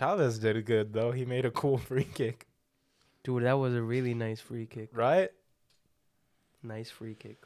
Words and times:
Chavez 0.00 0.38
did 0.38 0.64
good 0.64 0.94
though. 0.94 1.12
He 1.12 1.26
made 1.26 1.44
a 1.44 1.50
cool 1.50 1.76
free 1.88 2.04
kick, 2.04 2.46
Dude, 3.22 3.42
that 3.44 3.58
was 3.58 3.74
a 3.74 3.82
really 3.82 4.14
nice 4.14 4.40
free 4.40 4.64
kick. 4.64 4.88
right? 4.94 5.28
Nice 6.62 6.88
free 6.88 7.14
kick. 7.14 7.36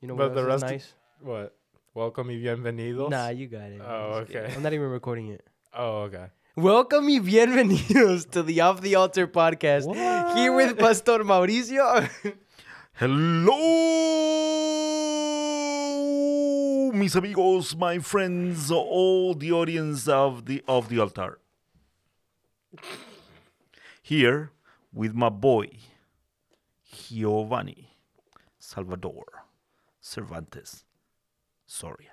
You 0.00 0.08
know 0.08 0.16
But 0.16 0.30
what 0.30 0.34
the 0.34 0.46
rest 0.46 0.64
nice? 0.64 0.94
What? 1.20 1.54
Welcome 1.92 2.28
y 2.28 2.36
bienvenidos. 2.36 3.10
Nah, 3.10 3.28
you 3.28 3.48
got 3.48 3.70
it. 3.70 3.82
Oh, 3.86 4.12
I'm 4.14 4.22
okay. 4.22 4.50
I'm 4.56 4.62
not 4.62 4.72
even 4.72 4.88
recording 4.88 5.28
it. 5.28 5.44
Oh, 5.76 6.04
okay. 6.08 6.28
Welcome 6.56 7.04
y 7.04 7.20
bienvenidos 7.20 8.30
to 8.30 8.42
the 8.42 8.62
Off 8.62 8.80
the 8.80 8.94
Altar 8.94 9.26
podcast. 9.26 9.94
Here 10.34 10.54
with 10.54 10.78
Pastor 10.78 11.18
Mauricio. 11.18 12.08
Hello, 12.94 14.61
mis 17.02 17.16
amigos, 17.16 17.74
my 17.74 17.98
friends, 17.98 18.70
all 18.70 19.34
the 19.34 19.50
audience 19.50 20.06
of 20.06 20.46
the 20.46 20.62
of 20.68 20.88
the 20.88 21.00
altar. 21.00 21.40
Here 24.00 24.52
with 24.92 25.12
my 25.12 25.28
boy 25.28 25.70
Giovanni 26.92 27.98
Salvador 28.60 29.24
Cervantes 30.00 30.84
Soria. 31.66 32.11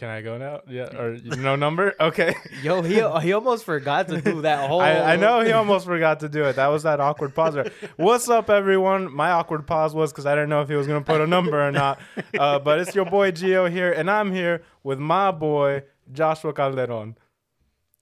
Can 0.00 0.08
I 0.08 0.22
go 0.22 0.38
now? 0.38 0.62
Yeah, 0.66 0.96
or 0.96 1.18
no 1.36 1.56
number? 1.56 1.94
Okay. 2.00 2.34
Yo, 2.62 2.80
he, 2.80 2.94
he 3.20 3.34
almost 3.34 3.66
forgot 3.66 4.08
to 4.08 4.18
do 4.22 4.40
that 4.40 4.66
whole. 4.70 4.80
I, 4.80 4.92
I 4.94 5.16
know 5.16 5.40
he 5.42 5.52
almost 5.52 5.84
forgot 5.84 6.20
to 6.20 6.28
do 6.30 6.44
it. 6.44 6.56
That 6.56 6.68
was 6.68 6.84
that 6.84 7.00
awkward 7.00 7.34
pause. 7.34 7.52
There. 7.52 7.70
What's 7.96 8.30
up, 8.30 8.48
everyone? 8.48 9.14
My 9.14 9.30
awkward 9.32 9.66
pause 9.66 9.94
was 9.94 10.10
because 10.10 10.24
I 10.24 10.34
didn't 10.34 10.48
know 10.48 10.62
if 10.62 10.70
he 10.70 10.74
was 10.74 10.86
gonna 10.86 11.02
put 11.02 11.20
a 11.20 11.26
number 11.26 11.60
or 11.60 11.70
not. 11.70 12.00
Uh, 12.32 12.58
but 12.58 12.80
it's 12.80 12.94
your 12.94 13.04
boy 13.04 13.30
Gio 13.30 13.70
here, 13.70 13.92
and 13.92 14.10
I'm 14.10 14.32
here 14.32 14.62
with 14.82 14.98
my 14.98 15.32
boy 15.32 15.82
Joshua 16.10 16.54
Calderon. 16.54 17.18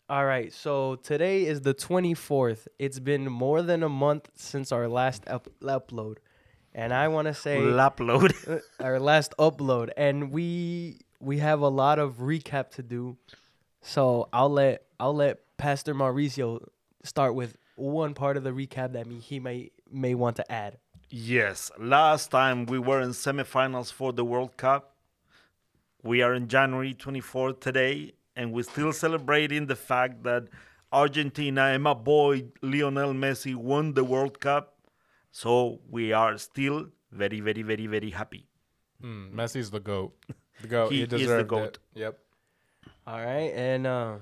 All 0.09 0.25
right, 0.25 0.53
so 0.53 0.95
today 1.03 1.47
is 1.47 1.62
the 1.62 1.75
24th. 1.75 2.69
It's 2.79 3.01
been 3.01 3.25
more 3.25 3.61
than 3.61 3.83
a 3.83 3.89
month 3.89 4.31
since 4.37 4.71
our 4.71 4.87
last 4.87 5.25
up- 5.27 5.49
upload. 5.61 6.19
And 6.73 6.95
I 6.95 7.09
want 7.09 7.27
to 7.27 7.35
say 7.35 7.59
Upload. 7.59 8.61
our 8.79 9.01
last 9.01 9.35
upload 9.37 9.91
and 9.97 10.31
we 10.31 11.01
we 11.21 11.39
have 11.39 11.61
a 11.61 11.69
lot 11.69 11.99
of 11.99 12.19
recap 12.19 12.71
to 12.71 12.83
do. 12.83 13.17
So, 13.81 14.29
I'll 14.33 14.51
let 14.51 14.85
I'll 14.99 15.15
let 15.15 15.39
Pastor 15.57 15.95
Mauricio 15.95 16.67
start 17.05 17.35
with 17.35 17.57
one 17.77 18.15
part 18.15 18.37
of 18.37 18.45
the 18.45 18.51
recap 18.51 18.93
that 18.93 19.07
he 19.07 19.39
may 19.41 19.71
may 19.91 20.15
want 20.15 20.37
to 20.37 20.53
add. 20.53 20.79
Yes, 21.11 21.71
last 21.79 22.31
time 22.31 22.67
we 22.67 22.79
were 22.79 23.01
in 23.01 23.11
semifinals 23.11 23.93
for 23.93 24.13
the 24.13 24.25
World 24.25 24.57
Cup. 24.57 24.95
We 26.03 26.23
are 26.23 26.35
in 26.35 26.49
January 26.49 26.95
24th 26.95 27.61
today, 27.61 28.13
and 28.37 28.53
we're 28.53 28.65
still 28.65 28.93
celebrating 28.93 29.67
the 29.67 29.77
fact 29.77 30.23
that 30.25 30.49
Argentina 30.93 31.63
and 31.63 31.83
my 31.83 31.95
boy 31.95 32.45
Lionel 32.63 33.15
Messi 33.15 33.55
won 33.55 33.95
the 33.95 34.05
World 34.05 34.41
Cup. 34.41 34.75
So 35.31 35.81
we 35.89 36.13
are 36.13 36.37
still 36.39 36.89
very, 37.11 37.41
very, 37.41 37.63
very, 37.63 37.87
very 37.87 38.11
happy. 38.11 38.47
Mm, 39.03 39.33
Messi's 39.33 39.71
the 39.71 39.81
goat. 39.81 40.15
The 40.62 40.69
goat. 40.69 40.92
He 40.92 40.98
He, 40.98 41.03
is 41.05 41.28
the 41.28 41.45
goat. 41.45 41.78
it. 41.95 42.01
Yep. 42.01 42.19
All 43.06 43.17
right, 43.19 43.53
and 43.55 43.87
uh 43.87 44.14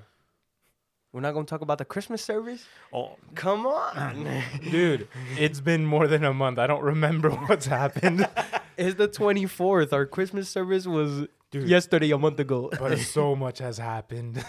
we're 1.13 1.21
not 1.21 1.31
going 1.31 1.45
to 1.45 1.49
talk 1.49 1.61
about 1.61 1.77
the 1.79 1.85
Christmas 1.85 2.21
service? 2.21 2.65
Oh, 2.93 3.15
Come 3.33 3.65
on. 3.65 4.43
Dude, 4.71 5.07
it's 5.37 5.61
been 5.61 5.83
more 5.85 6.05
than 6.05 6.23
a 6.23 6.33
month. 6.33 6.59
I 6.59 6.67
don't 6.67 6.83
remember 6.83 7.29
what's 7.47 7.65
happened. 7.65 8.27
it's 8.77 8.95
the 8.95 9.07
24th. 9.07 9.93
Our 9.93 10.05
Christmas 10.05 10.47
service 10.49 10.85
was 10.85 11.25
Dude. 11.49 11.67
yesterday 11.67 12.11
a 12.11 12.17
month 12.19 12.39
ago. 12.39 12.69
but 12.77 12.99
so 12.99 13.35
much 13.35 13.59
has 13.59 13.77
happened. 13.79 14.45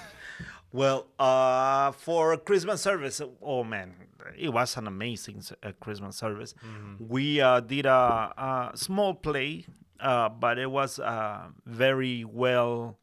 Well, 0.72 1.06
uh, 1.18 1.92
for 1.92 2.36
Christmas 2.36 2.82
service, 2.82 3.22
oh 3.40 3.64
man, 3.64 3.94
it 4.36 4.50
was 4.50 4.76
an 4.76 4.88
amazing 4.88 5.42
uh, 5.62 5.72
Christmas 5.80 6.16
service. 6.16 6.54
We 6.98 7.40
uh, 7.40 7.60
did 7.60 7.86
a, 7.86 7.90
a 8.36 8.72
small 8.74 9.14
play, 9.14 9.64
uh, 10.00 10.28
but 10.28 10.58
it 10.58 10.70
was 10.70 10.98
uh, 10.98 11.48
very 11.66 12.24
well 12.24 12.98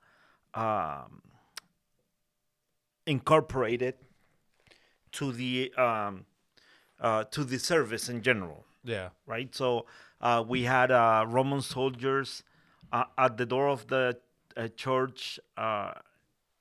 um, 0.53 1.21
incorporated 3.05 3.95
to 5.11 5.31
the 5.31 5.73
um, 5.77 6.25
uh, 6.99 7.23
to 7.25 7.43
the 7.43 7.59
service 7.59 8.09
in 8.09 8.21
general 8.21 8.65
yeah. 8.85 9.09
right? 9.25 9.53
So 9.53 9.85
uh, 10.21 10.43
we 10.47 10.63
had 10.63 10.91
uh, 10.91 11.25
Roman 11.27 11.61
soldiers 11.61 12.43
uh, 12.91 13.05
at 13.17 13.37
the 13.37 13.45
door 13.45 13.67
of 13.67 13.87
the 13.87 14.17
uh, 14.55 14.67
church 14.69 15.39
uh, 15.57 15.93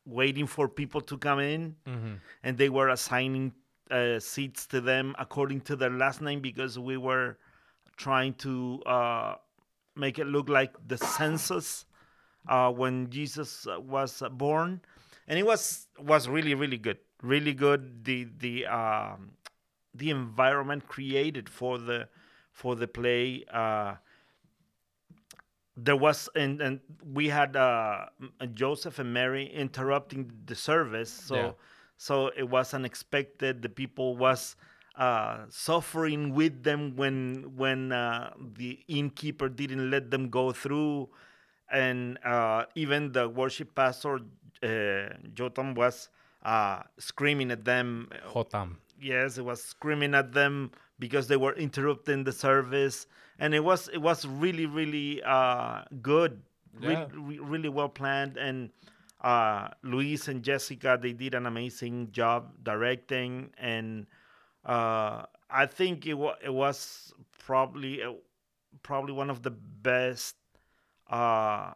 waiting 0.06 0.46
for 0.46 0.68
people 0.68 1.00
to 1.02 1.18
come 1.18 1.38
in, 1.38 1.76
and 2.42 2.58
they 2.58 2.68
were 2.68 2.88
assigning 2.88 3.52
uh, 3.90 4.18
seats 4.18 4.66
to 4.66 4.80
them 4.80 5.14
according 5.18 5.60
to 5.62 5.76
their 5.76 5.90
last 5.90 6.20
name 6.20 6.40
because 6.40 6.78
we 6.78 6.96
were 6.96 7.36
trying 7.96 8.34
to 8.34 8.82
uh, 8.86 9.34
make 9.96 10.18
it 10.18 10.26
look 10.26 10.48
like 10.48 10.74
the 10.86 10.98
census 10.98 11.84
uh, 12.48 12.70
when 12.70 13.10
Jesus 13.10 13.66
uh, 13.66 13.80
was 13.80 14.22
uh, 14.22 14.28
born, 14.28 14.80
and 15.28 15.38
it 15.38 15.46
was 15.46 15.88
was 15.98 16.28
really 16.28 16.54
really 16.54 16.78
good, 16.78 16.98
really 17.22 17.54
good. 17.54 18.04
The 18.04 18.28
the 18.38 18.66
um, 18.66 19.32
the 19.94 20.10
environment 20.10 20.88
created 20.88 21.48
for 21.48 21.78
the 21.78 22.08
for 22.52 22.76
the 22.76 22.88
play. 22.88 23.44
Uh, 23.52 23.94
there 25.76 25.96
was 25.96 26.28
and 26.36 26.60
and 26.60 26.80
we 27.02 27.28
had 27.28 27.56
uh, 27.56 28.06
Joseph 28.54 28.98
and 28.98 29.12
Mary 29.12 29.46
interrupting 29.46 30.30
the 30.46 30.54
service, 30.54 31.10
so 31.12 31.34
Yeah. 31.36 31.52
so 31.96 32.28
it 32.36 32.48
was 32.48 32.74
unexpected. 32.74 33.62
The 33.62 33.68
people 33.68 34.16
was 34.16 34.54
uh, 34.96 35.44
suffering 35.48 36.34
with 36.34 36.62
them 36.62 36.96
when 36.96 37.52
when 37.56 37.92
uh, 37.92 38.32
the 38.56 38.80
innkeeper 38.88 39.48
didn't 39.48 39.90
let 39.90 40.10
them 40.10 40.28
go 40.30 40.52
through, 40.52 41.08
and 41.70 42.18
uh, 42.24 42.64
even 42.74 43.12
the 43.12 43.28
worship 43.28 43.74
pastor 43.74 44.20
uh, 44.62 44.66
Jotam 45.34 45.74
was 45.74 46.08
uh, 46.42 46.82
screaming 46.98 47.50
at 47.50 47.64
them. 47.64 48.08
Jotam. 48.32 48.76
yes 49.00 49.38
it 49.38 49.44
was 49.44 49.62
screaming 49.62 50.14
at 50.14 50.32
them 50.32 50.70
because 50.98 51.26
they 51.28 51.36
were 51.36 51.54
interrupting 51.54 52.24
the 52.24 52.32
service. 52.32 53.06
And 53.38 53.54
it 53.54 53.64
was 53.64 53.88
it 53.88 53.98
was 53.98 54.26
really 54.26 54.66
really 54.66 55.22
uh 55.24 55.82
good. 56.02 56.40
Yeah. 56.80 57.06
re- 57.12 57.38
really 57.38 57.68
well 57.68 57.88
planned. 57.88 58.36
And 58.36 58.70
uh 59.22 59.68
luis 59.82 60.28
and 60.28 60.42
jessica 60.42 60.98
they 61.00 61.12
did 61.12 61.34
an 61.34 61.46
amazing 61.46 62.12
job 62.12 62.52
directing. 62.62 63.50
And 63.58 64.06
uh 64.64 65.24
i 65.50 65.66
think 65.66 66.06
it, 66.06 66.14
wa- 66.14 66.36
it 66.42 66.52
was 66.52 67.12
probably 67.46 68.02
uh, 68.02 68.12
probably 68.82 69.12
one 69.12 69.30
of 69.30 69.42
the 69.42 69.50
best 69.50 70.36
uh 71.10 71.72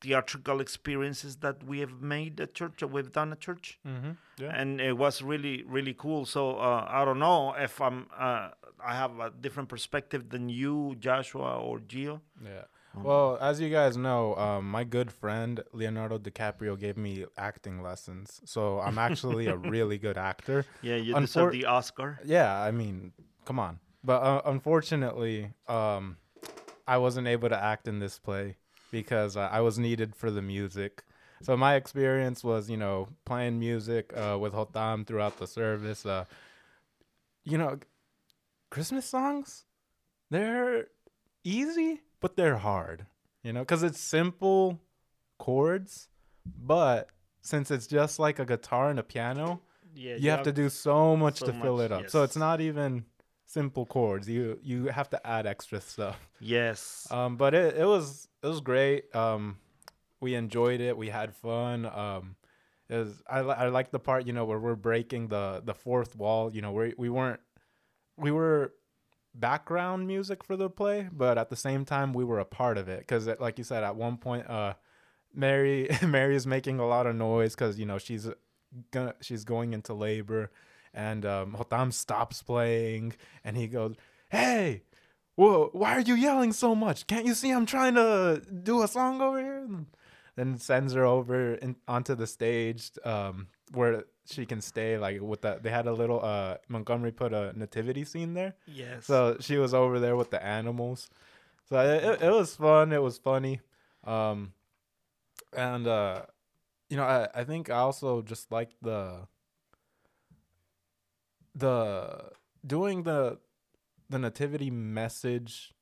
theatrical 0.00 0.60
experiences 0.60 1.36
that 1.38 1.64
we 1.64 1.80
have 1.80 2.00
made 2.00 2.40
at 2.40 2.54
church 2.54 2.82
or 2.82 2.86
we've 2.86 3.10
done 3.12 3.32
at 3.32 3.40
church 3.40 3.78
Mm-hmm. 3.86 4.12
Yeah. 4.42 4.52
and 4.60 4.80
it 4.80 4.96
was 4.96 5.22
really 5.22 5.64
really 5.66 5.94
cool 5.94 6.24
so 6.24 6.56
uh, 6.58 6.86
i 6.88 7.04
don't 7.04 7.18
know 7.18 7.52
if 7.58 7.80
i'm 7.80 8.06
uh, 8.16 8.50
i 8.84 8.94
have 8.94 9.18
a 9.18 9.30
different 9.30 9.68
perspective 9.68 10.28
than 10.30 10.48
you 10.48 10.94
joshua 11.00 11.58
or 11.58 11.80
gio 11.80 12.20
Yeah. 12.44 12.64
Well, 13.02 13.38
as 13.40 13.60
you 13.60 13.70
guys 13.70 13.96
know, 13.96 14.34
um, 14.36 14.70
my 14.70 14.84
good 14.84 15.10
friend 15.12 15.62
Leonardo 15.72 16.18
DiCaprio 16.18 16.78
gave 16.78 16.96
me 16.96 17.24
acting 17.36 17.82
lessons, 17.82 18.40
so 18.44 18.80
I'm 18.80 18.98
actually 18.98 19.46
a 19.46 19.56
really 19.74 19.98
good 19.98 20.18
actor. 20.18 20.64
yeah 20.82 20.96
you 20.96 21.14
Unfor- 21.14 21.26
deserve 21.26 21.52
the 21.52 21.64
oscar 21.66 22.18
Yeah, 22.24 22.60
I 22.60 22.70
mean, 22.70 23.12
come 23.44 23.58
on. 23.58 23.78
But 24.04 24.22
uh, 24.22 24.42
unfortunately, 24.44 25.52
um, 25.68 26.16
I 26.86 26.98
wasn't 26.98 27.26
able 27.26 27.48
to 27.48 27.60
act 27.62 27.88
in 27.88 27.98
this 27.98 28.18
play 28.18 28.56
because 28.90 29.36
uh, 29.36 29.48
I 29.50 29.60
was 29.60 29.78
needed 29.78 30.14
for 30.16 30.30
the 30.30 30.42
music. 30.42 31.04
So 31.42 31.56
my 31.56 31.74
experience 31.76 32.42
was, 32.42 32.68
you 32.68 32.76
know, 32.76 33.08
playing 33.24 33.58
music 33.58 34.12
uh, 34.16 34.36
with 34.40 34.52
Jotam 34.54 35.06
throughout 35.06 35.38
the 35.38 35.46
service. 35.46 36.04
Uh, 36.04 36.24
you 37.44 37.58
know, 37.58 37.78
Christmas 38.70 39.06
songs, 39.06 39.64
they're 40.30 40.88
easy, 41.44 42.00
but 42.20 42.36
they're 42.36 42.58
hard. 42.58 43.06
You 43.42 43.52
know, 43.52 43.60
because 43.60 43.82
it's 43.82 44.00
simple 44.00 44.80
chords, 45.38 46.08
but 46.44 47.08
since 47.40 47.70
it's 47.70 47.86
just 47.86 48.18
like 48.18 48.38
a 48.38 48.44
guitar 48.44 48.90
and 48.90 48.98
a 48.98 49.02
piano, 49.02 49.60
yeah 49.94 50.16
you 50.16 50.30
have 50.30 50.42
to 50.42 50.52
do 50.52 50.68
so 50.68 51.16
much 51.16 51.38
so 51.38 51.46
to 51.46 51.52
fill 51.52 51.76
much, 51.76 51.84
it 51.86 51.92
up. 51.92 52.10
So 52.10 52.22
it's 52.22 52.36
not 52.36 52.60
even 52.60 53.04
simple 53.46 53.86
chords. 53.86 54.28
You 54.28 54.58
you 54.62 54.86
have 54.86 55.08
to 55.10 55.26
add 55.26 55.46
extra 55.46 55.80
stuff. 55.80 56.18
yes 56.40 57.06
Um, 57.10 57.36
but 57.36 57.54
it, 57.54 57.76
it 57.76 57.86
was 57.86 58.28
it 58.42 58.46
was 58.46 58.60
great. 58.60 59.14
Um, 59.14 59.58
we 60.20 60.34
enjoyed 60.34 60.80
it. 60.80 60.96
We 60.96 61.08
had 61.08 61.34
fun. 61.34 61.86
Um, 61.86 62.36
it 62.88 62.96
was, 62.96 63.22
I 63.28 63.42
li- 63.42 63.54
I 63.56 63.68
like 63.68 63.90
the 63.90 63.98
part 64.00 64.26
you 64.26 64.32
know 64.32 64.44
where 64.44 64.58
we're 64.58 64.74
breaking 64.74 65.28
the 65.28 65.62
the 65.64 65.74
fourth 65.74 66.16
wall. 66.16 66.52
You 66.52 66.60
know 66.62 66.72
we 66.72 66.94
we 66.98 67.08
weren't 67.08 67.40
we 68.16 68.30
were 68.30 68.74
background 69.38 70.06
music 70.06 70.42
for 70.42 70.56
the 70.56 70.68
play, 70.68 71.08
but 71.12 71.38
at 71.38 71.50
the 71.50 71.56
same 71.56 71.84
time 71.84 72.12
we 72.12 72.24
were 72.24 72.38
a 72.38 72.44
part 72.44 72.78
of 72.78 72.88
it 72.88 73.00
because 73.00 73.28
like 73.40 73.58
you 73.58 73.64
said 73.64 73.84
at 73.84 73.96
one 73.96 74.16
point 74.16 74.48
uh 74.48 74.74
Mary 75.34 75.88
Mary 76.06 76.36
is 76.36 76.46
making 76.46 76.78
a 76.78 76.86
lot 76.86 77.06
of 77.06 77.16
noise 77.16 77.54
because 77.54 77.78
you 77.78 77.86
know 77.86 77.98
she's 77.98 78.28
gonna 78.90 79.14
she's 79.20 79.44
going 79.44 79.72
into 79.72 79.94
labor, 79.94 80.50
and 80.92 81.24
um, 81.24 81.54
Jotam 81.58 81.92
stops 81.92 82.42
playing, 82.42 83.14
and 83.44 83.56
he 83.56 83.66
goes, 83.66 83.94
"Hey, 84.30 84.82
whoa, 85.36 85.70
why 85.72 85.92
are 85.92 86.00
you 86.00 86.14
yelling 86.14 86.52
so 86.52 86.74
much? 86.74 87.06
Can't 87.06 87.26
you 87.26 87.34
see 87.34 87.50
I'm 87.50 87.66
trying 87.66 87.94
to 87.94 88.42
do 88.62 88.82
a 88.82 88.88
song 88.88 89.20
over 89.20 89.40
here?" 89.40 89.64
And 89.64 89.86
then 90.36 90.58
sends 90.58 90.92
her 90.94 91.04
over 91.04 91.54
in, 91.54 91.76
onto 91.86 92.14
the 92.14 92.26
stage 92.26 92.90
um, 93.04 93.48
where 93.72 94.04
she 94.30 94.46
can 94.46 94.60
stay. 94.60 94.98
Like 94.98 95.20
with 95.20 95.42
that, 95.42 95.62
they 95.62 95.70
had 95.70 95.86
a 95.86 95.92
little 95.92 96.24
uh, 96.24 96.56
Montgomery 96.68 97.12
put 97.12 97.32
a 97.32 97.52
nativity 97.58 98.04
scene 98.04 98.34
there. 98.34 98.54
Yes. 98.66 99.06
So 99.06 99.36
she 99.40 99.56
was 99.56 99.72
over 99.74 99.98
there 99.98 100.16
with 100.16 100.30
the 100.30 100.44
animals. 100.44 101.08
So 101.68 101.78
it, 101.80 102.04
it, 102.04 102.22
it 102.22 102.30
was 102.30 102.54
fun. 102.54 102.92
It 102.92 103.02
was 103.02 103.18
funny. 103.18 103.60
Um, 104.04 104.52
and, 105.56 105.86
uh, 105.86 106.22
you 106.88 106.96
know, 106.96 107.04
I, 107.04 107.28
I 107.34 107.44
think 107.44 107.70
I 107.70 107.78
also 107.78 108.22
just 108.22 108.50
like 108.52 108.70
the, 108.82 109.26
the, 111.54 112.30
doing 112.66 113.02
the, 113.02 113.38
the 114.08 114.18
nativity 114.18 114.70
message 114.70 115.74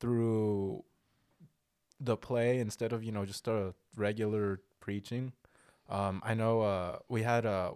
through 0.00 0.84
the 1.98 2.16
play 2.16 2.58
instead 2.58 2.92
of, 2.92 3.04
you 3.04 3.12
know, 3.12 3.26
just 3.26 3.46
a 3.46 3.74
regular 3.96 4.60
preaching. 4.80 5.32
Um, 5.90 6.22
I 6.24 6.34
know, 6.34 6.62
uh, 6.62 6.98
we 7.08 7.22
had, 7.22 7.44
uh, 7.46 7.72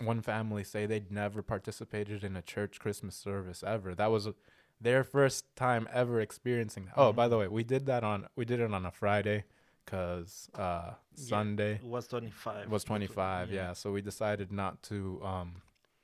one 0.00 0.22
family 0.22 0.62
say 0.64 0.86
they'd 0.86 1.10
never 1.10 1.42
participated 1.42 2.22
in 2.22 2.36
a 2.36 2.42
church 2.42 2.78
Christmas 2.78 3.16
service 3.16 3.64
ever. 3.66 3.94
That 3.94 4.10
was 4.12 4.28
their 4.80 5.02
first 5.02 5.56
time 5.56 5.88
ever 5.92 6.20
experiencing 6.20 6.84
that. 6.86 6.94
Oh, 6.96 7.12
by 7.12 7.26
the 7.26 7.36
way, 7.36 7.48
we 7.48 7.64
did 7.64 7.86
that 7.86 8.04
on 8.04 8.26
we 8.36 8.44
did 8.44 8.60
it 8.60 8.72
on 8.72 8.86
a 8.86 8.92
Friday 8.92 9.44
cuz 9.86 10.50
uh 10.54 10.92
Sunday 11.14 11.74
It 11.76 11.84
was 11.84 12.06
25. 12.06 12.70
was 12.70 12.84
25, 12.84 13.50
yeah. 13.50 13.72
So 13.72 13.90
we 13.92 14.02
decided 14.02 14.52
not 14.52 14.82
to 14.84 15.20
um 15.24 15.62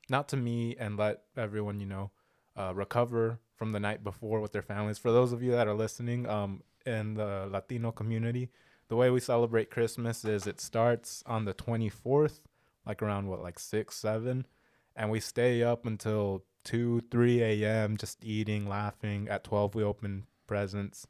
not 0.09 0.29
to 0.31 0.37
meet 0.37 0.79
and 0.81 0.97
let 0.97 1.23
everyone, 1.37 1.79
you 1.79 1.87
know, 1.87 2.11
uh 2.57 2.73
recover 2.75 3.39
from 3.55 3.71
the 3.73 3.81
night 3.81 4.03
before 4.03 4.41
with 4.41 4.53
their 4.53 4.63
families. 4.63 4.99
For 4.99 5.13
those 5.13 5.33
of 5.33 5.41
you 5.43 5.53
that 5.53 5.69
are 5.69 5.75
listening 5.75 6.29
um 6.29 6.63
in 6.85 7.15
the 7.15 7.47
Latino 7.51 7.93
community, 7.93 8.51
the 8.89 8.97
way 8.97 9.11
we 9.11 9.21
celebrate 9.21 9.71
Christmas 9.71 10.25
is 10.25 10.47
it 10.47 10.61
starts 10.61 11.23
on 11.27 11.45
the 11.45 11.55
24th 11.55 12.41
like 12.87 13.03
around 13.03 13.29
what 13.29 13.43
like 13.43 13.59
six 13.59 13.97
seven 13.97 14.47
and 14.97 15.11
we 15.11 15.21
stay 15.21 15.63
up 15.63 15.87
until 15.87 16.45
2 16.65 17.03
3 17.11 17.43
a.m 17.43 17.97
just 17.97 18.23
eating 18.25 18.67
laughing 18.69 19.29
at 19.29 19.45
12 19.45 19.75
we 19.75 19.83
open 19.83 20.27
presents 20.47 21.07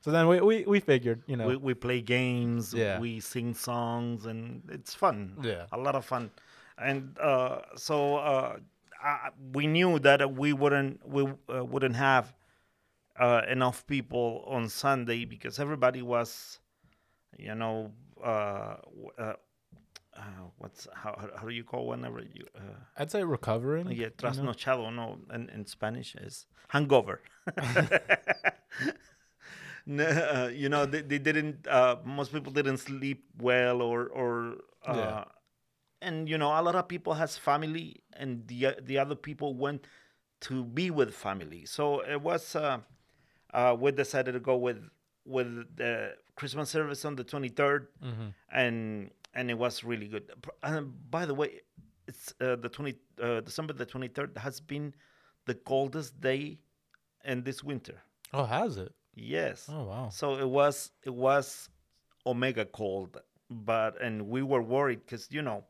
so 0.00 0.10
then 0.12 0.28
we 0.28 0.40
we, 0.40 0.64
we 0.64 0.80
figured 0.80 1.22
you 1.26 1.36
know 1.36 1.48
We, 1.48 1.56
we 1.56 1.74
play 1.74 2.00
games, 2.00 2.72
Yeah. 2.72 3.00
we 3.00 3.18
sing 3.20 3.52
songs, 3.54 4.26
and 4.26 4.62
it's 4.70 4.94
fun. 4.94 5.36
Yeah. 5.42 5.66
A 5.72 5.76
lot 5.76 5.96
of 5.96 6.04
fun. 6.04 6.30
And 6.78 7.18
uh, 7.18 7.62
so 7.74 8.16
uh, 8.18 8.58
I, 9.02 9.30
we 9.52 9.66
knew 9.66 9.98
that 9.98 10.20
we 10.32 10.52
wouldn't 10.52 11.00
we 11.04 11.22
uh, 11.52 11.64
wouldn't 11.64 11.96
have 11.96 12.32
uh, 13.18 13.42
enough 13.48 13.84
people 13.88 14.44
on 14.46 14.68
Sunday 14.68 15.24
because 15.24 15.58
everybody 15.58 16.00
was, 16.02 16.60
you 17.36 17.54
know, 17.54 17.92
uh, 18.24 18.76
uh, 19.18 19.34
uh, 20.16 20.22
what's 20.58 20.88
how, 20.94 21.16
how- 21.36 21.46
do 21.46 21.54
you 21.54 21.64
call 21.64 21.86
whenever 21.86 22.20
you 22.20 22.44
uh, 22.56 22.74
i'd 22.96 23.10
say 23.10 23.22
recovering 23.22 23.86
yeah 23.90 24.08
you 24.08 24.42
know? 24.42 24.90
no 24.90 25.18
in, 25.32 25.48
in 25.50 25.66
Spanish 25.66 26.14
is 26.16 26.46
hangover. 26.68 27.20
no, 29.86 30.04
uh, 30.04 30.50
you 30.52 30.68
know 30.68 30.86
they, 30.86 31.02
they 31.02 31.18
didn't 31.18 31.66
uh, 31.68 31.96
most 32.04 32.32
people 32.32 32.52
didn't 32.52 32.78
sleep 32.78 33.24
well 33.38 33.80
or 33.82 34.06
or 34.08 34.56
uh, 34.86 34.94
Yeah. 34.96 35.24
and 36.02 36.28
you 36.28 36.38
know 36.38 36.48
a 36.48 36.62
lot 36.62 36.74
of 36.74 36.88
people 36.88 37.14
has 37.14 37.36
family 37.38 38.02
and 38.14 38.46
the 38.48 38.74
the 38.82 38.98
other 38.98 39.14
people 39.14 39.54
went 39.54 39.86
to 40.40 40.64
be 40.64 40.90
with 40.90 41.14
family 41.14 41.64
so 41.66 42.00
it 42.00 42.20
was 42.20 42.54
uh, 42.56 42.78
uh, 43.54 43.76
we 43.78 43.90
decided 43.92 44.32
to 44.32 44.40
go 44.40 44.56
with 44.56 44.78
with 45.28 45.76
the 45.76 46.14
Christmas 46.36 46.70
service 46.70 47.04
on 47.04 47.14
the 47.16 47.24
23rd 47.24 47.86
Mm-hmm. 48.04 48.28
and 48.52 49.10
and 49.34 49.50
it 49.50 49.58
was 49.58 49.84
really 49.84 50.08
good. 50.08 50.24
And 50.62 50.92
by 51.10 51.26
the 51.26 51.34
way 51.34 51.50
it's 52.06 52.32
uh, 52.40 52.56
the 52.56 52.68
20 52.68 52.94
uh, 53.22 53.40
December 53.40 53.72
the 53.74 53.86
23rd 53.86 54.36
has 54.38 54.60
been 54.60 54.94
the 55.46 55.54
coldest 55.54 56.20
day 56.20 56.58
in 57.24 57.42
this 57.44 57.62
winter. 57.62 57.96
Oh 58.32 58.44
has 58.44 58.76
it? 58.78 58.92
Yes. 59.14 59.68
Oh 59.70 59.84
wow. 59.84 60.08
So 60.10 60.36
it 60.38 60.48
was 60.48 60.90
it 61.04 61.14
was 61.14 61.68
omega 62.24 62.64
cold, 62.64 63.20
but 63.50 64.00
and 64.00 64.28
we 64.28 64.42
were 64.42 64.62
worried 64.62 65.00
because 65.04 65.28
you 65.30 65.42
know 65.42 65.64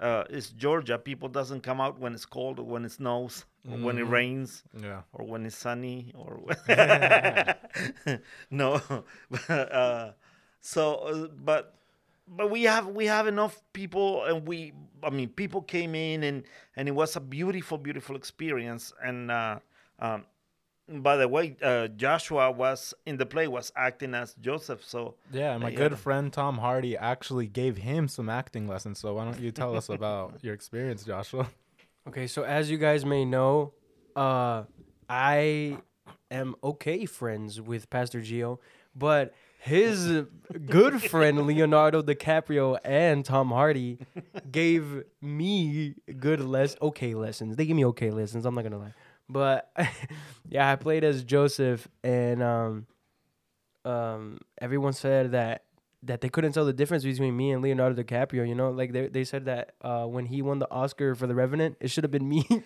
uh, 0.00 0.24
it's 0.30 0.50
Georgia. 0.50 0.98
People 0.98 1.28
doesn't 1.28 1.62
come 1.62 1.80
out 1.80 1.98
when 1.98 2.12
it's 2.14 2.26
cold 2.26 2.58
or 2.58 2.64
when 2.64 2.84
it 2.84 2.92
snows 2.92 3.44
or 3.70 3.78
when 3.78 3.98
it 3.98 4.04
Mhm. 4.06 4.10
rains 4.10 4.64
yeah 4.80 5.02
or 5.12 5.24
when 5.26 5.44
it's 5.46 5.56
sunny 5.56 6.12
or 6.14 6.40
no. 8.50 8.80
uh, 9.48 10.12
so 10.60 10.94
uh, 10.96 11.28
but 11.44 11.74
but 12.26 12.50
we 12.50 12.62
have 12.64 12.86
we 12.88 13.06
have 13.06 13.26
enough 13.26 13.60
people 13.72 14.24
and 14.24 14.46
we 14.46 14.72
I 15.02 15.10
mean 15.10 15.28
people 15.28 15.62
came 15.62 15.94
in 15.94 16.22
and 16.24 16.44
and 16.76 16.88
it 16.88 16.92
was 16.92 17.16
a 17.16 17.20
beautiful 17.20 17.78
beautiful 17.78 18.16
experience 18.16 18.92
and. 19.02 19.30
Uh, 19.30 19.58
um, 20.00 20.24
by 20.90 21.16
the 21.18 21.28
way, 21.28 21.54
uh, 21.62 21.88
Joshua 21.88 22.50
was 22.50 22.94
in 23.04 23.18
the 23.18 23.26
play 23.26 23.46
was 23.46 23.70
acting 23.76 24.14
as 24.14 24.32
Joseph. 24.40 24.82
So 24.82 25.16
yeah 25.30 25.58
my 25.58 25.70
Yeah. 25.70 25.76
good 25.76 25.98
friend 25.98 26.32
tom 26.32 26.56
hardy 26.58 26.96
actually 26.96 27.46
gave 27.46 27.76
him 27.76 28.08
some 28.08 28.30
acting 28.30 28.66
lessons 28.66 28.98
so 28.98 29.12
why 29.14 29.24
don't 29.24 29.38
you 29.38 29.50
tell 29.52 29.76
us 29.76 29.90
about 29.90 30.38
your 30.42 30.54
experience 30.54 31.04
joshua 31.04 31.46
Okay, 32.08 32.26
so 32.26 32.42
as 32.42 32.70
you 32.70 32.78
guys 32.78 33.04
may 33.04 33.26
know, 33.26 33.74
uh, 34.16 34.64
I 35.10 35.76
am 36.30 36.54
okay 36.64 37.04
friends 37.04 37.60
with 37.60 37.90
Pastor 37.90 38.20
Gio, 38.20 38.60
but 38.96 39.34
his 39.58 40.24
good 40.64 41.02
friend 41.02 41.46
Leonardo 41.46 42.00
DiCaprio 42.00 42.78
and 42.82 43.26
Tom 43.26 43.50
Hardy 43.50 43.98
gave 44.50 45.02
me 45.20 45.96
good 46.18 46.40
less 46.40 46.76
okay 46.80 47.12
lessons. 47.12 47.56
They 47.56 47.66
gave 47.66 47.76
me 47.76 47.84
okay 47.84 48.10
lessons. 48.10 48.46
I'm 48.46 48.54
not 48.54 48.64
gonna 48.64 48.78
lie, 48.78 48.94
but 49.28 49.70
yeah, 50.48 50.72
I 50.72 50.76
played 50.76 51.04
as 51.04 51.22
Joseph, 51.24 51.86
and 52.02 52.42
um, 52.42 52.86
um, 53.84 54.38
everyone 54.58 54.94
said 54.94 55.32
that 55.32 55.64
that 56.02 56.20
they 56.20 56.28
couldn't 56.28 56.52
tell 56.52 56.64
the 56.64 56.72
difference 56.72 57.04
between 57.04 57.36
me 57.36 57.50
and 57.50 57.62
Leonardo 57.62 58.02
DiCaprio. 58.02 58.48
You 58.48 58.54
know, 58.54 58.70
like 58.70 58.92
they 58.92 59.08
they 59.08 59.24
said 59.24 59.46
that 59.46 59.74
uh, 59.82 60.04
when 60.04 60.26
he 60.26 60.42
won 60.42 60.58
the 60.58 60.70
Oscar 60.70 61.14
for 61.14 61.26
The 61.26 61.34
Revenant, 61.34 61.76
it 61.80 61.90
should 61.90 62.04
have 62.04 62.10
been 62.10 62.28
me. 62.28 62.46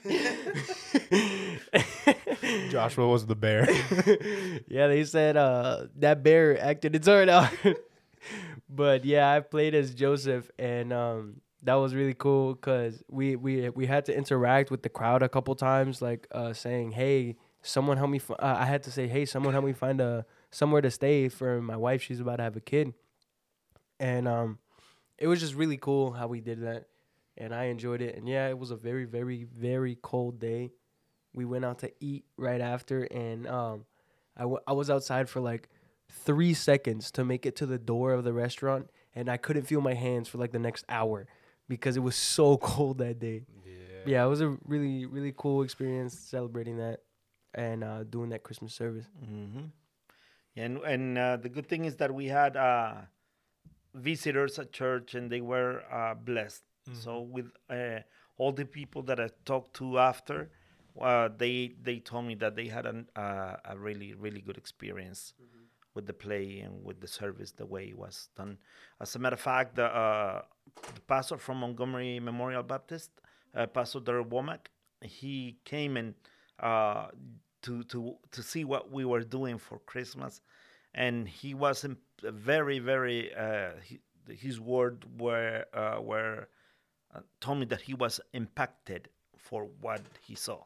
joshua 2.70 3.06
was 3.06 3.26
the 3.26 3.34
bear 3.34 3.70
yeah, 4.68 4.88
they 4.88 5.04
said 5.04 5.36
uh, 5.36 5.86
that 5.96 6.22
bear 6.22 6.60
acted 6.60 6.94
its 6.94 7.06
heart 7.06 7.28
out. 7.28 7.50
but 8.68 9.04
yeah, 9.04 9.30
I 9.30 9.40
played 9.40 9.74
as 9.74 9.94
Joseph, 9.94 10.50
and 10.58 10.92
um, 10.92 11.40
that 11.62 11.74
was 11.74 11.94
really 11.94 12.14
cool 12.14 12.54
because 12.54 13.02
we 13.08 13.36
we 13.36 13.68
we 13.70 13.86
had 13.86 14.04
to 14.06 14.16
interact 14.16 14.70
with 14.70 14.82
the 14.82 14.88
crowd 14.88 15.22
a 15.22 15.28
couple 15.28 15.54
times, 15.54 16.02
like 16.02 16.26
uh, 16.32 16.52
saying, 16.52 16.92
"Hey, 16.92 17.36
someone 17.62 17.96
help 17.96 18.10
me." 18.10 18.18
F-. 18.18 18.30
Uh, 18.30 18.56
I 18.58 18.64
had 18.64 18.82
to 18.84 18.90
say, 18.90 19.08
"Hey, 19.08 19.24
someone 19.24 19.52
help 19.52 19.64
me 19.64 19.72
find 19.72 20.00
a 20.00 20.24
somewhere 20.50 20.82
to 20.82 20.90
stay 20.90 21.28
for 21.28 21.60
my 21.60 21.76
wife. 21.76 22.02
She's 22.02 22.20
about 22.20 22.36
to 22.36 22.42
have 22.42 22.56
a 22.56 22.60
kid," 22.60 22.94
and 24.02 24.28
um, 24.28 24.58
it 25.18 25.28
was 25.28 25.40
just 25.40 25.54
really 25.54 25.78
cool 25.78 26.12
how 26.12 26.28
we 26.28 26.40
did 26.40 26.62
that, 26.62 26.86
and 27.38 27.54
I 27.54 27.66
enjoyed 27.66 28.02
it. 28.02 28.16
And 28.16 28.28
yeah, 28.28 28.48
it 28.48 28.58
was 28.58 28.72
a 28.72 28.76
very 28.76 29.06
very 29.06 29.44
very 29.44 29.98
cold 30.02 30.40
day. 30.40 30.72
We 31.34 31.44
went 31.46 31.64
out 31.64 31.78
to 31.80 31.92
eat 32.00 32.24
right 32.36 32.60
after, 32.60 33.04
and 33.04 33.46
um, 33.46 33.86
I, 34.36 34.42
w- 34.42 34.60
I 34.66 34.72
was 34.72 34.90
outside 34.90 35.28
for 35.30 35.40
like 35.40 35.68
three 36.10 36.54
seconds 36.54 37.10
to 37.12 37.24
make 37.24 37.46
it 37.46 37.56
to 37.56 37.66
the 37.66 37.78
door 37.78 38.12
of 38.12 38.24
the 38.24 38.32
restaurant, 38.32 38.90
and 39.14 39.28
I 39.30 39.38
couldn't 39.38 39.64
feel 39.64 39.80
my 39.82 39.94
hands 39.94 40.28
for 40.28 40.38
like 40.38 40.52
the 40.52 40.58
next 40.60 40.84
hour 40.88 41.26
because 41.68 41.96
it 41.96 42.00
was 42.02 42.16
so 42.16 42.56
cold 42.58 42.98
that 42.98 43.20
day. 43.20 43.44
Yeah, 43.64 43.72
yeah 44.04 44.24
it 44.24 44.28
was 44.28 44.40
a 44.40 44.56
really 44.66 45.06
really 45.06 45.34
cool 45.36 45.62
experience 45.62 46.14
celebrating 46.18 46.78
that 46.78 47.00
and 47.54 47.84
uh, 47.84 48.04
doing 48.04 48.30
that 48.30 48.42
Christmas 48.44 48.74
service. 48.74 49.06
hmm 49.24 49.66
And 50.56 50.78
and 50.84 51.18
uh, 51.18 51.36
the 51.38 51.48
good 51.48 51.68
thing 51.68 51.84
is 51.84 51.96
that 51.96 52.12
we 52.14 52.26
had 52.26 52.56
uh, 52.56 52.94
visitors 53.94 54.58
at 54.58 54.72
church, 54.72 55.14
and 55.14 55.30
they 55.30 55.40
were 55.40 55.82
uh, 55.92 56.14
blessed. 56.14 56.62
So 56.94 57.20
with 57.20 57.46
uh, 57.70 58.00
all 58.38 58.52
the 58.52 58.64
people 58.64 59.02
that 59.04 59.20
I 59.20 59.28
talked 59.44 59.74
to 59.74 59.98
after, 59.98 60.50
uh, 61.00 61.28
they 61.36 61.74
they 61.80 62.00
told 62.00 62.26
me 62.26 62.34
that 62.36 62.56
they 62.56 62.66
had 62.66 62.86
an, 62.86 63.06
uh, 63.16 63.56
a 63.64 63.78
really 63.78 64.14
really 64.14 64.40
good 64.40 64.58
experience 64.58 65.32
with 65.94 66.06
the 66.06 66.12
play 66.12 66.60
and 66.60 66.84
with 66.84 67.00
the 67.00 67.06
service, 67.06 67.52
the 67.52 67.66
way 67.66 67.84
it 67.88 67.98
was 67.98 68.28
done. 68.36 68.58
As 69.00 69.14
a 69.14 69.18
matter 69.18 69.34
of 69.34 69.40
fact, 69.40 69.76
the, 69.76 69.84
uh, 69.84 70.42
the 70.94 71.00
pastor 71.02 71.36
from 71.36 71.58
Montgomery 71.58 72.18
Memorial 72.18 72.62
Baptist, 72.62 73.10
uh, 73.54 73.66
Pastor 73.66 74.00
Derek 74.00 74.28
Womack, 74.28 74.68
he 75.02 75.58
came 75.64 75.96
and 75.96 76.14
uh, 76.60 77.08
to 77.62 77.84
to 77.84 78.16
to 78.30 78.42
see 78.42 78.64
what 78.64 78.90
we 78.90 79.04
were 79.04 79.22
doing 79.22 79.58
for 79.58 79.78
Christmas, 79.80 80.40
and 80.94 81.28
he 81.28 81.54
was 81.54 81.84
very, 82.22 82.78
very. 82.78 83.34
Uh, 83.34 83.70
he, 83.82 84.00
his 84.28 84.60
word 84.60 85.04
were 85.18 85.64
uh, 85.74 86.00
were 86.00 86.48
uh, 87.14 87.20
told 87.40 87.58
me 87.58 87.66
that 87.66 87.80
he 87.82 87.94
was 87.94 88.20
impacted 88.32 89.08
for 89.36 89.68
what 89.80 90.00
he 90.20 90.34
saw. 90.34 90.62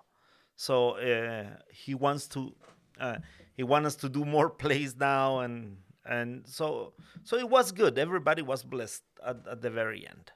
So 0.57 0.91
uh, 0.91 1.45
he 1.71 1.95
wants 1.95 2.29
to 2.29 2.55
uh, 3.01 3.17
he 3.55 3.63
wants 3.63 3.87
us 3.89 3.97
to 3.97 4.09
do 4.09 4.25
more 4.25 4.51
plays 4.63 4.97
now, 4.97 5.41
and 5.41 5.79
and 6.05 6.47
so 6.47 6.95
so 7.25 7.37
it 7.37 7.49
was 7.49 7.73
good. 7.73 7.99
Everybody 7.99 8.43
was 8.43 8.63
blessed 8.63 9.03
at, 9.25 9.47
at 9.51 9.63
the 9.63 9.71
very 9.71 10.07
end. 10.07 10.33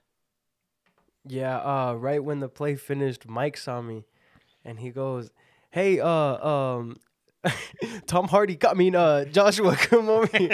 Yeah, 1.26 1.58
uh, 1.58 1.94
right 1.94 2.22
when 2.22 2.40
the 2.40 2.48
play 2.48 2.76
finished, 2.76 3.28
Mike 3.28 3.56
saw 3.56 3.82
me, 3.82 4.04
and 4.64 4.78
he 4.80 4.90
goes, 4.90 5.30
"Hey, 5.70 6.00
uh, 6.00 6.08
um, 6.08 6.96
Tom 8.06 8.28
Hardy, 8.28 8.58
I 8.66 8.74
mean, 8.74 8.94
uh, 8.94 9.24
Joshua, 9.24 9.74
come 9.76 10.08
over 10.08 10.36
here." 10.36 10.50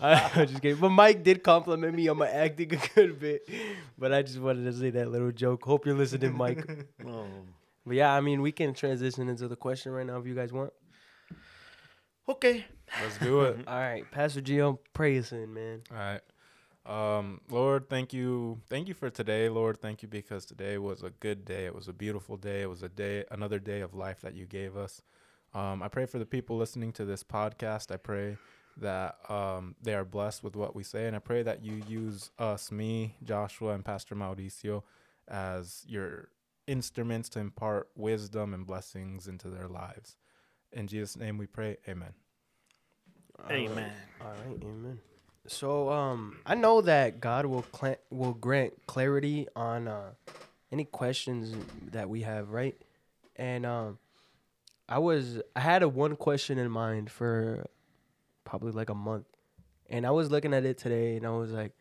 I, 0.00 0.30
I 0.34 0.44
just 0.44 0.62
kidding, 0.62 0.78
but 0.78 0.90
Mike 0.90 1.22
did 1.22 1.42
compliment 1.42 1.94
me 1.94 2.08
on 2.08 2.18
my 2.18 2.28
acting 2.28 2.74
a 2.74 2.94
good 2.94 3.18
bit, 3.18 3.48
but 3.98 4.12
I 4.12 4.22
just 4.22 4.38
wanted 4.38 4.64
to 4.64 4.72
say 4.72 4.90
that 4.90 5.10
little 5.10 5.32
joke. 5.32 5.64
Hope 5.64 5.86
you're 5.86 5.96
listening, 5.96 6.36
Mike. 6.36 6.64
Oh. 7.06 7.26
But 7.84 7.96
yeah, 7.96 8.14
I 8.14 8.20
mean, 8.20 8.42
we 8.42 8.52
can 8.52 8.74
transition 8.74 9.28
into 9.28 9.48
the 9.48 9.56
question 9.56 9.90
right 9.90 10.06
now 10.06 10.16
if 10.18 10.24
you 10.24 10.36
guys 10.36 10.52
want. 10.52 10.72
Okay. 12.28 12.64
Let's 13.02 13.18
do 13.18 13.40
it. 13.40 13.66
All 13.66 13.76
right, 13.76 14.08
Pastor 14.12 14.40
Gio, 14.40 14.78
pray 14.92 15.18
us 15.18 15.32
in, 15.32 15.52
man. 15.52 15.82
All 15.90 15.96
right. 15.96 16.20
Um, 16.84 17.40
Lord, 17.48 17.88
thank 17.88 18.12
you. 18.12 18.60
Thank 18.68 18.88
you 18.88 18.94
for 18.94 19.08
today, 19.08 19.48
Lord. 19.48 19.80
Thank 19.80 20.02
you 20.02 20.08
because 20.08 20.44
today 20.44 20.78
was 20.78 21.02
a 21.02 21.10
good 21.10 21.44
day. 21.44 21.66
It 21.66 21.74
was 21.74 21.88
a 21.88 21.92
beautiful 21.92 22.36
day. 22.36 22.62
It 22.62 22.70
was 22.70 22.82
a 22.82 22.88
day, 22.88 23.24
another 23.30 23.58
day 23.58 23.80
of 23.80 23.94
life 23.94 24.20
that 24.22 24.34
you 24.34 24.46
gave 24.46 24.76
us. 24.76 25.02
Um, 25.54 25.82
I 25.82 25.88
pray 25.88 26.06
for 26.06 26.18
the 26.18 26.26
people 26.26 26.56
listening 26.56 26.92
to 26.94 27.04
this 27.04 27.22
podcast. 27.22 27.92
I 27.92 27.98
pray 27.98 28.36
that 28.78 29.16
um, 29.28 29.76
they 29.82 29.94
are 29.94 30.04
blessed 30.04 30.42
with 30.42 30.56
what 30.56 30.74
we 30.74 30.82
say. 30.82 31.06
And 31.06 31.14
I 31.14 31.18
pray 31.18 31.42
that 31.42 31.64
you 31.64 31.82
use 31.86 32.30
us, 32.38 32.72
me, 32.72 33.16
Joshua, 33.22 33.74
and 33.74 33.84
Pastor 33.84 34.14
Mauricio, 34.14 34.82
as 35.28 35.84
your 35.86 36.28
instruments 36.66 37.28
to 37.30 37.38
impart 37.38 37.90
wisdom 37.96 38.54
and 38.54 38.66
blessings 38.66 39.28
into 39.28 39.48
their 39.48 39.68
lives. 39.68 40.16
In 40.72 40.86
Jesus' 40.86 41.16
name 41.16 41.38
we 41.38 41.46
pray. 41.46 41.76
Amen. 41.86 42.14
Amen. 43.50 43.92
All 44.20 44.28
right, 44.28 44.62
amen. 44.62 44.98
So, 45.46 45.90
um, 45.90 46.38
I 46.46 46.54
know 46.54 46.80
that 46.82 47.20
God 47.20 47.46
will 47.46 47.62
cla- 47.62 47.98
will 48.10 48.34
grant 48.34 48.74
clarity 48.86 49.48
on 49.56 49.88
uh, 49.88 50.10
any 50.70 50.84
questions 50.84 51.54
that 51.90 52.08
we 52.08 52.22
have, 52.22 52.50
right? 52.50 52.76
And 53.36 53.66
um, 53.66 53.98
I 54.88 54.98
was 54.98 55.40
I 55.56 55.60
had 55.60 55.82
a 55.82 55.88
one 55.88 56.14
question 56.16 56.58
in 56.58 56.70
mind 56.70 57.10
for 57.10 57.66
probably 58.44 58.72
like 58.72 58.88
a 58.88 58.94
month, 58.94 59.26
and 59.90 60.06
I 60.06 60.12
was 60.12 60.30
looking 60.30 60.54
at 60.54 60.64
it 60.64 60.78
today, 60.78 61.16
and 61.16 61.26
I 61.26 61.30
was 61.30 61.50
like, 61.50 61.72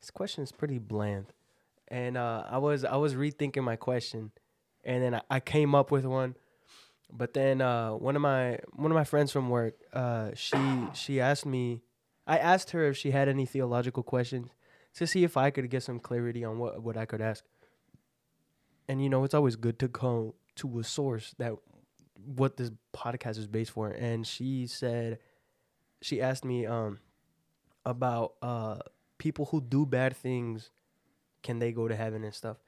this 0.00 0.10
question 0.10 0.42
is 0.42 0.50
pretty 0.50 0.78
bland, 0.78 1.26
and 1.88 2.16
uh, 2.16 2.44
I 2.48 2.56
was 2.56 2.84
I 2.84 2.96
was 2.96 3.14
rethinking 3.14 3.62
my 3.62 3.76
question, 3.76 4.30
and 4.82 5.02
then 5.02 5.14
I, 5.16 5.20
I 5.30 5.40
came 5.40 5.74
up 5.74 5.90
with 5.90 6.06
one, 6.06 6.36
but 7.12 7.34
then 7.34 7.60
uh, 7.60 7.90
one 7.92 8.16
of 8.16 8.22
my 8.22 8.60
one 8.72 8.90
of 8.90 8.94
my 8.94 9.04
friends 9.04 9.30
from 9.30 9.50
work, 9.50 9.74
uh, 9.92 10.30
she 10.34 10.56
she 10.94 11.20
asked 11.20 11.44
me, 11.44 11.82
I 12.30 12.38
asked 12.38 12.70
her 12.70 12.84
if 12.84 12.96
she 12.96 13.10
had 13.10 13.28
any 13.28 13.44
theological 13.44 14.04
questions 14.04 14.50
to 14.94 15.04
see 15.04 15.24
if 15.24 15.36
I 15.36 15.50
could 15.50 15.68
get 15.68 15.82
some 15.82 15.98
clarity 15.98 16.44
on 16.44 16.58
what 16.58 16.80
what 16.80 16.96
I 16.96 17.04
could 17.04 17.20
ask. 17.20 17.44
And 18.88 19.02
you 19.02 19.08
know, 19.08 19.24
it's 19.24 19.34
always 19.34 19.56
good 19.56 19.80
to 19.80 19.88
go 19.88 20.36
to 20.56 20.78
a 20.78 20.84
source 20.84 21.34
that 21.38 21.54
what 22.24 22.56
this 22.56 22.70
podcast 22.94 23.36
is 23.36 23.48
based 23.48 23.72
for. 23.72 23.88
And 23.88 24.24
she 24.24 24.68
said, 24.68 25.18
she 26.02 26.22
asked 26.22 26.44
me 26.44 26.66
um 26.66 27.00
about 27.84 28.34
uh 28.42 28.78
people 29.18 29.46
who 29.46 29.60
do 29.60 29.84
bad 29.84 30.16
things, 30.16 30.70
can 31.42 31.58
they 31.58 31.72
go 31.72 31.88
to 31.88 31.96
heaven 31.96 32.22
and 32.22 32.32
stuff. 32.32 32.58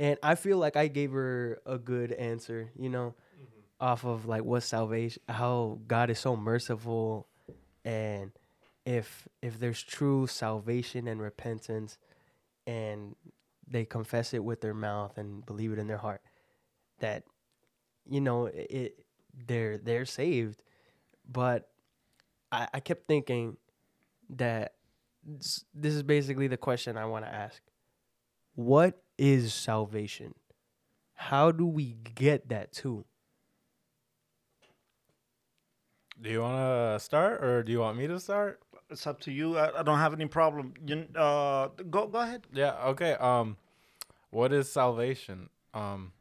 And 0.00 0.18
I 0.20 0.34
feel 0.34 0.58
like 0.58 0.76
I 0.76 0.88
gave 0.88 1.12
her 1.12 1.60
a 1.64 1.78
good 1.78 2.10
answer, 2.10 2.72
you 2.76 2.88
know 2.88 3.14
off 3.80 4.04
of 4.04 4.26
like 4.26 4.44
what 4.44 4.62
salvation 4.62 5.20
how 5.28 5.80
God 5.88 6.08
is 6.08 6.20
so 6.20 6.36
merciful 6.36 7.26
and 7.84 8.30
if 8.84 9.28
if 9.42 9.58
there's 9.60 9.82
true 9.82 10.26
salvation 10.26 11.06
and 11.08 11.20
repentance 11.20 11.98
and 12.66 13.14
they 13.68 13.84
confess 13.84 14.34
it 14.34 14.44
with 14.44 14.60
their 14.60 14.74
mouth 14.74 15.18
and 15.18 15.46
believe 15.46 15.72
it 15.72 15.78
in 15.78 15.86
their 15.86 15.98
heart 15.98 16.22
that 17.00 17.24
you 18.08 18.20
know 18.20 18.46
it, 18.46 19.04
they're 19.46 19.78
they're 19.78 20.04
saved. 20.06 20.62
But 21.30 21.68
I, 22.50 22.68
I 22.74 22.80
kept 22.80 23.06
thinking 23.06 23.56
that 24.30 24.74
this, 25.24 25.64
this 25.74 25.94
is 25.94 26.02
basically 26.02 26.48
the 26.48 26.56
question 26.56 26.96
I 26.96 27.06
want 27.06 27.24
to 27.24 27.32
ask. 27.32 27.62
What 28.54 29.02
is 29.18 29.54
salvation? 29.54 30.34
How 31.14 31.52
do 31.52 31.66
we 31.66 31.96
get 32.14 32.48
that 32.48 32.72
too 32.72 33.04
Do 36.22 36.30
you 36.30 36.40
want 36.40 36.56
to 36.56 37.00
start 37.04 37.44
or 37.44 37.62
do 37.64 37.72
you 37.72 37.80
want 37.80 37.98
me 37.98 38.06
to 38.06 38.20
start? 38.20 38.61
It's 38.92 39.06
up 39.06 39.20
to 39.20 39.32
you. 39.32 39.56
I, 39.56 39.80
I 39.80 39.82
don't 39.82 39.98
have 39.98 40.12
any 40.12 40.26
problem. 40.26 40.74
You 40.86 41.06
uh, 41.16 41.68
go 41.90 42.06
go 42.06 42.20
ahead. 42.20 42.46
Yeah, 42.52 42.74
okay. 42.88 43.14
Um 43.14 43.56
what 44.30 44.52
is 44.52 44.70
salvation? 44.70 45.48
Um 45.72 46.12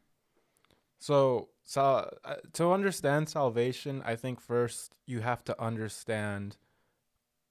so 0.99 1.49
so 1.63 1.81
uh, 2.23 2.35
to 2.53 2.71
understand 2.71 3.29
salvation, 3.29 4.01
I 4.05 4.15
think 4.15 4.39
first 4.39 4.93
you 5.05 5.19
have 5.19 5.43
to 5.45 5.61
understand 5.61 6.57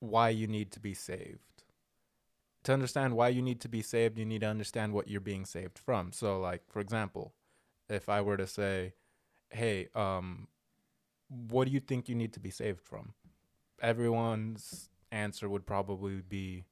why 0.00 0.30
you 0.30 0.46
need 0.46 0.70
to 0.72 0.80
be 0.80 0.94
saved. 0.94 1.64
To 2.64 2.72
understand 2.72 3.14
why 3.14 3.28
you 3.28 3.42
need 3.42 3.60
to 3.60 3.68
be 3.68 3.82
saved, 3.82 4.18
you 4.18 4.24
need 4.24 4.40
to 4.40 4.46
understand 4.48 4.92
what 4.92 5.08
you're 5.08 5.20
being 5.20 5.44
saved 5.44 5.78
from. 5.78 6.12
So 6.12 6.40
like 6.40 6.62
for 6.68 6.80
example, 6.80 7.34
if 7.88 8.08
I 8.08 8.22
were 8.22 8.36
to 8.38 8.46
say, 8.46 8.94
"Hey, 9.50 9.88
um 9.94 10.48
what 11.28 11.66
do 11.66 11.70
you 11.72 11.80
think 11.80 12.08
you 12.08 12.14
need 12.14 12.32
to 12.32 12.40
be 12.40 12.50
saved 12.50 12.80
from?" 12.80 13.12
Everyone's 13.82 14.90
answer 15.10 15.48
would 15.48 15.66
probably 15.66 16.22
be 16.28 16.64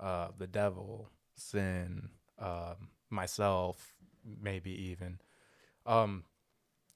uh, 0.00 0.28
the 0.38 0.46
devil, 0.46 1.10
sin, 1.36 2.10
um, 2.38 2.90
myself, 3.10 3.94
maybe 4.40 4.70
even. 4.90 5.20
Um, 5.86 6.24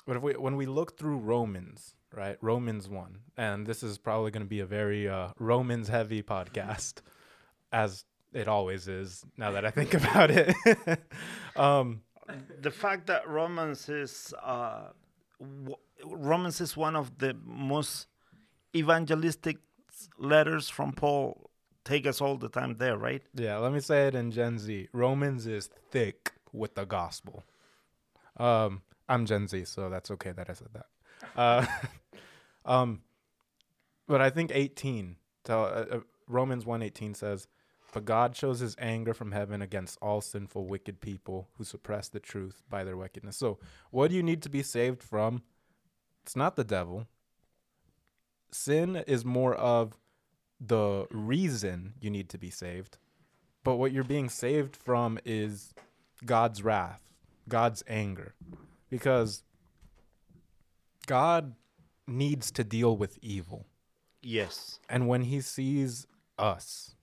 but 0.06 0.16
if 0.16 0.22
we 0.22 0.32
when 0.34 0.56
we 0.56 0.66
look 0.66 0.98
through 0.98 1.18
Romans, 1.18 1.94
right? 2.14 2.36
Romans 2.40 2.88
one, 2.88 3.20
and 3.36 3.66
this 3.66 3.82
is 3.82 3.98
probably 3.98 4.30
going 4.30 4.42
to 4.44 4.48
be 4.48 4.60
a 4.60 4.66
very 4.66 5.08
uh, 5.08 5.28
Romans 5.38 5.88
heavy 5.88 6.22
podcast, 6.22 6.94
as 7.72 8.04
it 8.32 8.48
always 8.48 8.88
is. 8.88 9.24
Now 9.36 9.52
that 9.52 9.64
I 9.64 9.70
think 9.70 9.94
about 10.02 10.30
it, 10.30 10.54
um, 11.56 12.02
The 12.60 12.70
fact 12.70 13.06
that 13.06 13.28
Romans 13.28 13.88
is 13.88 14.32
uh, 14.42 14.90
w- 15.40 15.76
Romans 16.04 16.60
is 16.60 16.76
one 16.76 16.96
of 16.96 17.18
the 17.18 17.34
most 17.44 18.06
evangelistic 18.74 19.58
letters 20.18 20.68
from 20.68 20.92
Paul. 20.92 21.50
Take 21.84 22.06
us 22.06 22.20
all 22.20 22.36
the 22.36 22.48
time 22.48 22.76
there, 22.76 22.96
right? 22.96 23.22
yeah. 23.34 23.58
Let 23.58 23.72
me 23.72 23.80
say 23.80 24.06
it 24.06 24.14
in 24.14 24.30
Gen 24.30 24.58
Z. 24.58 24.88
Romans 24.92 25.46
is 25.46 25.68
thick 25.90 26.32
with 26.52 26.74
the 26.74 26.84
gospel. 26.84 27.42
Um, 28.36 28.82
I'm 29.08 29.26
Gen 29.26 29.48
Z, 29.48 29.64
so 29.64 29.90
that's 29.90 30.10
okay 30.12 30.32
that 30.32 30.48
I 30.48 30.52
said 30.52 30.68
that. 30.74 30.86
Uh, 31.36 31.66
um, 32.64 33.02
but 34.06 34.20
I 34.20 34.30
think 34.30 34.52
18. 34.54 35.16
So 35.46 35.62
uh, 35.62 35.86
uh, 35.90 36.00
Romans 36.28 36.64
1:18 36.64 37.16
says, 37.16 37.48
"But 37.92 38.04
God 38.04 38.36
shows 38.36 38.60
His 38.60 38.76
anger 38.78 39.14
from 39.14 39.32
heaven 39.32 39.62
against 39.62 39.98
all 40.00 40.20
sinful, 40.20 40.66
wicked 40.66 41.00
people 41.00 41.48
who 41.56 41.64
suppress 41.64 42.08
the 42.08 42.20
truth 42.20 42.62
by 42.68 42.84
their 42.84 42.96
wickedness." 42.96 43.36
So, 43.36 43.58
what 43.90 44.10
do 44.10 44.16
you 44.16 44.22
need 44.22 44.42
to 44.42 44.48
be 44.48 44.62
saved 44.62 45.02
from? 45.02 45.42
It's 46.22 46.36
not 46.36 46.56
the 46.56 46.64
devil. 46.64 47.06
Sin 48.52 48.96
is 49.06 49.24
more 49.24 49.54
of 49.54 49.94
the 50.60 51.06
reason 51.10 51.94
you 52.00 52.10
need 52.10 52.28
to 52.30 52.38
be 52.38 52.50
saved, 52.50 52.98
but 53.64 53.76
what 53.76 53.92
you're 53.92 54.04
being 54.04 54.28
saved 54.28 54.76
from 54.76 55.18
is 55.24 55.74
God's 56.24 56.62
wrath, 56.62 57.00
God's 57.48 57.82
anger, 57.88 58.34
because 58.90 59.42
God 61.06 61.54
needs 62.06 62.50
to 62.52 62.64
deal 62.64 62.96
with 62.96 63.18
evil. 63.22 63.66
Yes. 64.22 64.78
And 64.88 65.08
when 65.08 65.22
he 65.22 65.40
sees 65.40 66.06
us, 66.38 66.94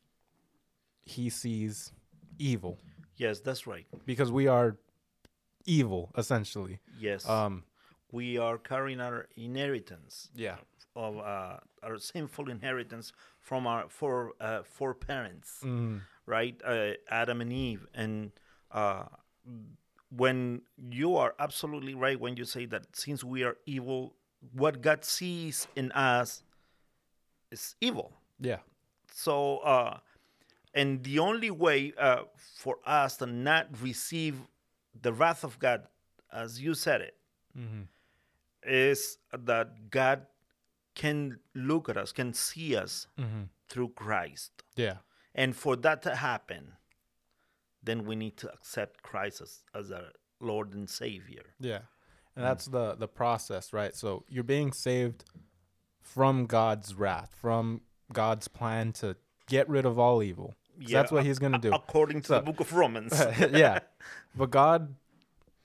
he 1.04 1.30
sees 1.30 1.92
evil 2.38 2.78
Yes, 3.18 3.40
that's 3.42 3.68
right. 3.68 3.86
because 4.06 4.32
we 4.32 4.48
are 4.48 4.78
evil 5.66 6.12
essentially. 6.18 6.80
Yes. 7.00 7.28
Um 7.28 7.64
we 8.12 8.38
are 8.38 8.58
carrying 8.58 9.02
our 9.02 9.28
inheritance 9.36 10.30
yeah. 10.36 10.56
Of 10.96 11.18
uh, 11.18 11.58
our 11.84 11.98
sinful 11.98 12.50
inheritance 12.50 13.14
from 13.40 13.68
our 13.68 13.86
four 13.90 14.34
uh, 14.42 14.64
four 14.64 14.94
parents, 14.94 15.60
Mm, 15.64 16.02
right? 16.26 16.60
Uh, 16.66 16.92
Adam 17.10 17.42
and 17.42 17.54
Eve, 17.54 17.88
and 17.94 18.32
uh, 18.72 19.04
when 20.16 20.62
you 20.90 21.16
are 21.16 21.36
absolutely 21.40 21.94
right 21.94 22.20
when 22.20 22.36
you 22.36 22.46
say 22.46 22.66
that 22.66 22.96
since 22.96 23.24
we 23.24 23.44
are 23.44 23.58
evil, 23.66 24.14
what 24.54 24.82
God 24.82 25.06
sees 25.06 25.68
in 25.76 25.92
us 25.92 26.44
is 27.52 27.76
evil. 27.82 28.12
Yeah. 28.40 28.58
So, 29.12 29.58
uh, 29.60 29.98
and 30.74 31.04
the 31.04 31.20
only 31.20 31.52
way 31.52 31.94
uh, 31.98 32.24
for 32.56 32.78
us 32.86 33.18
to 33.18 33.26
not 33.26 33.68
receive 33.82 34.40
the 35.00 35.12
wrath 35.14 35.44
of 35.44 35.60
God, 35.60 35.84
as 36.32 36.60
you 36.62 36.74
said 36.74 37.02
it, 37.02 37.16
is 38.64 39.18
that 39.32 39.90
God 39.90 40.26
can 41.00 41.40
look 41.56 41.88
at 41.88 41.96
us, 41.96 42.12
can 42.12 42.34
see 42.34 42.76
us 42.76 43.08
mm-hmm. 43.18 43.44
through 43.70 43.88
Christ. 43.96 44.52
Yeah. 44.76 44.98
And 45.34 45.56
for 45.56 45.78
that 45.78 46.02
to 46.02 46.16
happen, 46.16 46.74
then 47.82 48.04
we 48.04 48.18
need 48.18 48.36
to 48.36 48.52
accept 48.52 49.02
Christ 49.02 49.40
as, 49.40 49.60
as 49.74 49.92
our 49.92 50.12
Lord 50.42 50.74
and 50.74 50.90
Savior. 50.90 51.44
Yeah. 51.58 51.84
And 52.36 52.44
mm. 52.44 52.50
that's 52.50 52.66
the 52.66 52.96
the 52.96 53.08
process, 53.08 53.72
right? 53.72 53.96
So 53.96 54.26
you're 54.28 54.44
being 54.44 54.74
saved 54.74 55.24
from 56.02 56.46
God's 56.48 56.94
wrath, 56.96 57.34
from 57.40 57.80
God's 58.12 58.50
plan 58.50 58.92
to 58.94 59.16
get 59.48 59.70
rid 59.70 59.86
of 59.86 59.98
all 59.98 60.22
evil. 60.22 60.56
'Cause 60.82 60.92
that's 60.92 61.12
what 61.14 61.26
he's 61.26 61.40
going 61.40 61.54
to 61.54 61.60
do. 61.60 61.72
According 61.74 62.24
to 62.24 62.28
So- 62.28 62.36
the 62.36 62.42
book 62.52 62.60
of 62.60 62.74
Romans. 62.74 63.14
yeah. 63.54 63.80
But 64.36 64.52
God 64.52 64.96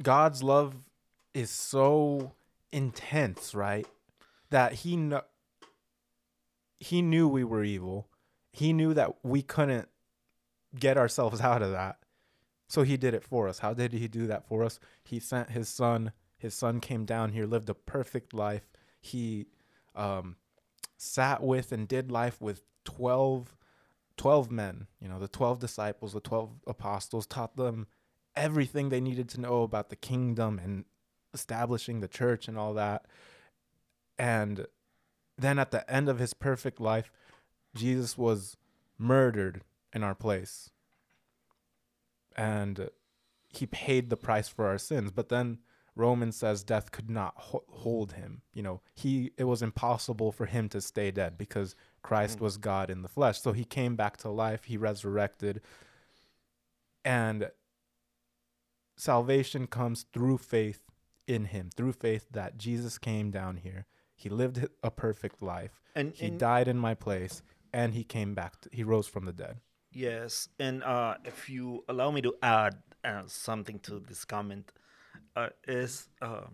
God's 0.00 0.44
love 0.44 0.76
is 1.32 1.50
so 1.50 2.34
intense, 2.70 3.52
right? 3.52 3.88
That 4.54 4.73
he 4.73 4.96
kno- 4.96 5.25
he 6.78 7.02
knew 7.02 7.26
we 7.26 7.42
were 7.42 7.64
evil. 7.64 8.08
He 8.52 8.73
knew 8.73 8.94
that 8.94 9.16
we 9.25 9.42
couldn't 9.42 9.88
get 10.78 10.96
ourselves 10.96 11.40
out 11.40 11.61
of 11.61 11.73
that. 11.73 11.96
So 12.68 12.84
he 12.84 12.96
did 12.96 13.14
it 13.14 13.25
for 13.25 13.49
us. 13.49 13.58
How 13.58 13.75
did 13.75 13.92
he 13.92 14.06
do 14.06 14.28
that 14.28 14.46
for 14.46 14.62
us? 14.62 14.78
He 15.02 15.18
sent 15.18 15.50
his 15.50 15.68
son. 15.68 16.12
His 16.38 16.54
son 16.54 16.78
came 16.78 17.04
down 17.04 17.32
here, 17.32 17.46
lived 17.46 17.68
a 17.68 17.75
perfect 17.75 18.32
life. 18.32 18.70
He 19.00 19.46
um, 19.96 20.37
sat 20.96 21.42
with 21.42 21.73
and 21.73 21.88
did 21.88 22.12
life 22.12 22.40
with 22.40 22.62
12, 22.84 23.56
12 24.16 24.50
men, 24.52 24.87
you 25.00 25.08
know, 25.08 25.18
the 25.18 25.26
12 25.26 25.58
disciples, 25.58 26.12
the 26.12 26.20
12 26.20 26.61
apostles, 26.68 27.26
taught 27.26 27.56
them 27.56 27.88
everything 28.37 28.88
they 28.88 29.00
needed 29.00 29.28
to 29.30 29.40
know 29.40 29.64
about 29.64 29.90
the 29.90 29.96
kingdom 29.96 30.61
and 30.62 30.84
establishing 31.32 31.99
the 31.99 32.06
church 32.06 32.46
and 32.46 32.56
all 32.56 32.75
that. 32.75 33.04
And 34.18 34.66
then 35.37 35.59
at 35.59 35.71
the 35.71 35.88
end 35.90 36.09
of 36.09 36.18
his 36.18 36.35
perfect 36.35 36.80
life, 36.80 37.11
Jesus 37.75 38.16
was 38.16 38.56
murdered 38.99 39.62
in 39.92 40.02
our 40.02 40.14
place. 40.14 40.71
And 42.37 42.90
he 43.49 43.66
paid 43.66 44.11
the 44.11 44.16
price 44.16 44.49
for 44.49 44.66
our 44.66 44.78
sins. 44.78 45.11
But 45.11 45.28
then 45.28 45.59
Romans 45.97 46.37
says 46.37 46.64
death 46.64 46.90
could 46.90 47.09
not 47.09 47.35
ho- 47.37 47.64
hold 47.68 48.12
him. 48.12 48.42
You 48.52 48.62
know, 48.62 48.80
he 48.94 49.33
it 49.37 49.44
was 49.44 49.62
impossible 49.62 50.33
for 50.33 50.47
him 50.47 50.68
to 50.71 50.80
stay 50.80 51.11
dead 51.11 51.38
because 51.38 51.76
Christ 52.02 52.38
mm. 52.38 52.42
was 52.42 52.56
God 52.56 52.90
in 52.90 53.02
the 53.02 53.09
flesh. 53.09 53.40
So 53.40 53.52
he 53.52 53.64
came 53.64 53.94
back 53.94 54.16
to 54.18 54.28
life, 54.28 54.64
he 54.64 54.76
resurrected. 54.76 55.61
And 57.04 57.50
salvation 58.97 59.66
comes 59.66 60.06
through 60.12 60.38
faith 60.38 60.80
in 61.26 61.47
him, 61.47 61.71
through 61.75 61.92
faith 61.92 62.26
that 62.30 62.59
Jesus 62.59 62.99
came 62.99 63.30
down 63.30 63.59
here. 63.59 63.87
He 64.14 64.28
lived 64.28 64.66
a 64.83 64.90
perfect 64.90 65.42
life. 65.42 65.83
And- 65.94 66.14
he 66.14 66.26
and- 66.26 66.38
died 66.38 66.68
in 66.68 66.78
my 66.78 66.94
place 66.94 67.42
and 67.73 67.94
he 67.94 68.04
came 68.04 68.35
back. 68.35 68.61
To, 68.62 68.68
he 68.73 68.83
rose 68.85 69.06
from 69.06 69.25
the 69.26 69.33
dead. 69.33 69.56
Yes, 69.92 70.49
and 70.59 70.83
uh, 70.83 71.14
if 71.25 71.49
you 71.49 71.85
allow 71.88 72.11
me 72.11 72.21
to 72.23 72.35
add 72.42 72.75
uh, 73.04 73.23
something 73.26 73.78
to 73.80 74.00
this 74.00 74.25
comment, 74.25 74.73
uh, 75.37 75.50
is 75.68 76.09
uh, 76.21 76.47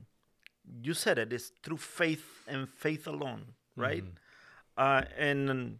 you 0.82 0.92
said 0.92 1.16
it 1.18 1.32
is 1.32 1.52
through 1.62 1.78
faith 1.78 2.26
and 2.46 2.68
faith 2.68 3.06
alone, 3.06 3.46
right? 3.76 4.04
Uh, 4.76 5.02
and 5.16 5.78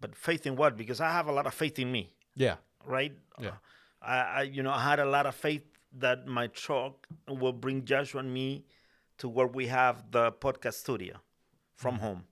but 0.00 0.16
faith 0.16 0.46
in 0.46 0.56
what? 0.56 0.76
Because 0.78 1.00
I 1.02 1.12
have 1.12 1.26
a 1.28 1.32
lot 1.32 1.46
of 1.46 1.52
faith 1.52 1.78
in 1.78 1.92
me, 1.92 2.14
Yeah. 2.34 2.56
right? 2.86 3.12
Yeah. 3.38 3.56
I, 4.00 4.16
I 4.18 4.42
you 4.42 4.62
know 4.62 4.70
I 4.72 4.82
had 4.82 4.98
a 4.98 5.04
lot 5.04 5.26
of 5.26 5.34
faith 5.34 5.64
that 5.98 6.26
my 6.26 6.46
truck 6.46 7.06
will 7.28 7.52
bring 7.52 7.84
Joshua 7.84 8.20
and 8.20 8.32
me 8.32 8.64
to 9.18 9.28
where 9.28 9.46
we 9.46 9.66
have 9.66 10.10
the 10.10 10.32
podcast 10.32 10.74
studio 10.74 11.16
from 11.76 11.98
home. 11.98 12.24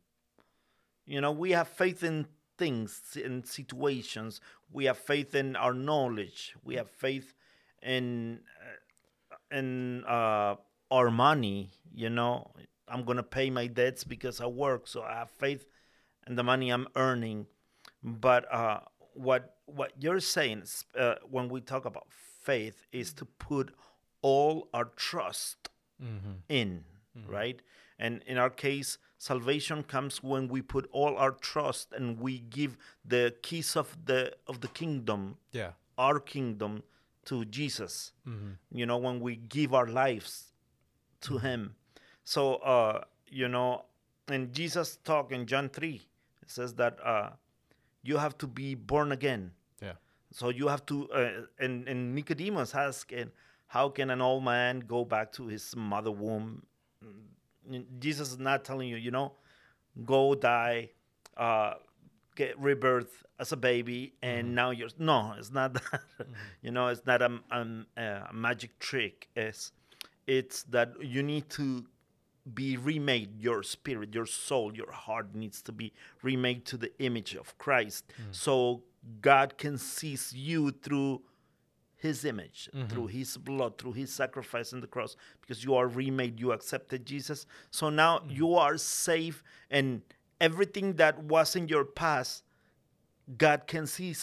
You 1.07 1.21
know, 1.21 1.33
we 1.33 1.51
have 1.53 1.69
faith 1.69 2.03
in 2.05 2.27
things, 2.57 3.17
in 3.23 3.45
situations. 3.45 4.41
We 4.73 4.85
have 4.85 4.99
faith 4.99 5.35
in 5.35 5.57
our 5.57 5.75
knowledge. 5.75 6.55
We 6.63 6.77
have 6.77 6.91
faith 6.91 7.35
in 7.83 8.41
uh, 8.61 9.57
in 9.57 10.05
uh, 10.05 10.57
our 10.91 11.11
money. 11.11 11.71
You 11.93 12.11
know, 12.11 12.53
I'm 12.87 13.05
gonna 13.05 13.23
pay 13.23 13.51
my 13.51 13.67
debts 13.67 14.05
because 14.05 14.41
I 14.41 14.47
work, 14.47 14.87
so 14.87 15.03
I 15.03 15.15
have 15.15 15.31
faith 15.31 15.67
in 16.27 16.37
the 16.37 16.45
money 16.45 16.71
I'm 16.71 16.87
earning. 16.97 17.47
But 18.03 18.53
uh, 18.53 18.81
what 19.15 19.57
what 19.67 19.93
you're 19.99 20.21
saying 20.21 20.65
uh, 20.99 21.15
when 21.29 21.49
we 21.49 21.61
talk 21.61 21.85
about 21.85 22.07
faith 22.43 22.87
is 22.93 23.13
to 23.15 23.25
put 23.25 23.75
all 24.23 24.69
our 24.75 24.87
trust 24.97 25.69
in, 26.49 26.85
right? 27.29 27.61
And 27.99 28.23
in 28.27 28.39
our 28.39 28.51
case, 28.51 28.99
salvation 29.19 29.83
comes 29.83 30.23
when 30.23 30.49
we 30.49 30.63
put 30.63 30.89
all 30.93 31.17
our 31.17 31.33
trust 31.33 31.93
and 31.93 32.19
we 32.19 32.39
give 32.41 32.77
the 33.05 33.35
keys 33.43 33.77
of 33.77 33.97
the 34.07 34.33
of 34.47 34.61
the 34.61 34.69
kingdom, 34.69 35.37
Yeah. 35.53 35.73
our 35.99 36.19
kingdom, 36.21 36.83
to 37.27 37.45
Jesus. 37.45 38.13
You 38.73 38.87
know, 38.87 38.97
when 38.97 39.21
we 39.21 39.37
give 39.37 39.75
our 39.75 39.87
lives 39.87 40.53
to 41.23 41.39
Him. 41.39 41.75
So, 42.25 42.55
uh, 42.57 43.05
you 43.29 43.49
know, 43.49 43.85
and 44.29 44.53
Jesus 44.53 44.97
talk 45.05 45.33
in 45.33 45.47
John 45.47 45.69
three, 45.69 46.07
it 46.43 46.51
says 46.51 46.75
that 46.75 46.99
uh, 47.05 47.31
you 48.03 48.17
have 48.17 48.39
to 48.39 48.47
be 48.47 48.75
born 48.75 49.13
again. 49.13 49.53
Yeah. 49.83 49.95
So 50.33 50.49
you 50.49 50.69
have 50.69 50.87
to, 50.87 51.11
uh, 51.11 51.31
and, 51.59 51.87
and 51.89 52.15
Nicodemus 52.15 52.73
and 53.13 53.31
how 53.67 53.89
can 53.91 54.11
an 54.11 54.21
old 54.21 54.45
man 54.45 54.81
go 54.81 55.05
back 55.05 55.33
to 55.33 55.47
his 55.49 55.75
mother 55.77 56.11
womb? 56.11 56.63
Mm, 57.05 57.85
Jesus 57.99 58.33
is 58.33 58.39
not 58.39 58.65
telling 58.65 58.89
you, 58.89 58.97
you 58.97 59.11
know, 59.11 59.33
go 60.05 60.35
die, 60.35 60.91
uh, 61.37 61.75
get 62.37 62.59
rebirth 62.59 63.25
as 63.39 63.53
a 63.53 63.57
baby, 63.57 64.15
and 64.23 64.55
now 64.55 64.71
you're. 64.71 64.89
No, 64.99 65.35
it's 65.39 65.51
not 65.51 65.75
that. 65.93 66.03
you 66.63 66.71
know, 66.71 66.89
it's 66.89 67.07
not 67.07 67.23
a, 67.23 67.39
um, 67.51 67.87
a 67.97 68.29
magic 68.33 68.79
trick. 68.79 69.29
It's, 69.37 69.73
it's 70.27 70.63
that 70.65 70.93
you 71.01 71.23
need 71.23 71.49
to 71.51 71.87
be 72.55 72.77
remade 72.77 73.39
your 73.39 73.63
spirit 73.63 74.15
your 74.15 74.25
soul 74.27 74.75
your 74.75 74.91
heart 74.91 75.35
needs 75.35 75.61
to 75.61 75.73
be 75.73 75.93
remade 76.23 76.65
to 76.65 76.77
the 76.79 76.91
image 76.99 77.35
of 77.35 77.57
christ 77.59 78.05
so 78.33 78.83
god 79.21 79.57
can 79.59 79.77
seize 79.77 80.33
you 80.35 80.71
through 80.71 81.21
his 82.01 82.25
image 82.25 82.69
mm-hmm. 82.75 82.89
through 82.89 83.07
his 83.07 83.37
blood 83.37 83.77
through 83.79 83.93
his 83.93 84.13
sacrifice 84.13 84.73
on 84.73 84.81
the 84.81 84.87
cross 84.87 85.17
because 85.41 85.63
you 85.63 85.75
are 85.75 85.87
remade 85.87 86.41
you 86.41 86.51
accepted 86.53 87.05
jesus 87.05 87.47
so 87.71 87.91
now 87.91 88.19
mm-hmm. 88.19 88.31
you 88.31 88.55
are 88.55 88.77
safe 88.77 89.43
and 89.71 90.03
everything 90.41 90.95
that 90.95 91.23
was 91.23 91.55
in 91.55 91.69
your 91.69 91.85
past 91.85 92.43
god 93.37 93.67
can 93.67 93.87
see 93.87 94.15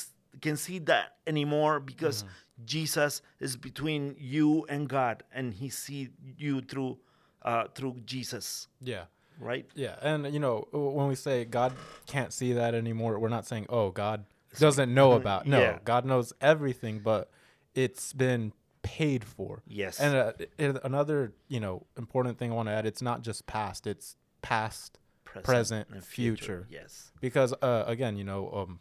can 0.41 0.57
see 0.57 0.79
that 0.79 1.13
anymore 1.27 1.79
because 1.79 2.23
mm-hmm. 2.23 2.65
jesus 2.65 3.21
is 3.39 3.55
between 3.55 4.15
you 4.17 4.65
and 4.69 4.89
god 4.89 5.23
and 5.31 5.53
he 5.53 5.69
see 5.69 6.09
you 6.37 6.61
through 6.61 6.97
uh, 7.43 7.65
through 7.75 7.95
jesus 8.05 8.67
Yeah. 8.81 9.03
right 9.39 9.65
Yeah, 9.75 9.95
and 10.01 10.33
you 10.33 10.39
know 10.39 10.67
when 10.71 11.07
we 11.07 11.15
say 11.15 11.45
God 11.45 11.73
can't 12.07 12.33
see 12.33 12.53
that 12.53 12.73
anymore, 12.73 13.19
we're 13.19 13.29
not 13.29 13.45
saying 13.45 13.67
oh 13.69 13.91
God 13.91 14.25
doesn't 14.59 14.93
know 14.93 15.11
about. 15.21 15.45
No, 15.45 15.59
Yeah. 15.61 15.79
God 15.85 16.03
knows 16.05 16.33
everything, 16.41 16.99
but 16.99 17.29
it's 17.77 18.11
been 18.11 18.53
paid 18.81 19.23
for. 19.23 19.61
Yes. 19.67 19.99
And 19.99 20.15
uh, 20.15 20.79
another 20.83 21.33
you 21.47 21.59
know 21.59 21.85
important 21.97 22.37
thing 22.39 22.51
I 22.51 22.55
want 22.55 22.69
to 22.69 22.73
add: 22.73 22.85
it's 22.85 23.01
not 23.01 23.21
just 23.21 23.45
past; 23.45 23.85
it's 23.85 24.15
past, 24.41 24.97
present, 25.23 25.87
and 25.91 26.03
future. 26.03 26.67
yes 26.69 27.11
Because 27.21 27.53
uh, 27.61 27.83
again, 27.87 28.17
you 28.17 28.23
know, 28.23 28.49
um, 28.51 28.79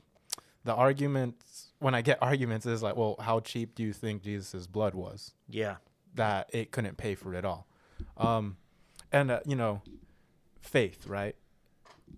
the 0.64 0.74
arguments 0.74 1.72
when 1.78 1.94
I 1.94 2.00
get 2.00 2.18
arguments 2.22 2.64
is 2.66 2.82
like, 2.82 2.96
well, 2.96 3.16
how 3.20 3.40
cheap 3.40 3.74
do 3.74 3.82
you 3.82 3.92
think 3.92 4.22
Jesus' 4.22 4.66
blood 4.66 4.94
was? 4.94 5.32
yeah 5.48 5.76
that 6.14 6.48
it 6.50 6.70
couldn't 6.70 6.96
pay 6.96 7.14
for 7.14 7.34
it 7.34 7.44
all. 7.44 7.66
Um, 8.16 8.56
and 9.12 9.30
uh, 9.30 9.40
you 9.44 9.54
know, 9.54 9.82
faith, 10.60 11.06
right? 11.06 11.36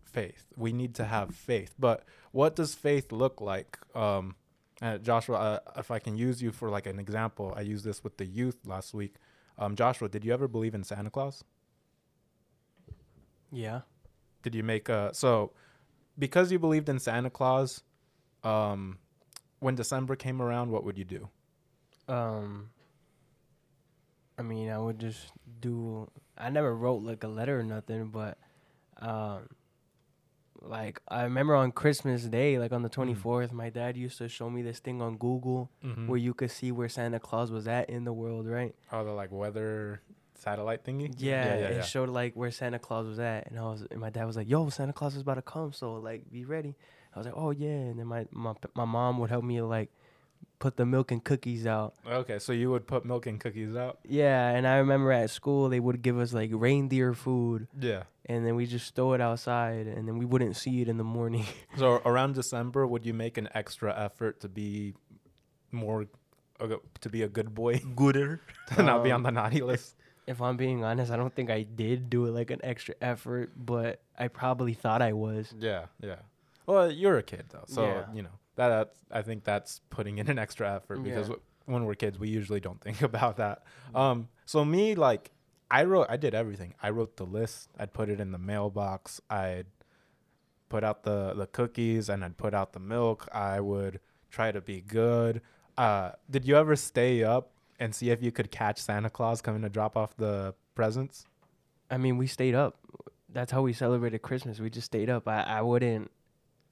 Faith. 0.04 0.46
We 0.56 0.72
need 0.72 0.94
to 0.96 1.04
have 1.04 1.34
faith. 1.34 1.74
But 1.78 2.04
what 2.30 2.54
does 2.54 2.76
faith 2.76 3.10
look 3.10 3.40
like? 3.40 3.76
Um, 3.96 4.36
uh, 4.82 4.98
Joshua, 4.98 5.36
uh, 5.36 5.58
if 5.76 5.90
I 5.90 5.98
can 5.98 6.16
use 6.16 6.42
you 6.42 6.52
for 6.52 6.70
like 6.70 6.86
an 6.86 6.98
example, 6.98 7.52
I 7.56 7.62
used 7.62 7.84
this 7.84 8.02
with 8.04 8.16
the 8.16 8.26
youth 8.26 8.56
last 8.66 8.94
week. 8.94 9.16
Um, 9.58 9.74
Joshua, 9.76 10.08
did 10.08 10.24
you 10.24 10.32
ever 10.32 10.48
believe 10.48 10.74
in 10.74 10.84
Santa 10.84 11.10
Claus? 11.10 11.44
Yeah. 13.50 13.80
Did 14.42 14.54
you 14.54 14.62
make 14.62 14.88
a 14.88 15.10
so 15.12 15.52
because 16.18 16.52
you 16.52 16.58
believed 16.58 16.88
in 16.88 16.98
Santa 16.98 17.30
Claus? 17.30 17.82
Um, 18.44 18.98
when 19.60 19.74
December 19.74 20.14
came 20.16 20.40
around, 20.40 20.70
what 20.70 20.84
would 20.84 20.96
you 20.96 21.04
do? 21.04 21.28
Um. 22.08 22.70
I 24.38 24.42
mean, 24.42 24.70
I 24.70 24.78
would 24.78 25.00
just 25.00 25.32
do. 25.60 26.08
I 26.36 26.48
never 26.48 26.72
wrote 26.72 27.02
like 27.02 27.24
a 27.24 27.28
letter 27.28 27.58
or 27.58 27.64
nothing, 27.64 28.10
but, 28.10 28.38
um, 28.98 29.48
like 30.68 31.00
I 31.08 31.22
remember 31.22 31.54
on 31.54 31.72
Christmas 31.72 32.24
Day, 32.24 32.58
like 32.58 32.72
on 32.72 32.82
the 32.82 32.88
Mm. 32.90 33.14
24th, 33.16 33.52
my 33.52 33.70
dad 33.70 33.96
used 33.96 34.18
to 34.18 34.28
show 34.28 34.50
me 34.50 34.62
this 34.62 34.78
thing 34.80 35.00
on 35.02 35.16
Google 35.16 35.70
Mhm. 35.82 36.06
where 36.08 36.18
you 36.18 36.34
could 36.34 36.50
see 36.50 36.70
where 36.72 36.88
Santa 36.88 37.18
Claus 37.18 37.50
was 37.50 37.66
at 37.66 37.88
in 37.90 38.04
the 38.04 38.12
world, 38.12 38.46
right? 38.46 38.74
Oh, 38.92 39.04
the 39.04 39.12
like 39.12 39.30
weather 39.32 40.02
satellite 40.34 40.84
thingy. 40.84 41.12
Yeah, 41.18 41.44
yeah, 41.44 41.58
yeah. 41.60 41.66
it 41.68 41.74
yeah. 41.76 41.82
showed 41.82 42.10
like 42.10 42.34
where 42.34 42.50
Santa 42.50 42.78
Claus 42.78 43.06
was 43.06 43.18
at, 43.18 43.48
and 43.48 43.58
I 43.58 43.62
was, 43.62 43.82
and 43.90 44.00
my 44.00 44.10
dad 44.10 44.24
was 44.26 44.36
like, 44.36 44.48
"Yo, 44.48 44.68
Santa 44.68 44.92
Claus 44.92 45.16
is 45.16 45.22
about 45.22 45.34
to 45.34 45.42
come, 45.42 45.72
so 45.72 45.94
like 45.94 46.30
be 46.30 46.44
ready." 46.44 46.76
I 47.14 47.18
was 47.18 47.26
like, 47.26 47.36
"Oh 47.36 47.50
yeah," 47.50 47.68
and 47.90 47.98
then 47.98 48.06
my 48.06 48.26
my 48.30 48.54
my 48.74 48.84
mom 48.84 49.18
would 49.18 49.30
help 49.30 49.44
me 49.44 49.60
like 49.62 49.90
put 50.58 50.76
the 50.76 50.84
milk 50.86 51.12
and 51.12 51.22
cookies 51.22 51.66
out. 51.66 51.94
Okay, 52.06 52.38
so 52.38 52.52
you 52.52 52.70
would 52.70 52.86
put 52.86 53.04
milk 53.04 53.26
and 53.26 53.38
cookies 53.40 53.76
out. 53.76 53.98
Yeah, 54.04 54.48
and 54.50 54.66
I 54.66 54.76
remember 54.78 55.12
at 55.12 55.30
school 55.30 55.68
they 55.68 55.80
would 55.80 56.02
give 56.02 56.18
us 56.18 56.32
like 56.32 56.50
reindeer 56.52 57.14
food, 57.14 57.68
Yeah. 57.78 58.04
and 58.26 58.44
then 58.46 58.56
we 58.56 58.66
just 58.66 58.94
throw 58.94 59.12
it 59.12 59.20
outside, 59.20 59.86
and 59.86 60.06
then 60.08 60.18
we 60.18 60.24
wouldn't 60.24 60.56
see 60.56 60.80
it 60.82 60.88
in 60.88 60.96
the 60.98 61.04
morning. 61.04 61.46
So 61.78 62.02
around 62.04 62.34
December, 62.34 62.86
would 62.86 63.06
you 63.06 63.14
make 63.14 63.38
an 63.38 63.48
extra 63.54 63.94
effort 63.96 64.40
to 64.40 64.48
be 64.48 64.94
more, 65.70 66.06
uh, 66.60 66.68
to 67.00 67.08
be 67.08 67.22
a 67.22 67.28
good 67.28 67.54
boy, 67.54 67.78
Gooder. 67.96 68.40
to 68.74 68.82
not 68.82 69.04
be 69.04 69.10
on 69.12 69.16
Um, 69.16 69.22
the 69.22 69.30
naughty 69.30 69.60
list? 69.62 69.94
if 70.26 70.42
I'm 70.42 70.56
being 70.56 70.84
honest, 70.84 71.10
I 71.12 71.16
don't 71.16 71.32
think 71.34 71.50
I 71.50 71.62
did 71.62 72.10
do 72.10 72.26
it 72.26 72.32
like 72.32 72.50
an 72.50 72.60
extra 72.62 72.94
effort, 73.00 73.52
but 73.56 74.00
I 74.18 74.28
probably 74.28 74.74
thought 74.74 75.00
I 75.02 75.12
was. 75.14 75.54
Yeah, 75.58 75.86
yeah. 76.02 76.16
Well, 76.66 76.90
you're 76.92 77.16
a 77.16 77.22
kid 77.22 77.44
though, 77.50 77.64
so 77.66 77.84
Yeah. 77.84 78.04
you 78.12 78.22
know 78.22 78.36
that. 78.58 78.68
That's, 78.68 78.98
I 79.10 79.22
think 79.22 79.42
that's 79.44 79.80
putting 79.90 80.18
in 80.18 80.28
an 80.28 80.38
extra 80.38 80.72
effort 80.76 81.02
because 81.02 81.26
Yeah. 81.28 81.34
w- 81.34 81.40
when 81.64 81.84
we're 81.84 81.94
kids, 81.94 82.18
we 82.18 82.28
usually 82.28 82.60
don't 82.60 82.80
think 82.86 83.02
about 83.02 83.38
that. 83.38 83.62
Um, 83.94 84.28
so 84.46 84.64
me, 84.64 84.94
like, 84.94 85.30
I 85.70 85.84
wrote, 85.84 86.06
I 86.08 86.16
did 86.16 86.34
everything. 86.34 86.74
I 86.82 86.90
wrote 86.90 87.16
the 87.16 87.24
list. 87.26 87.70
I'd 87.78 87.92
put 87.92 88.08
it 88.08 88.20
in 88.20 88.30
the 88.32 88.38
mailbox. 88.38 89.20
I'd 89.28 89.66
put 90.68 90.84
out 90.84 91.02
the 91.02 91.32
the 91.34 91.46
cookies 91.46 92.08
and 92.10 92.22
I'd 92.24 92.36
put 92.36 92.52
out 92.54 92.72
the 92.74 92.80
milk. 92.80 93.26
I 93.32 93.60
would 93.60 94.00
try 94.30 94.52
to 94.52 94.60
be 94.60 94.80
good. 94.82 95.40
Uh, 95.76 96.12
did 96.30 96.44
you 96.46 96.56
ever 96.56 96.76
stay 96.76 97.22
up 97.24 97.50
and 97.80 97.94
see 97.94 98.10
if 98.10 98.22
you 98.22 98.32
could 98.32 98.50
catch 98.50 98.78
Santa 98.80 99.08
Claus 99.10 99.40
coming 99.40 99.62
to 99.62 99.68
drop 99.68 99.96
off 99.96 100.16
the 100.16 100.54
presents? 100.74 101.24
I 101.90 101.96
mean, 101.98 102.16
we 102.18 102.26
stayed 102.26 102.54
up. 102.54 102.78
That's 103.30 103.52
how 103.52 103.62
we 103.62 103.72
celebrated 103.72 104.20
Christmas. 104.22 104.58
We 104.60 104.70
just 104.70 104.86
stayed 104.86 105.08
up. 105.10 105.28
I, 105.28 105.42
I 105.42 105.62
wouldn't. 105.62 106.10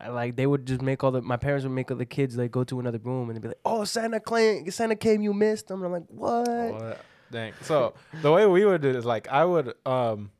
I 0.00 0.08
like 0.08 0.36
they 0.36 0.46
would 0.46 0.66
just 0.66 0.82
make 0.82 1.02
all 1.02 1.10
the 1.10 1.22
my 1.22 1.36
parents 1.36 1.64
would 1.64 1.72
make 1.72 1.90
all 1.90 1.96
the 1.96 2.04
kids 2.04 2.36
like 2.36 2.50
go 2.50 2.64
to 2.64 2.80
another 2.80 2.98
room 2.98 3.28
and 3.28 3.36
they'd 3.36 3.42
be 3.42 3.48
like, 3.48 3.60
"Oh, 3.64 3.84
Santa 3.84 4.20
came, 4.20 4.70
Santa 4.70 4.96
came, 4.96 5.22
you 5.22 5.32
missed 5.32 5.68
them." 5.68 5.82
And 5.82 5.86
I'm 5.86 5.92
like, 5.92 6.08
"What?" 6.08 6.74
What? 6.74 7.04
Dang. 7.30 7.54
So 7.62 7.94
the 8.22 8.30
way 8.30 8.46
we 8.46 8.64
would 8.64 8.82
do 8.82 8.90
it 8.90 8.96
is 8.96 9.04
like 9.04 9.28
I 9.28 9.44
would 9.44 9.74
um 9.86 10.30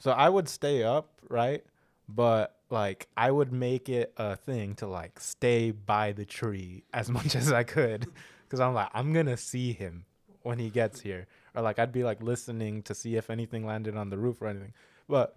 so 0.00 0.10
I 0.10 0.28
would 0.28 0.48
stay 0.48 0.82
up, 0.82 1.20
right? 1.28 1.64
But 2.08 2.56
like 2.68 3.06
I 3.16 3.30
would 3.30 3.52
make 3.52 3.88
it 3.88 4.12
a 4.16 4.36
thing 4.36 4.74
to 4.76 4.86
like 4.88 5.20
stay 5.20 5.70
by 5.70 6.12
the 6.12 6.24
tree 6.24 6.82
as 6.92 7.08
much 7.16 7.36
as 7.36 7.52
I 7.52 7.62
could 7.62 8.08
cuz 8.48 8.58
I'm 8.60 8.74
like 8.74 8.90
I'm 8.92 9.14
to 9.14 9.36
see 9.36 9.72
him 9.72 10.04
when 10.42 10.58
he 10.58 10.68
gets 10.68 11.00
here. 11.00 11.26
Or 11.54 11.62
like 11.62 11.78
I'd 11.78 11.92
be 11.92 12.04
like 12.04 12.22
listening 12.22 12.82
to 12.82 12.94
see 12.94 13.16
if 13.16 13.30
anything 13.30 13.64
landed 13.64 13.96
on 13.96 14.10
the 14.10 14.18
roof 14.18 14.42
or 14.42 14.48
anything. 14.48 14.74
But 15.08 15.36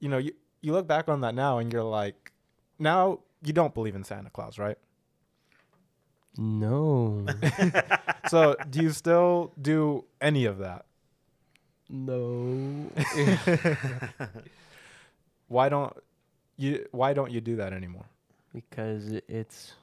you 0.00 0.08
know, 0.08 0.18
you 0.18 0.32
you 0.62 0.72
look 0.72 0.86
back 0.86 1.08
on 1.08 1.20
that 1.20 1.34
now 1.34 1.58
and 1.58 1.72
you're 1.72 1.84
like 1.84 2.31
now 2.78 3.20
you 3.42 3.52
don't 3.52 3.74
believe 3.74 3.94
in 3.94 4.04
Santa 4.04 4.30
Claus, 4.30 4.58
right? 4.58 4.78
No, 6.38 7.26
So 8.30 8.56
do 8.70 8.80
you 8.82 8.90
still 8.90 9.52
do 9.60 10.04
any 10.20 10.46
of 10.46 10.58
that? 10.58 10.86
no. 11.90 12.90
why 15.48 15.68
don't 15.68 15.94
you 16.56 16.86
why 16.92 17.12
don't 17.12 17.30
you 17.30 17.40
do 17.42 17.56
that 17.56 17.72
anymore 17.74 18.06
because 18.54 19.12
it's 19.28 19.74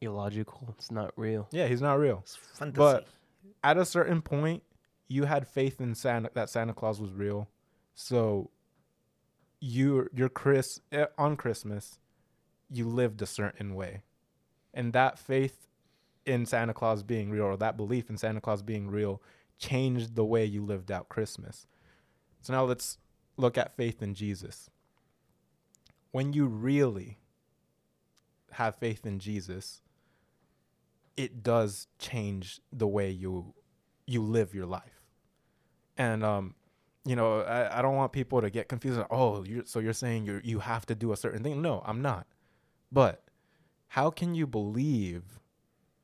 illogical. 0.00 0.68
It's 0.78 0.90
not 0.92 1.12
real. 1.16 1.48
yeah 1.50 1.66
he's 1.66 1.82
not 1.82 1.94
real 1.98 2.20
It's 2.22 2.36
fantasy. 2.36 2.76
but 2.78 3.06
at 3.64 3.76
a 3.76 3.84
certain 3.84 4.22
point 4.22 4.62
you 5.08 5.24
had 5.24 5.46
faith 5.48 5.80
in 5.80 5.94
santa 5.94 6.30
that 6.34 6.48
santa 6.50 6.72
claus 6.72 7.00
was 7.00 7.12
real 7.12 7.48
so 7.94 8.50
you 9.60 10.08
your 10.14 10.28
chris 10.28 10.80
eh, 10.92 11.06
on 11.18 11.36
christmas 11.36 11.98
you 12.70 12.88
lived 12.88 13.20
a 13.20 13.26
certain 13.26 13.74
way. 13.74 14.02
And 14.72 14.92
that 14.92 15.18
faith 15.18 15.66
in 16.26 16.46
santa 16.46 16.74
claus 16.74 17.02
being 17.02 17.30
real 17.30 17.44
or 17.44 17.56
that 17.56 17.76
belief 17.76 18.10
in 18.10 18.16
santa 18.16 18.40
claus 18.40 18.62
being 18.62 18.88
real 18.90 19.22
changed 19.58 20.14
the 20.14 20.24
way 20.24 20.44
you 20.44 20.64
lived 20.64 20.90
out 20.90 21.08
christmas. 21.08 21.66
So 22.40 22.52
now 22.52 22.64
let's 22.64 22.98
look 23.36 23.58
at 23.58 23.76
faith 23.76 24.02
in 24.02 24.14
jesus. 24.14 24.70
When 26.12 26.32
you 26.32 26.46
really 26.46 27.18
have 28.52 28.76
faith 28.76 29.06
in 29.06 29.18
jesus 29.18 29.82
it 31.16 31.42
does 31.42 31.86
change 31.98 32.60
the 32.72 32.86
way 32.86 33.10
you 33.10 33.54
you 34.06 34.22
live 34.22 34.54
your 34.54 34.66
life. 34.66 35.04
And 35.96 36.24
um 36.24 36.54
you 37.04 37.16
know 37.16 37.40
i, 37.40 37.78
I 37.78 37.82
don't 37.82 37.96
want 37.96 38.12
people 38.12 38.40
to 38.40 38.50
get 38.50 38.68
confused 38.68 39.00
oh 39.10 39.42
you're, 39.44 39.64
so 39.64 39.78
you're 39.78 39.92
saying 39.92 40.26
you 40.26 40.40
you 40.44 40.58
have 40.60 40.86
to 40.86 40.94
do 40.94 41.12
a 41.12 41.16
certain 41.16 41.42
thing? 41.42 41.62
No 41.62 41.82
i'm 41.86 42.02
not 42.02 42.26
but 42.92 43.22
how 43.88 44.10
can 44.10 44.34
you 44.34 44.46
believe 44.46 45.40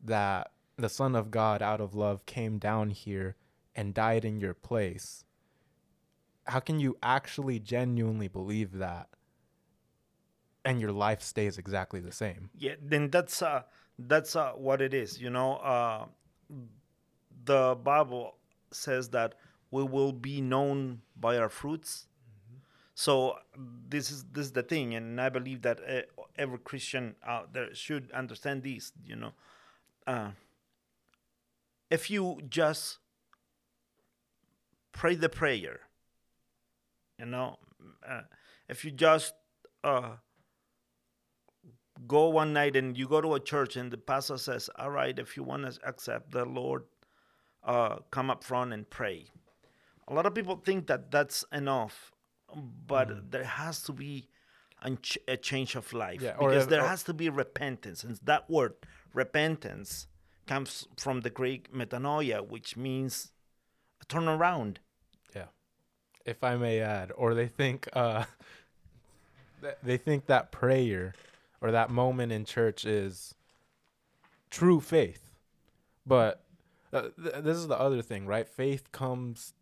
that 0.03 0.51
the 0.77 0.89
son 0.89 1.15
of 1.15 1.31
god 1.31 1.63
out 1.63 1.81
of 1.81 1.95
love 1.95 2.27
came 2.27 2.59
down 2.59 2.91
here 2.91 3.37
and 3.75 3.95
died 3.95 4.25
in 4.25 4.41
your 4.41 4.55
place? 4.55 5.25
How 6.45 6.61
can 6.61 6.79
you 6.81 6.97
actually 7.03 7.59
genuinely 7.59 8.29
believe 8.29 8.79
that 8.79 9.09
and 10.65 10.81
your 10.81 10.93
life 10.93 11.23
stays 11.23 11.59
exactly 11.59 12.01
the 12.01 12.13
same? 12.13 12.51
Yeah 12.57 12.75
then 12.81 13.11
that's 13.11 13.43
uh 13.43 13.63
that's 13.99 14.37
uh 14.37 14.53
what 14.53 14.83
it 14.83 14.93
is 14.93 15.21
you 15.21 15.31
know 15.31 15.55
uh 15.57 16.05
the 17.45 17.77
bible 17.83 18.35
says 18.71 19.09
that 19.11 19.35
we 19.71 19.83
will 19.83 20.13
be 20.13 20.41
known 20.41 21.01
by 21.19 21.39
our 21.39 21.49
fruits 21.49 22.07
so 22.97 23.37
this 23.89 24.11
is 24.11 24.25
this 24.33 24.47
is 24.47 24.53
the 24.53 24.63
thing 24.63 24.95
and 24.95 25.21
i 25.21 25.29
believe 25.29 25.61
that 25.61 25.79
uh, 25.87 26.01
every 26.37 26.59
christian 26.59 27.15
out 27.25 27.53
there 27.53 27.73
should 27.75 28.11
understand 28.13 28.63
this 28.63 28.91
you 29.05 29.15
know 29.15 29.33
uh 30.07 30.31
if 31.91 32.11
you 32.11 32.41
just 32.49 32.99
pray 34.93 35.15
the 35.15 35.29
prayer 35.29 35.81
you 37.19 37.27
know 37.27 37.59
uh, 38.09 38.23
if 38.67 38.83
you 38.83 38.91
just 38.91 39.35
uh 39.85 40.17
go 42.07 42.29
one 42.29 42.53
night 42.53 42.77
and 42.77 42.97
you 42.97 43.09
go 43.09 43.21
to 43.21 43.35
a 43.35 43.41
church 43.41 43.77
and 43.77 43.91
the 43.91 43.97
pastor 43.97 44.37
says, 44.37 44.69
"All 44.79 44.91
right, 44.91 45.19
if 45.19 45.37
you 45.37 45.43
want 45.43 45.63
to 45.63 45.79
accept 45.87 46.33
the 46.33 46.45
Lord, 46.45 46.85
uh, 47.63 47.97
come 48.11 48.31
up 48.31 48.45
front 48.45 48.73
and 48.73 48.89
pray." 48.89 49.27
A 50.09 50.15
lot 50.15 50.27
of 50.27 50.35
people 50.35 50.57
think 50.57 50.87
that 50.87 51.11
that's 51.11 51.45
enough, 51.53 52.13
but 52.87 53.31
there 53.31 53.45
has 53.45 53.83
to 53.83 53.93
be 53.93 54.29
a, 54.83 54.91
ch- 54.97 55.19
a 55.27 55.37
change 55.37 55.75
of 55.75 55.93
life 55.93 56.21
Yeah, 56.23 56.37
because 56.39 56.67
there 56.69 56.83
or- 56.83 56.89
has 56.89 57.03
to 57.05 57.15
be 57.15 57.29
repentance, 57.29 58.05
and 58.05 58.19
that 58.25 58.49
word 58.51 58.75
repentance 59.13 60.07
comes 60.47 60.87
from 60.97 61.23
the 61.23 61.31
Greek 61.31 61.73
metanoia, 61.73 62.47
which 62.47 62.77
means 62.77 63.33
turn 64.09 64.29
around. 64.29 64.79
Yeah, 65.35 65.47
if 66.25 66.45
I 66.45 66.57
may 66.57 66.81
add, 66.81 67.11
or 67.17 67.35
they 67.35 67.49
think 67.49 67.89
uh, 67.95 68.25
they 69.83 69.97
think 69.97 70.27
that 70.27 70.53
prayer 70.53 71.15
or 71.61 71.71
that 71.73 71.91
moment 71.91 72.31
in 72.33 72.45
church 72.45 72.85
is 72.85 73.35
true 74.51 74.81
faith, 74.81 75.31
but 76.07 76.45
uh, 76.93 77.09
th- 77.21 77.43
this 77.43 77.57
is 77.57 77.67
the 77.67 77.79
other 77.79 78.03
thing, 78.03 78.27
right? 78.27 78.49
Faith 78.49 78.93
comes 78.93 79.55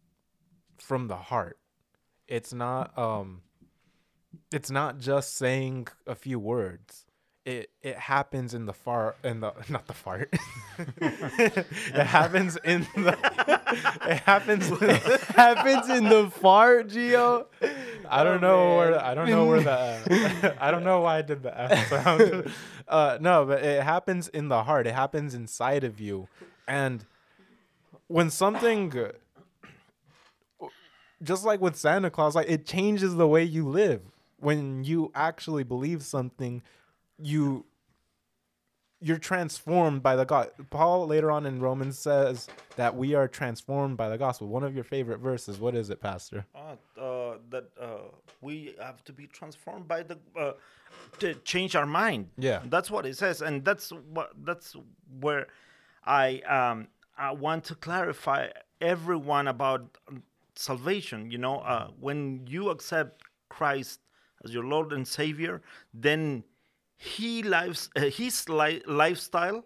from 0.76 1.08
the 1.08 1.16
heart. 1.16 1.58
It's 2.28 2.52
not 2.52 2.96
um, 2.98 3.42
it's 4.52 4.70
not 4.70 4.98
just 4.98 5.36
saying 5.36 5.88
a 6.06 6.14
few 6.14 6.38
words. 6.38 7.04
It 7.44 7.68
it 7.82 7.96
happens 7.96 8.54
in 8.54 8.64
the 8.64 8.72
far 8.72 9.16
in 9.22 9.40
the 9.40 9.52
not 9.68 9.86
the 9.86 9.92
fart. 9.92 10.32
it 10.98 12.06
happens 12.06 12.56
in 12.64 12.86
the 12.94 13.16
it 14.08 14.18
happens 14.20 14.70
it 14.70 15.20
Happens 15.36 15.88
in 15.90 16.04
the 16.04 16.30
fart, 16.30 16.88
Gio. 16.88 17.44
I 18.08 18.24
don't 18.24 18.42
Oh, 18.42 18.48
know 18.48 18.76
where. 18.78 18.98
I 19.04 19.14
don't 19.14 19.28
know 19.28 19.44
where 19.46 19.60
the 19.60 20.56
I 20.58 20.70
don't 20.70 20.84
know 20.84 21.00
why 21.00 21.18
I 21.18 21.22
did 21.22 21.42
the 21.42 21.58
F 21.60 21.88
sound. 21.90 22.50
uh, 22.88 23.18
no, 23.20 23.44
but 23.44 23.62
it 23.62 23.82
happens 23.82 24.28
in 24.28 24.48
the 24.48 24.62
heart. 24.64 24.86
It 24.86 24.94
happens 24.94 25.34
inside 25.34 25.84
of 25.84 26.00
you, 26.00 26.28
and 26.66 27.04
when 28.06 28.30
something, 28.30 28.92
just 31.22 31.44
like 31.44 31.60
with 31.60 31.76
Santa 31.76 32.10
Claus, 32.10 32.34
like 32.34 32.48
it 32.48 32.66
changes 32.66 33.14
the 33.14 33.28
way 33.28 33.44
you 33.44 33.68
live. 33.68 34.02
When 34.38 34.84
you 34.84 35.10
actually 35.14 35.64
believe 35.64 36.02
something, 36.02 36.62
you 37.18 37.64
you're 39.00 39.18
transformed 39.18 40.02
by 40.02 40.16
the 40.16 40.24
God. 40.24 40.50
Paul 40.70 41.06
later 41.06 41.30
on 41.30 41.44
in 41.44 41.60
Romans 41.60 41.98
says 41.98 42.48
that 42.76 42.96
we 42.96 43.14
are 43.14 43.28
transformed 43.28 43.98
by 43.98 44.08
the 44.08 44.16
gospel. 44.16 44.48
One 44.48 44.64
of 44.64 44.74
your 44.74 44.84
favorite 44.84 45.18
verses. 45.18 45.60
What 45.60 45.74
is 45.74 45.90
it, 45.90 46.00
Pastor? 46.00 46.46
Uh, 46.54 46.76
uh, 46.98 47.36
that 47.50 47.68
uh, 47.78 47.98
we 48.40 48.74
have 48.80 49.04
to 49.04 49.12
be 49.12 49.26
transformed 49.26 49.86
by 49.86 50.04
the 50.04 50.18
uh, 50.34 50.52
to 51.18 51.34
change 51.34 51.76
our 51.76 51.84
mind. 51.84 52.30
Yeah. 52.38 52.62
that's 52.66 52.90
what 52.90 53.04
it 53.04 53.16
says, 53.16 53.42
and 53.42 53.62
that's 53.64 53.90
what 53.90 54.32
that's 54.42 54.74
where 55.20 55.48
I 56.06 56.40
um 56.40 56.88
I 57.18 57.32
want 57.32 57.64
to 57.64 57.74
clarify 57.74 58.48
everyone 58.80 59.48
about 59.48 59.98
salvation. 60.56 61.30
You 61.30 61.38
know, 61.38 61.60
uh, 61.60 61.88
when 61.98 62.46
you 62.46 62.70
accept 62.70 63.22
Christ 63.48 64.00
as 64.44 64.52
your 64.52 64.64
Lord 64.64 64.92
and 64.92 65.06
Savior, 65.06 65.62
then 65.92 66.44
He 66.96 67.42
lives 67.42 67.90
uh, 67.96 68.02
His 68.02 68.48
li- 68.48 68.82
lifestyle 68.86 69.64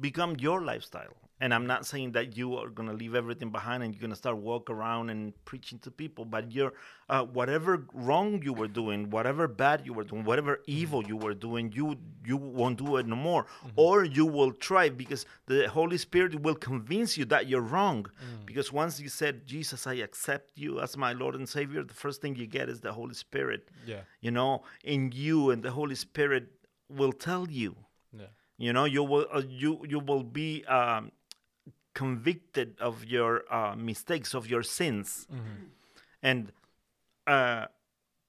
become 0.00 0.36
your 0.38 0.62
lifestyle. 0.62 1.23
And 1.40 1.52
I'm 1.52 1.66
not 1.66 1.84
saying 1.84 2.12
that 2.12 2.36
you 2.36 2.56
are 2.56 2.68
gonna 2.68 2.92
leave 2.92 3.14
everything 3.14 3.50
behind 3.50 3.82
and 3.82 3.92
you're 3.92 4.00
gonna 4.00 4.14
start 4.14 4.36
walk 4.36 4.70
around 4.70 5.10
and 5.10 5.32
preaching 5.44 5.78
to 5.80 5.90
people, 5.90 6.24
but 6.24 6.52
you're 6.52 6.72
uh, 7.08 7.24
whatever 7.24 7.86
wrong 7.92 8.40
you 8.42 8.52
were 8.52 8.68
doing, 8.68 9.10
whatever 9.10 9.48
bad 9.48 9.84
you 9.84 9.92
were 9.92 10.04
doing, 10.04 10.24
whatever 10.24 10.60
evil 10.66 11.04
you 11.04 11.16
were 11.16 11.34
doing, 11.34 11.72
you 11.74 11.96
you 12.24 12.36
won't 12.36 12.78
do 12.78 12.96
it 12.98 13.06
no 13.06 13.16
more, 13.16 13.46
or 13.74 14.04
you 14.04 14.24
will 14.24 14.52
try 14.52 14.88
because 14.88 15.26
the 15.46 15.68
Holy 15.68 15.98
Spirit 15.98 16.40
will 16.40 16.54
convince 16.54 17.18
you 17.18 17.24
that 17.26 17.46
you're 17.48 17.68
wrong. 17.74 18.06
Because 18.46 18.72
once 18.72 19.00
you 19.00 19.08
said, 19.08 19.44
Jesus, 19.46 19.86
I 19.86 19.94
accept 19.94 20.52
you 20.56 20.80
as 20.80 20.96
my 20.96 21.12
Lord 21.12 21.34
and 21.34 21.48
Savior, 21.48 21.82
the 21.82 21.94
first 21.94 22.22
thing 22.22 22.36
you 22.36 22.46
get 22.46 22.68
is 22.68 22.80
the 22.80 22.92
Holy 22.92 23.14
Spirit. 23.14 23.68
Yeah. 23.84 24.02
You 24.20 24.30
know, 24.30 24.62
in 24.84 25.10
you, 25.12 25.50
and 25.50 25.62
the 25.62 25.72
Holy 25.72 25.96
Spirit 25.96 26.44
will 26.88 27.12
tell 27.12 27.44
you 27.50 27.74
Yeah. 28.16 28.26
you 28.64 28.72
know 28.72 28.84
you 28.96 29.02
will 29.02 29.26
uh, 29.34 29.42
you 29.62 29.72
you 29.92 29.98
will 29.98 30.22
be 30.22 30.64
um, 30.78 31.10
convicted 31.94 32.76
of 32.80 33.04
your 33.04 33.44
uh, 33.52 33.74
mistakes 33.76 34.34
of 34.34 34.46
your 34.48 34.62
sins 34.62 35.26
and 36.22 36.52
uh, 37.26 37.66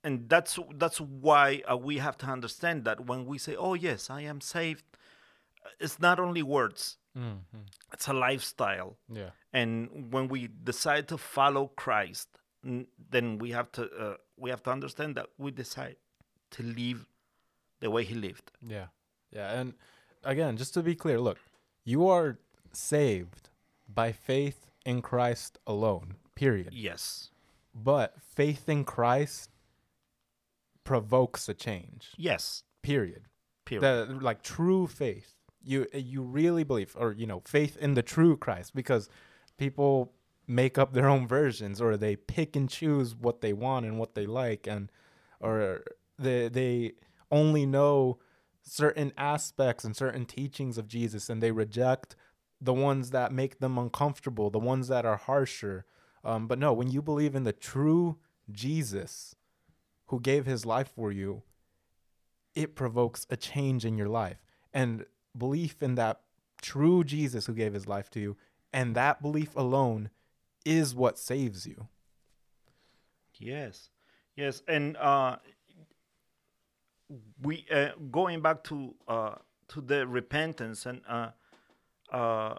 and 0.04 0.30
that's 0.30 0.60
that's 0.76 1.00
why 1.02 1.62
uh, 1.70 1.76
we 1.76 1.98
have 1.98 2.18
to 2.18 2.26
understand 2.28 2.86
that 2.86 3.06
when 3.10 3.26
we 3.26 3.38
say 3.38 3.56
oh 3.56 3.74
yes 3.74 4.10
i 4.10 4.22
am 4.22 4.40
saved 4.42 4.84
it's 5.80 6.00
not 6.00 6.20
only 6.20 6.44
words 6.44 6.98
it's 7.94 8.08
a 8.10 8.14
lifestyle 8.14 8.98
Yeah. 9.10 9.30
and 9.54 10.12
when 10.14 10.28
we 10.28 10.50
decide 10.64 11.08
to 11.08 11.18
follow 11.18 11.68
christ 11.84 12.28
n- 12.64 12.88
then 13.14 13.38
we 13.40 13.52
have 13.52 13.72
to 13.78 13.84
uh, 14.04 14.16
we 14.38 14.50
have 14.50 14.62
to 14.64 14.72
understand 14.72 15.16
that 15.16 15.28
we 15.38 15.50
decide 15.52 15.96
to 16.52 16.62
live 16.64 17.08
the 17.80 17.90
way 17.90 18.04
he 18.04 18.16
lived 18.16 18.52
Yeah. 18.62 18.88
Yeah. 19.32 19.60
And 19.60 19.74
again, 20.24 20.58
just 20.58 20.74
to 20.76 20.82
be 20.84 20.96
clear, 20.96 21.20
look, 21.20 21.38
you 21.84 22.08
are 22.08 22.38
saved 22.72 23.50
by 23.88 24.12
faith 24.12 24.70
in 24.86 25.02
Christ 25.02 25.58
alone, 25.66 26.16
period. 26.36 26.70
yes 26.74 27.30
But 27.74 28.16
faith 28.22 28.68
in 28.70 28.84
Christ 28.86 29.50
provokes 30.84 31.50
a 31.50 31.54
change, 31.54 32.10
yes 32.18 32.64
period. 32.82 33.24
period 33.66 34.10
The, 34.10 34.18
like 34.22 34.42
true 34.44 34.88
faith. 34.88 35.34
You 35.64 35.88
you 35.94 36.22
really 36.22 36.64
believe 36.64 36.96
or 36.98 37.14
you 37.14 37.26
know, 37.26 37.42
faith 37.46 37.76
in 37.78 37.96
the 37.96 38.04
true 38.04 38.38
Christ 38.38 38.76
because 38.76 39.10
people 39.58 40.14
make 40.48 40.78
up 40.78 40.94
their 40.94 41.08
own 41.10 41.28
versions 41.28 41.82
or 41.82 41.98
they 41.98 42.16
pick 42.16 42.56
and 42.56 42.70
choose 42.70 43.16
what 43.16 43.42
they 43.42 43.52
want 43.54 43.86
and 43.86 43.98
what 43.98 44.14
they 44.14 44.28
like 44.28 44.68
and 44.68 44.92
or 45.40 45.84
they 46.20 46.48
they 46.50 46.92
only 47.32 47.66
know 47.66 48.20
certain 48.62 49.12
aspects 49.18 49.84
and 49.84 49.96
certain 49.96 50.26
teachings 50.26 50.78
of 50.78 50.88
Jesus 50.88 51.30
and 51.30 51.42
they 51.42 51.52
reject 51.52 52.16
the 52.62 52.74
ones 52.74 53.12
that 53.12 53.32
make 53.32 53.60
them 53.60 53.78
uncomfortable, 53.78 54.50
the 54.50 54.60
ones 54.60 54.88
that 54.88 55.06
are 55.06 55.18
harsher. 55.18 55.86
Um, 56.24 56.48
but 56.48 56.60
no, 56.60 56.74
when 56.74 56.90
you 56.90 57.02
believe 57.02 57.36
in 57.36 57.44
the 57.44 57.54
true 57.54 58.18
Jesus 58.52 59.36
who 60.08 60.20
gave 60.20 60.46
his 60.46 60.66
life 60.66 60.92
for 60.96 61.12
you, 61.12 61.44
it 62.56 62.76
provokes 62.76 63.28
a 63.30 63.38
change 63.38 63.86
in 63.86 63.98
your 63.98 64.08
life. 64.08 64.44
And 64.74 65.06
belief 65.38 65.82
in 65.84 65.96
that 65.96 66.22
true 66.62 67.04
Jesus 67.04 67.46
who 67.46 67.54
gave 67.54 67.74
his 67.74 67.88
life 67.88 68.10
to 68.12 68.20
you, 68.20 68.38
and 68.74 68.96
that 68.96 69.22
belief 69.22 69.56
alone 69.56 70.10
is 70.66 70.96
what 70.96 71.20
saves 71.20 71.68
you. 71.68 71.88
Yes, 73.38 73.90
yes, 74.36 74.62
and 74.68 74.98
uh, 74.98 75.38
we 77.42 77.66
uh, 77.72 77.90
going 78.12 78.42
back 78.42 78.64
to 78.66 78.96
uh, 79.08 79.36
to 79.70 79.82
the 79.82 80.08
repentance 80.08 80.86
and 80.86 81.02
uh, 81.08 81.30
uh, 82.12 82.56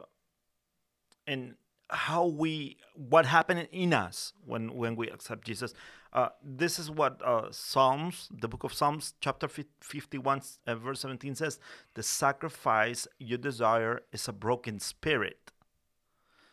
and 1.27 1.55
how 1.91 2.27
we 2.27 2.79
what 2.95 3.27
happened 3.27 3.69
in 3.71 3.93
us 3.93 4.33
when 4.45 4.75
when 4.75 4.97
we 4.97 5.09
accept 5.09 5.45
Jesus. 5.47 5.73
Uh, 6.13 6.31
this 6.43 6.79
is 6.79 6.91
what 6.91 7.21
uh, 7.23 7.49
Psalms, 7.51 8.29
the 8.31 8.49
book 8.49 8.65
of 8.65 8.73
Psalms, 8.73 9.15
chapter 9.21 9.49
fifty-one, 9.49 10.41
uh, 10.67 10.75
verse 10.75 11.01
seventeen 11.01 11.35
says: 11.35 11.59
"The 11.95 12.03
sacrifice 12.03 13.07
you 13.19 13.37
desire 13.37 14.03
is 14.13 14.27
a 14.27 14.33
broken 14.33 14.79
spirit." 14.81 15.53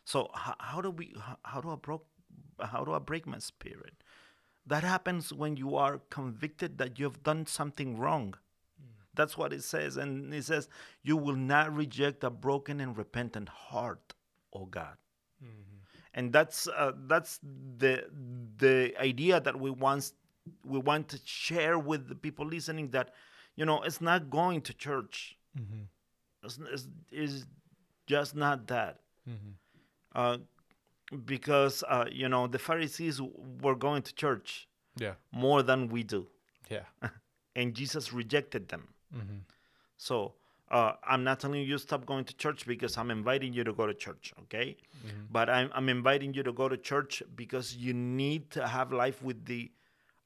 So 0.06 0.30
how, 0.34 0.56
how 0.60 0.82
do 0.82 0.92
we 0.92 1.16
how, 1.20 1.38
how 1.44 1.62
do 1.62 1.70
I 1.70 1.76
broke 1.76 2.06
how 2.60 2.84
do 2.84 2.94
I 2.94 3.00
break 3.00 3.26
my 3.26 3.40
spirit? 3.40 4.04
That 4.66 4.84
happens 4.84 5.34
when 5.34 5.58
you 5.58 5.76
are 5.76 6.02
convicted 6.10 6.78
that 6.78 7.00
you 7.00 7.06
have 7.06 7.24
done 7.24 7.46
something 7.46 7.98
wrong. 7.98 8.36
That's 9.16 9.38
what 9.38 9.54
it 9.54 9.64
says, 9.64 9.98
and 9.98 10.34
it 10.34 10.44
says 10.46 10.68
you 11.04 11.18
will 11.18 11.36
not 11.36 11.74
reject 11.76 12.24
a 12.24 12.30
broken 12.30 12.80
and 12.82 12.98
repentant 12.98 13.50
heart, 13.50 14.14
O 14.54 14.66
God. 14.66 14.98
And 16.16 16.32
that's 16.34 16.68
uh, 16.68 16.92
that's 17.08 17.40
the 17.78 18.06
the 18.58 18.94
idea 19.00 19.40
that 19.40 19.60
we 19.60 19.70
want 19.72 20.12
we 20.66 20.80
want 20.80 21.08
to 21.10 21.20
share 21.26 21.78
with 21.80 22.08
the 22.08 22.16
people 22.16 22.46
listening 22.46 22.90
that 22.92 23.14
you 23.56 23.66
know 23.66 23.82
it's 23.84 24.02
not 24.02 24.30
going 24.30 24.62
to 24.62 24.74
church. 24.74 25.38
It's, 26.44 26.60
it's, 26.72 26.88
it's 27.12 27.46
just 28.08 28.36
not 28.36 28.68
that 28.68 29.00
uh, 30.16 30.38
because 31.26 31.84
uh, 31.88 32.06
you 32.12 32.30
know 32.30 32.48
the 32.48 32.60
Pharisees 32.60 33.22
were 33.62 33.76
going 33.76 34.02
to 34.04 34.14
church 34.14 34.68
Yeah. 35.00 35.16
more 35.32 35.64
than 35.64 35.88
we 35.90 36.04
do, 36.04 36.28
Yeah. 36.70 36.86
and 37.56 37.74
Jesus 37.74 38.14
rejected 38.14 38.68
them. 38.70 38.93
So 39.98 40.34
uh, 40.72 40.94
I'm 41.08 41.24
not 41.24 41.40
telling 41.40 41.62
you 41.64 41.78
stop 41.78 42.06
going 42.06 42.26
to 42.26 42.36
church 42.36 42.66
because 42.66 42.98
I'm 42.98 43.12
inviting 43.12 43.54
you 43.54 43.64
to 43.64 43.74
go 43.74 43.86
to 43.86 43.94
church, 43.94 44.34
okay? 44.44 44.76
But 45.32 45.50
I'm 45.50 45.70
I'm 45.74 45.90
inviting 45.90 46.34
you 46.34 46.44
to 46.44 46.52
go 46.54 46.68
to 46.68 46.78
church 46.78 47.22
because 47.36 47.76
you 47.76 47.94
need 47.94 48.50
to 48.52 48.68
have 48.68 48.92
life 48.92 49.22
with 49.22 49.46
the 49.46 49.72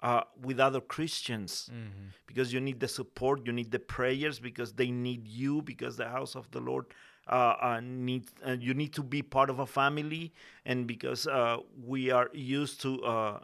uh, 0.01 0.21
with 0.41 0.59
other 0.59 0.79
Christians 0.79 1.69
because 2.27 2.53
you 2.53 2.59
need 2.61 2.79
the 2.79 2.87
support, 2.87 3.45
you 3.45 3.51
need 3.51 3.71
the 3.71 3.79
prayers 3.79 4.39
because 4.39 4.73
they 4.73 4.91
need 4.91 5.27
you 5.27 5.61
because 5.63 5.97
the 5.97 6.07
house 6.07 6.35
of 6.35 6.49
the 6.51 6.59
Lord 6.59 6.85
uh, 7.27 7.55
uh, 7.61 7.79
needs 7.83 8.31
uh, 8.47 8.55
you 8.67 8.73
need 8.73 8.93
to 8.93 9.03
be 9.03 9.21
part 9.21 9.49
of 9.49 9.59
a 9.59 9.65
family 9.65 10.31
and 10.65 10.87
because 10.87 11.27
uh, 11.27 11.57
we 11.85 12.09
are 12.11 12.29
used 12.33 12.79
to 12.81 13.03
uh, 13.03 13.39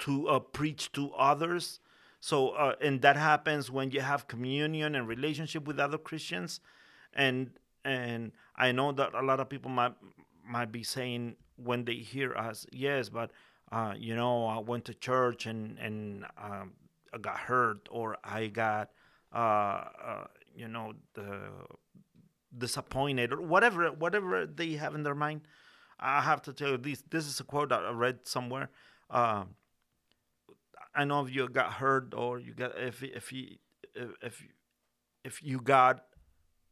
to 0.00 0.28
uh, 0.28 0.38
preach 0.38 0.92
to 0.92 1.12
others. 1.14 1.80
So, 2.22 2.50
uh, 2.50 2.76
and 2.80 3.02
that 3.02 3.16
happens 3.16 3.68
when 3.68 3.90
you 3.90 4.00
have 4.00 4.28
communion 4.28 4.94
and 4.94 5.08
relationship 5.08 5.66
with 5.66 5.80
other 5.80 5.98
Christians, 5.98 6.60
and 7.12 7.50
and 7.84 8.30
I 8.54 8.70
know 8.70 8.92
that 8.92 9.12
a 9.12 9.22
lot 9.22 9.40
of 9.40 9.48
people 9.48 9.72
might 9.72 9.94
might 10.46 10.70
be 10.70 10.84
saying 10.84 11.34
when 11.56 11.84
they 11.84 11.96
hear 11.96 12.32
us, 12.36 12.64
yes, 12.70 13.08
but 13.08 13.32
uh, 13.72 13.94
you 13.98 14.14
know, 14.14 14.46
I 14.46 14.60
went 14.60 14.84
to 14.84 14.94
church 14.94 15.46
and 15.46 15.76
and 15.80 16.24
um, 16.40 16.74
I 17.12 17.18
got 17.18 17.38
hurt, 17.38 17.88
or 17.90 18.16
I 18.22 18.46
got 18.46 18.90
uh, 19.34 19.38
uh, 19.38 20.26
you 20.54 20.68
know 20.68 20.92
the 21.14 21.40
disappointed, 22.56 23.32
or 23.32 23.42
whatever 23.42 23.90
whatever 23.90 24.46
they 24.46 24.74
have 24.74 24.94
in 24.94 25.02
their 25.02 25.16
mind. 25.16 25.40
I 25.98 26.20
have 26.20 26.40
to 26.42 26.52
tell 26.52 26.70
you 26.70 26.76
this. 26.76 27.02
This 27.10 27.26
is 27.26 27.40
a 27.40 27.44
quote 27.44 27.70
that 27.70 27.84
I 27.84 27.90
read 27.90 28.28
somewhere. 28.28 28.70
Um, 29.10 29.56
I 30.94 31.04
know 31.04 31.24
if 31.24 31.34
you 31.34 31.48
got 31.48 31.74
hurt 31.74 32.14
or 32.14 32.38
you 32.38 32.54
got 32.54 32.78
if 32.78 33.02
if 33.02 33.32
you 33.32 33.56
if 33.94 34.42
if, 35.24 35.42
you 35.42 35.60
got 35.60 36.04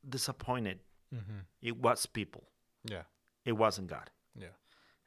disappointed, 0.09 0.81
mm-hmm. 1.15 1.41
it 1.63 1.77
was 1.77 2.07
people. 2.07 2.45
Yeah. 2.85 3.03
It 3.45 3.53
wasn't 3.53 3.89
God. 3.89 4.11
Yeah. 4.35 4.57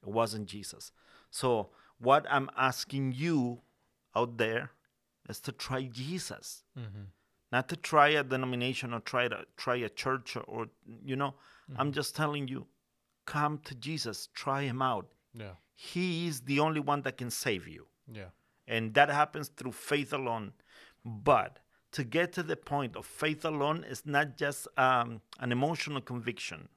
It 0.01 0.09
wasn't 0.09 0.47
Jesus. 0.47 0.91
So 1.29 1.69
what 1.99 2.25
I'm 2.29 2.49
asking 2.57 3.13
you 3.13 3.61
out 4.15 4.37
there 4.37 4.71
is 5.29 5.39
to 5.41 5.51
try 5.51 5.83
Jesus, 5.83 6.63
mm-hmm. 6.77 7.05
not 7.51 7.69
to 7.69 7.75
try 7.75 8.09
a 8.09 8.23
denomination 8.23 8.93
or 8.93 8.99
try 8.99 9.27
to 9.27 9.45
try 9.57 9.75
a 9.77 9.89
church 9.89 10.35
or, 10.35 10.43
or 10.43 10.67
you 11.03 11.15
know. 11.15 11.35
I'm 11.77 11.87
mm-hmm. 11.87 11.93
just 11.93 12.15
telling 12.15 12.47
you, 12.47 12.67
come 13.25 13.59
to 13.65 13.75
Jesus, 13.75 14.27
try 14.33 14.63
Him 14.63 14.81
out. 14.81 15.07
Yeah. 15.33 15.55
He 15.75 16.27
is 16.27 16.41
the 16.41 16.59
only 16.59 16.79
one 16.79 17.01
that 17.03 17.17
can 17.17 17.31
save 17.31 17.67
you 17.67 17.87
Yeah. 18.11 18.29
And 18.67 18.93
that 18.93 19.09
happens 19.09 19.49
through 19.49 19.73
faith 19.73 20.13
alone. 20.13 20.53
But 21.05 21.59
to 21.91 22.03
get 22.03 22.33
to 22.33 22.43
the 22.43 22.55
point 22.55 22.95
of 22.95 23.05
faith 23.05 23.45
alone 23.45 23.83
is 23.83 24.05
not 24.05 24.37
just 24.37 24.67
um, 24.77 25.21
an 25.39 25.51
emotional 25.51 26.01
conviction. 26.01 26.69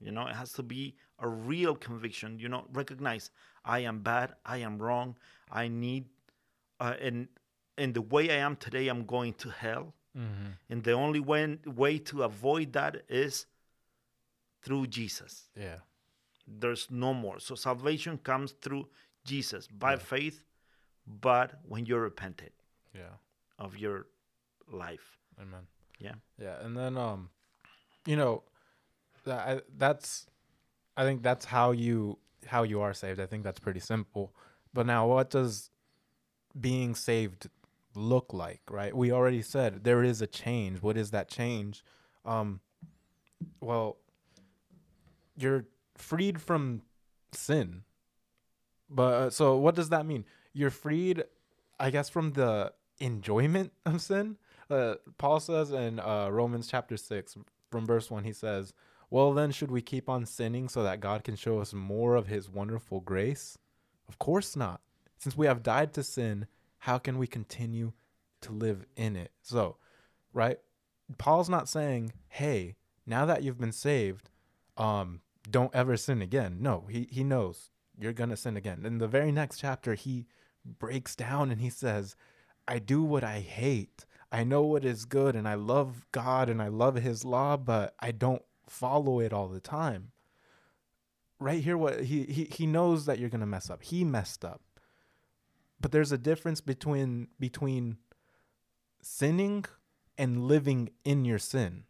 You 0.00 0.12
know, 0.12 0.26
it 0.26 0.34
has 0.34 0.52
to 0.54 0.62
be 0.62 0.96
a 1.18 1.28
real 1.28 1.74
conviction. 1.74 2.38
You 2.38 2.48
know, 2.48 2.64
recognize 2.72 3.30
I 3.64 3.80
am 3.80 4.00
bad, 4.00 4.34
I 4.46 4.58
am 4.58 4.78
wrong, 4.78 5.16
I 5.50 5.68
need, 5.68 6.06
uh, 6.78 6.94
and 7.00 7.28
and 7.76 7.94
the 7.94 8.02
way 8.02 8.30
I 8.30 8.36
am 8.36 8.56
today, 8.56 8.88
I'm 8.88 9.04
going 9.04 9.34
to 9.34 9.50
hell. 9.50 9.94
Mm-hmm. 10.16 10.50
And 10.68 10.84
the 10.84 10.92
only 10.92 11.20
way, 11.20 11.58
way 11.64 11.98
to 11.98 12.24
avoid 12.24 12.72
that 12.74 13.04
is 13.08 13.46
through 14.62 14.88
Jesus. 14.88 15.48
Yeah. 15.56 15.78
There's 16.46 16.88
no 16.90 17.14
more. 17.14 17.38
So 17.38 17.54
salvation 17.54 18.18
comes 18.18 18.52
through 18.52 18.88
Jesus 19.30 19.62
by 19.84 19.92
Yeah. 19.92 19.98
faith, 20.14 20.38
but 21.06 21.48
when 21.72 21.82
you're 21.86 22.04
repented 22.10 22.52
Yeah. 22.92 23.14
of 23.58 23.70
your 23.84 23.98
life. 24.84 25.18
Amen. 25.42 25.64
Yeah. 25.98 26.16
Yeah, 26.38 26.56
and 26.64 26.76
then 26.76 26.96
um, 26.96 27.30
you 28.06 28.16
know, 28.16 28.42
that 29.24 29.40
I, 29.48 29.52
that's, 29.76 30.26
I 30.96 31.02
think 31.04 31.22
that's 31.22 31.44
how 31.46 31.72
you 31.72 32.18
how 32.46 32.62
you 32.64 32.80
are 32.80 32.94
saved. 32.94 33.20
I 33.20 33.26
think 33.26 33.44
that's 33.44 33.60
pretty 33.60 33.80
simple. 33.80 34.24
But 34.72 34.86
now, 34.86 35.06
what 35.06 35.30
does 35.30 35.70
being 36.58 36.94
saved 36.94 37.48
look 37.94 38.32
like? 38.32 38.62
Right? 38.70 38.92
We 38.96 39.12
already 39.12 39.42
said 39.42 39.84
there 39.84 40.02
is 40.02 40.22
a 40.22 40.26
change. 40.26 40.80
What 40.82 40.96
is 40.96 41.10
that 41.10 41.28
change? 41.28 41.84
Um, 42.24 42.60
well, 43.60 43.98
you're 45.36 45.64
freed 45.96 46.40
from 46.40 46.82
sin. 47.32 47.82
But 48.90 49.14
uh, 49.14 49.30
so, 49.30 49.56
what 49.56 49.74
does 49.74 49.90
that 49.90 50.04
mean? 50.06 50.24
You're 50.52 50.70
freed, 50.70 51.24
I 51.78 51.90
guess, 51.90 52.08
from 52.08 52.32
the 52.32 52.72
enjoyment 52.98 53.72
of 53.86 54.00
sin 54.00 54.36
uh, 54.70 54.94
Paul 55.18 55.40
says 55.40 55.72
in 55.72 55.98
uh, 55.98 56.28
Romans 56.30 56.68
chapter 56.68 56.96
6, 56.96 57.36
from 57.70 57.86
verse 57.86 58.10
1, 58.10 58.24
he 58.24 58.32
says, 58.32 58.72
Well, 59.10 59.32
then, 59.34 59.50
should 59.50 59.70
we 59.70 59.82
keep 59.82 60.08
on 60.08 60.24
sinning 60.26 60.68
so 60.68 60.82
that 60.82 61.00
God 61.00 61.24
can 61.24 61.36
show 61.36 61.58
us 61.58 61.74
more 61.74 62.14
of 62.14 62.28
his 62.28 62.48
wonderful 62.48 63.00
grace? 63.00 63.58
Of 64.08 64.18
course 64.18 64.56
not. 64.56 64.80
Since 65.18 65.36
we 65.36 65.46
have 65.46 65.62
died 65.62 65.92
to 65.94 66.02
sin, 66.02 66.46
how 66.78 66.98
can 66.98 67.18
we 67.18 67.26
continue 67.26 67.92
to 68.42 68.52
live 68.52 68.86
in 68.96 69.16
it? 69.16 69.32
So, 69.42 69.76
right? 70.32 70.58
Paul's 71.18 71.50
not 71.50 71.68
saying, 71.68 72.12
Hey, 72.28 72.76
now 73.06 73.26
that 73.26 73.42
you've 73.42 73.58
been 73.60 73.72
saved, 73.72 74.30
um, 74.76 75.20
don't 75.50 75.74
ever 75.74 75.96
sin 75.96 76.22
again. 76.22 76.58
No, 76.60 76.84
he, 76.88 77.08
he 77.10 77.24
knows 77.24 77.70
you're 78.00 78.12
going 78.12 78.30
to 78.30 78.36
sin 78.36 78.56
again. 78.56 78.84
In 78.84 78.98
the 78.98 79.08
very 79.08 79.30
next 79.30 79.58
chapter, 79.58 79.94
he 79.94 80.26
breaks 80.64 81.14
down 81.14 81.50
and 81.50 81.60
he 81.60 81.70
says, 81.70 82.16
I 82.66 82.78
do 82.78 83.02
what 83.02 83.24
I 83.24 83.40
hate. 83.40 84.06
I 84.32 84.44
know 84.44 84.62
what 84.62 84.84
is 84.84 85.04
good 85.04 85.34
and 85.34 85.46
I 85.48 85.54
love 85.54 86.06
God 86.12 86.48
and 86.48 86.62
I 86.62 86.68
love 86.68 86.94
his 86.96 87.24
law, 87.24 87.56
but 87.56 87.94
I 88.00 88.12
don't 88.12 88.42
follow 88.68 89.20
it 89.20 89.32
all 89.32 89.48
the 89.48 89.60
time. 89.60 90.12
Right 91.38 91.62
here 91.62 91.76
what 91.76 92.04
he 92.04 92.24
he, 92.24 92.44
he 92.44 92.66
knows 92.66 93.06
that 93.06 93.18
you're 93.18 93.30
going 93.30 93.40
to 93.40 93.46
mess 93.46 93.70
up. 93.70 93.82
He 93.82 94.04
messed 94.04 94.44
up. 94.44 94.60
But 95.80 95.90
there's 95.90 96.12
a 96.12 96.18
difference 96.18 96.60
between 96.60 97.28
between 97.40 97.96
sinning 99.00 99.64
and 100.18 100.46
living 100.46 100.90
in 101.04 101.24
your 101.24 101.38
sin. 101.38 101.84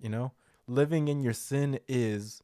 You 0.00 0.08
know? 0.08 0.32
Living 0.66 1.08
in 1.08 1.22
your 1.22 1.34
sin 1.34 1.78
is 1.86 2.42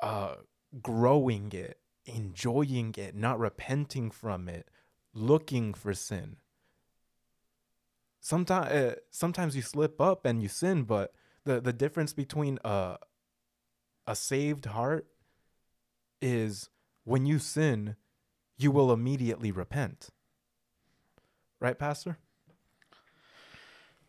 uh 0.00 0.36
growing 0.82 1.52
it, 1.52 1.78
enjoying 2.06 2.94
it, 2.96 3.14
not 3.14 3.38
repenting 3.38 4.10
from 4.10 4.48
it, 4.48 4.68
looking 5.12 5.74
for 5.74 5.92
sin. 5.94 6.36
Sometimes 8.20 8.66
uh, 8.72 8.94
sometimes 9.10 9.54
you 9.54 9.62
slip 9.62 10.00
up 10.00 10.24
and 10.24 10.42
you 10.42 10.48
sin 10.48 10.82
but 10.82 11.12
the 11.44 11.60
the 11.60 11.72
difference 11.72 12.12
between 12.12 12.58
a 12.64 12.96
a 14.06 14.16
saved 14.16 14.66
heart 14.66 15.06
is 16.20 16.70
when 17.04 17.26
you 17.26 17.38
sin 17.38 17.96
you 18.58 18.70
will 18.70 18.92
immediately 18.92 19.52
repent. 19.52 20.08
Right 21.60 21.78
pastor? 21.78 22.18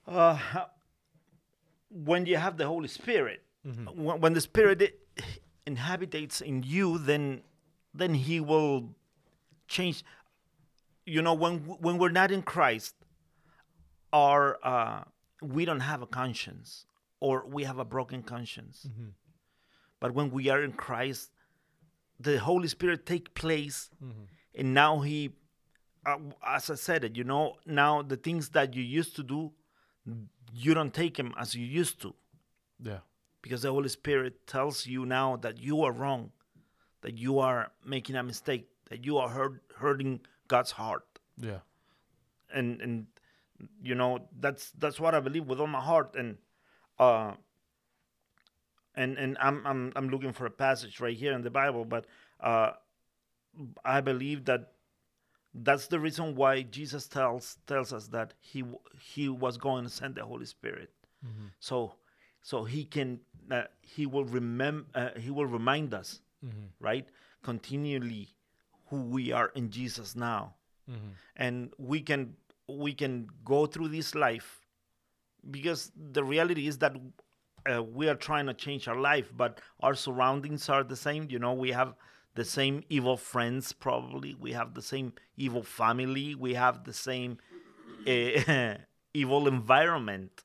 Uh, 0.08 0.40
when 1.90 2.26
you 2.26 2.38
have 2.38 2.58
the 2.58 2.66
Holy 2.68 2.88
Spirit, 2.88 3.44
Mm-hmm. 3.68 4.02
when, 4.02 4.22
when 4.22 4.34
the 4.34 4.40
Spirit 4.40 4.98
inhabitates 5.66 6.40
in 6.40 6.64
you, 6.64 6.98
then 6.98 7.42
then 7.94 8.14
He 8.14 8.40
will 8.40 8.96
change. 9.68 10.04
You 11.06 11.22
know, 11.22 11.34
when 11.34 11.60
when 11.60 11.98
we're 11.98 12.10
not 12.10 12.32
in 12.32 12.42
Christ, 12.42 12.96
our 14.12 14.58
uh, 14.64 15.04
we 15.42 15.66
don't 15.66 15.82
have 15.82 16.02
a 16.02 16.08
conscience, 16.08 16.86
or 17.20 17.46
we 17.48 17.64
have 17.64 17.80
a 17.80 17.86
broken 17.86 18.24
conscience. 18.24 18.88
But 20.00 20.14
when 20.14 20.30
we 20.32 20.50
are 20.50 20.62
in 20.64 20.74
Christ, 20.74 21.32
the 22.20 22.38
Holy 22.40 22.68
Spirit 22.68 23.06
take 23.06 23.34
place, 23.34 23.90
and 24.54 24.74
now 24.74 25.00
He, 25.00 25.32
uh, 26.06 26.18
as 26.46 26.70
I 26.70 26.76
said 26.76 27.04
it, 27.04 27.16
you 27.16 27.24
know, 27.24 27.56
now 27.66 28.02
the 28.02 28.18
things 28.18 28.50
that 28.50 28.74
you 28.76 28.84
used 28.84 29.16
to 29.16 29.24
do, 29.24 29.54
you 30.54 30.74
don't 30.74 30.94
take 30.94 31.18
them 31.18 31.34
as 31.38 31.56
you 31.56 31.66
used 31.66 32.02
to. 32.02 32.14
Yeah. 32.82 33.00
Because 33.42 33.62
the 33.62 33.72
Holy 33.72 33.90
Spirit 33.90 34.46
tells 34.46 34.86
you 34.86 35.06
now 35.06 35.38
that 35.38 35.58
you 35.58 35.84
are 35.84 35.92
wrong, 35.92 36.32
that 37.02 37.18
you 37.18 37.40
are 37.40 37.72
making 37.86 38.16
a 38.16 38.24
mistake, 38.24 38.70
that 38.90 39.06
you 39.06 39.18
are 39.18 39.30
hurt, 39.30 39.62
hurting 39.78 40.22
God's 40.48 40.72
heart, 40.72 41.06
yeah. 41.38 41.60
And 42.54 42.82
and 42.82 43.08
you 43.82 43.96
know 43.96 44.28
that's 44.40 44.72
that's 44.72 45.00
what 45.00 45.14
I 45.16 45.20
believe 45.20 45.46
with 45.46 45.60
all 45.60 45.68
my 45.68 45.82
heart, 45.82 46.16
and 46.16 46.38
uh, 47.00 47.34
and 48.96 49.18
and 49.18 49.38
I'm 49.40 49.66
I'm 49.66 49.94
I'm 49.96 50.10
looking 50.10 50.34
for 50.34 50.46
a 50.46 50.52
passage 50.52 51.00
right 51.00 51.16
here 51.16 51.34
in 51.34 51.42
the 51.42 51.52
Bible, 51.52 51.86
but 51.86 52.06
uh, 52.40 52.72
I 53.84 54.02
believe 54.02 54.46
that 54.46 54.72
that's 55.54 55.88
the 55.88 56.00
reason 56.00 56.36
why 56.36 56.62
Jesus 56.62 57.08
tells 57.08 57.58
tells 57.68 57.92
us 57.94 58.08
that 58.08 58.34
he 58.40 58.64
he 59.00 59.28
was 59.30 59.58
going 59.58 59.84
to 59.84 59.90
send 59.90 60.16
the 60.16 60.26
Holy 60.26 60.46
Spirit, 60.46 60.92
so 61.60 61.94
so 62.42 62.64
he 62.64 62.86
can 62.86 63.20
uh, 63.52 63.64
he 63.82 64.06
will 64.06 64.26
remember 64.26 64.88
uh, 64.96 65.10
he 65.20 65.30
will 65.32 65.46
remind 65.48 65.94
us 65.94 66.22
right 66.80 67.08
continually 67.44 68.30
who 68.90 68.98
we 69.02 69.32
are 69.32 69.52
in 69.56 69.70
Jesus 69.70 70.16
now, 70.16 70.56
and 71.36 71.74
we 71.78 72.02
can 72.02 72.36
we 72.68 72.94
can 72.94 73.28
go 73.44 73.66
through 73.66 73.90
this 73.90 74.16
life 74.16 74.62
because 75.52 75.92
the 76.14 76.24
reality 76.24 76.68
is 76.68 76.78
that 76.80 76.96
uh, 77.70 77.84
we 77.84 78.08
are 78.10 78.16
trying 78.16 78.46
to 78.46 78.54
change 78.54 78.88
our 78.88 79.00
life, 79.00 79.32
but 79.36 79.60
our 79.82 79.94
surroundings 79.96 80.70
are 80.70 80.84
the 80.84 80.96
same. 80.96 81.28
You 81.30 81.40
know, 81.40 81.54
we 81.54 81.72
have 81.72 81.96
the 82.36 82.46
same 82.46 82.84
evil 82.90 83.18
friends, 83.18 83.74
probably. 83.74 84.36
We 84.40 84.54
have 84.54 84.74
the 84.74 84.82
same 84.82 85.14
evil 85.38 85.64
family. 85.64 86.36
We 86.36 86.54
have 86.54 86.84
the 86.84 86.94
same 86.94 87.38
uh, 88.08 88.76
evil 89.14 89.48
environment. 89.48 90.44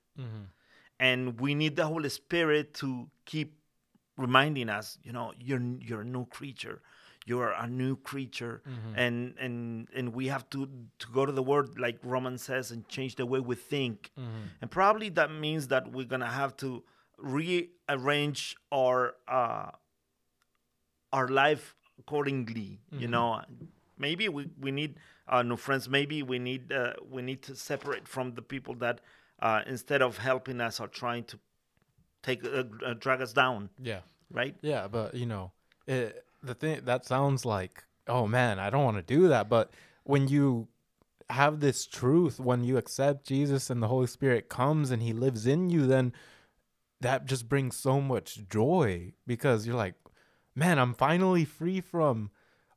And 0.98 1.40
we 1.40 1.54
need 1.54 1.76
the 1.76 1.86
Holy 1.86 2.08
Spirit 2.08 2.74
to 2.74 3.08
keep 3.24 3.58
reminding 4.16 4.68
us, 4.68 4.98
you 5.02 5.12
know, 5.12 5.32
you're 5.38 5.60
you're 5.80 6.02
a 6.02 6.04
new 6.04 6.26
creature. 6.26 6.80
You're 7.24 7.50
a 7.52 7.68
new 7.68 7.94
creature, 7.96 8.62
and 8.96 9.34
and 9.38 9.88
and 9.94 10.12
we 10.12 10.26
have 10.26 10.48
to 10.50 10.66
to 10.98 11.06
go 11.12 11.24
to 11.24 11.30
the 11.32 11.42
Word, 11.42 11.78
like 11.78 11.98
Romans 12.02 12.42
says, 12.42 12.72
and 12.72 12.86
change 12.88 13.14
the 13.14 13.26
way 13.26 13.38
we 13.38 13.54
think. 13.54 14.10
And 14.60 14.68
probably 14.70 15.08
that 15.10 15.30
means 15.30 15.68
that 15.68 15.92
we're 15.92 16.06
gonna 16.08 16.26
have 16.42 16.56
to 16.56 16.82
rearrange 17.18 18.56
our 18.72 19.14
uh, 19.28 19.70
our 21.12 21.28
life 21.28 21.76
accordingly. 21.98 22.80
You 22.90 23.08
know, 23.08 23.42
maybe 23.98 24.28
we, 24.28 24.48
we 24.60 24.70
need 24.72 24.98
uh, 25.28 25.42
new 25.42 25.56
friends. 25.56 25.88
Maybe 25.88 26.22
we 26.22 26.38
need 26.38 26.72
uh, 26.72 26.94
we 27.08 27.22
need 27.22 27.42
to 27.42 27.54
separate 27.54 28.08
from 28.08 28.34
the 28.34 28.42
people 28.42 28.74
that 28.76 29.00
uh, 29.40 29.60
instead 29.66 30.02
of 30.02 30.18
helping 30.18 30.60
us 30.60 30.80
are 30.80 30.88
trying 30.88 31.24
to 31.24 31.38
take 32.22 32.44
uh, 32.44 32.64
uh, 32.84 32.94
drag 32.94 33.20
us 33.20 33.32
down. 33.32 33.70
yeah 33.82 34.00
Right? 34.30 34.56
Yeah, 34.62 34.88
but 34.88 35.14
you 35.14 35.26
know, 35.26 35.52
it, 35.86 36.24
the 36.42 36.54
thing 36.54 36.80
that 36.84 37.04
sounds 37.04 37.44
like, 37.44 37.84
oh 38.08 38.26
man, 38.26 38.58
I 38.58 38.70
don't 38.70 38.84
want 38.84 38.96
to 38.96 39.02
do 39.14 39.28
that. 39.28 39.48
But 39.48 39.72
when 40.04 40.28
you 40.28 40.68
have 41.30 41.60
this 41.60 41.86
truth, 41.86 42.40
when 42.40 42.64
you 42.64 42.76
accept 42.76 43.26
Jesus 43.26 43.70
and 43.70 43.82
the 43.82 43.88
Holy 43.88 44.06
Spirit 44.06 44.48
comes 44.48 44.90
and 44.90 45.02
He 45.02 45.12
lives 45.12 45.46
in 45.46 45.70
you, 45.70 45.86
then 45.86 46.12
that 47.00 47.26
just 47.26 47.48
brings 47.48 47.76
so 47.76 48.00
much 48.00 48.48
joy 48.48 49.12
because 49.26 49.66
you're 49.66 49.76
like, 49.76 49.94
man, 50.54 50.78
I'm 50.78 50.94
finally 50.94 51.44
free 51.44 51.80
from 51.80 52.30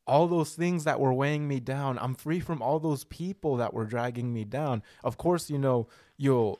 all 0.08 0.28
those 0.28 0.54
things 0.54 0.84
that 0.84 1.00
were 1.00 1.14
weighing 1.14 1.48
me 1.48 1.60
down. 1.60 1.98
I'm 2.00 2.16
free 2.16 2.40
from 2.40 2.62
all 2.62 2.80
those 2.80 3.04
people 3.06 3.58
that 3.58 3.74
were 3.74 3.86
dragging 3.86 4.34
me 4.34 4.44
down. 4.44 4.84
Of 5.04 5.18
course, 5.18 5.50
you 5.50 5.58
know, 5.58 5.88
you'll 6.18 6.60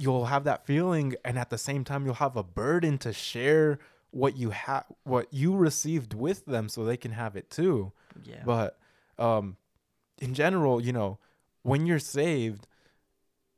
you'll 0.00 0.26
have 0.26 0.44
that 0.44 0.64
feeling 0.66 1.14
and 1.24 1.38
at 1.38 1.50
the 1.50 1.58
same 1.58 1.84
time 1.84 2.04
you'll 2.04 2.14
have 2.14 2.36
a 2.36 2.42
burden 2.42 2.96
to 2.98 3.12
share 3.12 3.78
what 4.10 4.36
you 4.36 4.50
have 4.50 4.84
what 5.04 5.26
you 5.32 5.54
received 5.54 6.14
with 6.14 6.44
them 6.46 6.68
so 6.68 6.84
they 6.84 6.96
can 6.96 7.12
have 7.12 7.36
it 7.36 7.50
too 7.50 7.92
Yeah. 8.24 8.42
but 8.44 8.78
um 9.18 9.56
in 10.18 10.34
general 10.34 10.80
you 10.80 10.92
know 10.92 11.18
when 11.62 11.86
you're 11.86 11.98
saved 12.00 12.66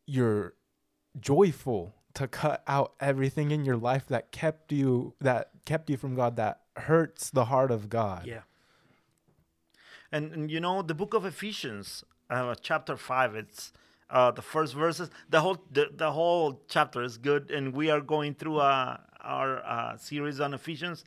you're 0.07 0.55
joyful 1.21 1.95
to 2.15 2.29
cut 2.29 2.63
out 2.67 2.93
everything 3.01 3.51
in 3.51 3.65
your 3.65 3.77
life 3.77 4.07
that 4.09 4.33
kept 4.33 4.73
you 4.73 5.15
that 5.21 5.51
kept 5.65 5.89
you 5.89 5.97
from 5.97 6.15
God 6.15 6.37
that 6.37 6.61
hurts 6.77 7.31
the 7.31 7.47
heart 7.47 7.71
of 7.71 7.89
God. 7.89 8.27
Yeah. 8.27 8.41
And, 10.11 10.33
and 10.33 10.51
you 10.51 10.61
know 10.61 10.83
the 10.83 10.95
book 10.95 11.15
of 11.15 11.25
Ephesians, 11.25 12.05
uh, 12.29 12.55
chapter 12.61 12.97
five. 12.97 13.35
It's 13.35 13.73
uh, 14.13 14.31
the 14.31 14.43
first 14.43 14.75
verses. 14.75 15.11
The 15.31 15.41
whole 15.41 15.59
the, 15.73 15.89
the 15.93 16.13
whole 16.13 16.63
chapter 16.69 17.03
is 17.03 17.19
good, 17.19 17.51
and 17.51 17.75
we 17.75 17.91
are 17.91 18.01
going 18.01 18.35
through 18.35 18.59
uh, 18.59 18.99
our 19.21 19.65
uh, 19.65 19.97
series 19.97 20.39
on 20.39 20.55
Ephesians. 20.55 21.05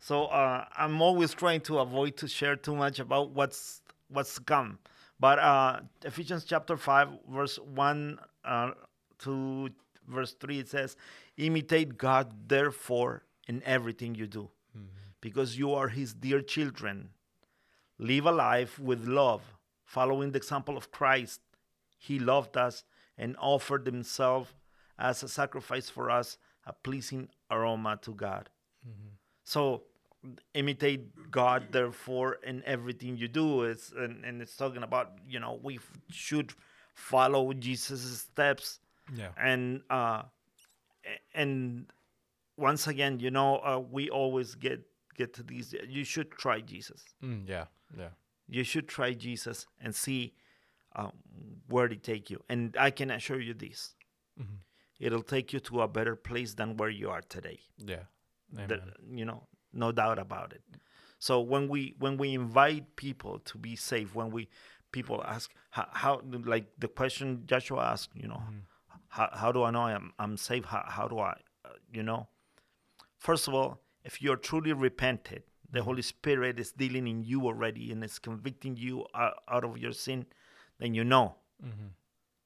So 0.00 0.26
uh, 0.26 0.64
I'm 0.76 1.00
always 1.00 1.32
trying 1.32 1.62
to 1.62 1.78
avoid 1.78 2.16
to 2.18 2.28
share 2.28 2.56
too 2.56 2.76
much 2.76 2.98
about 2.98 3.30
what's 3.30 3.80
what's 4.08 4.34
to 4.34 4.42
come. 4.42 4.78
But 5.18 5.38
uh, 5.38 5.80
Ephesians 6.04 6.44
chapter 6.44 6.76
five, 6.76 7.08
verse 7.30 7.58
one 7.58 8.18
uh, 8.44 8.72
to 9.20 9.70
verse 10.06 10.34
three, 10.34 10.58
it 10.58 10.68
says, 10.68 10.96
"Imitate 11.36 11.96
God, 11.96 12.48
therefore, 12.48 13.22
in 13.46 13.62
everything 13.64 14.14
you 14.14 14.26
do, 14.26 14.50
because 15.20 15.58
you 15.58 15.72
are 15.72 15.88
His 15.88 16.12
dear 16.12 16.42
children." 16.42 17.10
live 17.98 18.26
a 18.26 18.32
life 18.32 18.78
with 18.78 19.06
love, 19.06 19.42
following 19.84 20.30
the 20.30 20.38
example 20.38 20.76
of 20.76 20.90
Christ. 20.90 21.40
He 21.98 22.18
loved 22.18 22.56
us 22.56 22.84
and 23.16 23.36
offered 23.38 23.84
himself 23.86 24.54
as 24.98 25.22
a 25.22 25.28
sacrifice 25.28 25.90
for 25.90 26.10
us, 26.10 26.38
a 26.66 26.72
pleasing 26.72 27.28
aroma 27.50 27.98
to 28.02 28.14
God. 28.14 28.48
So 29.44 29.82
imitate 30.54 31.30
God, 31.30 31.68
therefore, 31.70 32.38
in 32.44 32.62
everything 32.66 33.16
you 33.16 33.28
do. 33.28 33.62
It's 33.62 33.92
and, 33.92 34.24
and 34.24 34.40
it's 34.42 34.56
talking 34.56 34.82
about 34.82 35.12
you 35.28 35.40
know 35.40 35.58
we 35.62 35.76
f- 35.76 35.92
should 36.10 36.52
follow 36.94 37.52
Jesus' 37.52 38.20
steps 38.22 38.80
Yeah. 39.14 39.30
and 39.36 39.82
uh 39.90 40.22
and 41.34 41.86
once 42.56 42.86
again 42.86 43.20
you 43.20 43.30
know 43.30 43.56
uh, 43.58 43.78
we 43.78 44.10
always 44.10 44.54
get 44.54 44.82
get 45.14 45.32
to 45.34 45.42
these 45.42 45.74
you 45.88 46.04
should 46.04 46.30
try 46.32 46.60
jesus 46.60 47.02
Mm, 47.22 47.48
yeah. 47.48 47.66
Yeah. 47.96 48.08
you 48.48 48.64
should 48.64 48.88
try 48.88 49.12
Jesus 49.14 49.66
and 49.80 49.94
see 49.94 50.34
um, 50.98 51.12
where 51.68 51.86
it 51.86 52.02
take 52.02 52.24
you. 52.32 52.38
And 52.48 52.76
I 52.86 52.90
can 52.98 53.10
assure 53.10 53.40
you 53.48 53.54
this: 53.54 53.94
it'll 55.06 55.22
take 55.36 55.52
you 55.52 55.60
to 55.68 55.82
a 55.82 55.88
better 55.88 56.16
place 56.16 56.54
than 56.54 56.76
where 56.78 56.90
you 57.00 57.08
are 57.14 57.22
today. 57.36 57.60
Yeah. 57.92 58.04
The- 58.68 58.82
you 59.20 59.24
know, 59.24 59.40
no 59.72 59.92
doubt 59.92 60.18
about 60.18 60.52
it. 60.58 60.62
So 61.18 61.40
when 61.52 61.68
we 61.68 61.94
when 61.98 62.16
we 62.22 62.28
invite 62.34 62.84
people 62.96 63.34
to 63.50 63.58
be 63.58 63.76
safe, 63.76 64.14
when 64.14 64.30
we 64.30 64.48
people 64.92 65.22
ask 65.34 65.46
how, 65.70 65.86
how 66.02 66.12
like 66.54 66.66
the 66.78 66.88
question 66.88 67.42
Joshua 67.50 67.82
asked, 67.92 68.10
you 68.14 68.28
know, 68.28 68.42
how, 69.08 69.28
how 69.32 69.50
do 69.52 69.62
I 69.64 69.70
know 69.70 69.82
I'm 69.82 70.12
I'm 70.18 70.36
safe? 70.36 70.64
How, 70.64 70.84
how 70.86 71.06
do 71.08 71.18
I, 71.18 71.34
uh, 71.64 71.70
you 71.92 72.02
know? 72.02 72.28
First 73.18 73.48
of 73.48 73.54
all, 73.54 73.80
if 74.04 74.22
you're 74.22 74.36
truly 74.36 74.72
repented, 74.72 75.42
the 75.70 75.82
Holy 75.82 76.02
Spirit 76.02 76.58
is 76.58 76.72
dealing 76.72 77.06
in 77.08 77.24
you 77.24 77.38
already 77.44 77.90
and 77.92 78.02
is 78.04 78.18
convicting 78.18 78.76
you 78.76 79.04
out, 79.14 79.34
out 79.48 79.64
of 79.64 79.76
your 79.76 79.92
sin, 79.92 80.26
then 80.78 80.94
you 80.94 81.04
know. 81.04 81.36
Mm-hmm. 81.64 81.88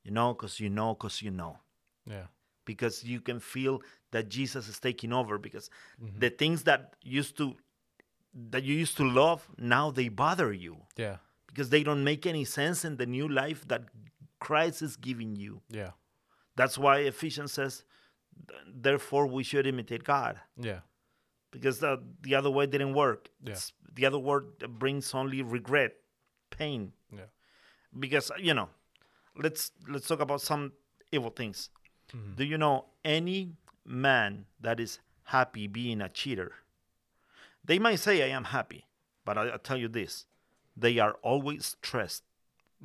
You 0.05 0.11
know, 0.11 0.35
because 0.35 0.59
you 0.61 0.71
know, 0.71 0.95
because 0.95 1.23
you 1.23 1.31
know. 1.31 1.59
Yeah. 2.07 2.27
Because 2.65 3.05
you 3.05 3.21
can 3.21 3.41
feel 3.41 3.83
that 4.11 4.29
Jesus 4.29 4.69
is 4.69 4.79
taking 4.81 5.13
over. 5.13 5.39
Because 5.39 5.71
mm-hmm. 6.03 6.19
the 6.19 6.31
things 6.31 6.65
that 6.65 6.95
used 7.03 7.37
to 7.39 7.57
that 8.51 8.63
you 8.63 8.75
used 8.75 8.97
to 8.97 9.05
love 9.05 9.47
now 9.59 9.91
they 9.91 10.09
bother 10.09 10.53
you 10.53 10.79
Yeah. 10.97 11.17
because 11.49 11.69
they 11.69 11.83
don't 11.83 12.03
make 12.03 12.27
any 12.27 12.45
sense 12.47 12.83
in 12.83 12.97
the 12.97 13.05
new 13.05 13.29
life 13.29 13.69
that 13.69 13.83
Christ 14.41 14.81
is 14.81 14.97
giving 14.97 15.37
you. 15.37 15.61
Yeah. 15.69 15.91
That's 16.57 16.79
why 16.79 16.99
Ephesians 17.01 17.53
says, 17.53 17.85
therefore 18.67 19.27
we 19.27 19.43
should 19.43 19.67
imitate 19.67 20.05
God 20.05 20.41
Yeah. 20.57 20.81
because 21.51 21.79
the, 21.81 22.03
the 22.23 22.35
other 22.35 22.51
way 22.51 22.67
didn't 22.67 22.95
work. 22.95 23.29
Yeah. 23.45 23.51
It's- 23.53 23.73
The 23.95 24.07
other 24.07 24.19
word 24.19 24.45
brings 24.79 25.13
only 25.15 25.43
regret, 25.43 25.93
pain. 26.49 26.93
Because 27.99 28.31
you 28.39 28.55
know, 28.55 28.69
let's 29.37 29.73
let's 29.89 30.07
talk 30.09 30.21
about 30.21 30.41
some 30.41 30.73
evil 31.11 31.31
things. 31.31 31.71
Mm-hmm. 32.15 32.35
Do 32.37 32.45
you 32.45 32.59
know 32.59 32.87
any 33.05 33.53
man 33.85 34.47
that 34.61 34.81
is 34.81 34.99
happy 35.25 35.67
being 35.67 36.01
a 36.01 36.09
cheater? 36.09 36.53
They 37.65 37.79
might 37.79 37.97
say 38.01 38.23
I 38.23 38.35
am 38.35 38.45
happy, 38.45 38.87
but 39.25 39.39
I, 39.39 39.55
I 39.55 39.57
tell 39.59 39.77
you 39.77 39.89
this: 39.89 40.27
they 40.77 40.99
are 40.99 41.15
always 41.23 41.67
stressed 41.67 42.25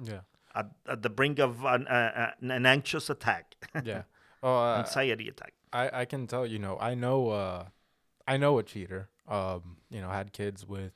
Yeah. 0.01 0.21
at, 0.53 0.71
at 0.87 1.01
the 1.01 1.09
brink 1.09 1.39
of 1.39 1.63
an, 1.65 1.87
uh, 1.87 2.31
an 2.41 2.65
anxious 2.65 3.09
attack, 3.09 3.55
Yeah. 3.83 4.03
Oh, 4.43 4.55
uh, 4.55 4.77
anxiety 4.85 5.27
attack. 5.29 5.53
I 5.73 6.01
I 6.01 6.05
can 6.05 6.27
tell 6.27 6.45
you 6.45 6.59
know 6.59 6.77
I 6.79 6.95
know 6.95 7.29
uh 7.29 7.65
I 8.27 8.37
know 8.37 8.59
a 8.59 8.63
cheater. 8.63 9.09
Um, 9.27 9.77
you 9.89 9.99
know, 9.99 10.09
had 10.09 10.31
kids 10.31 10.65
with 10.65 10.93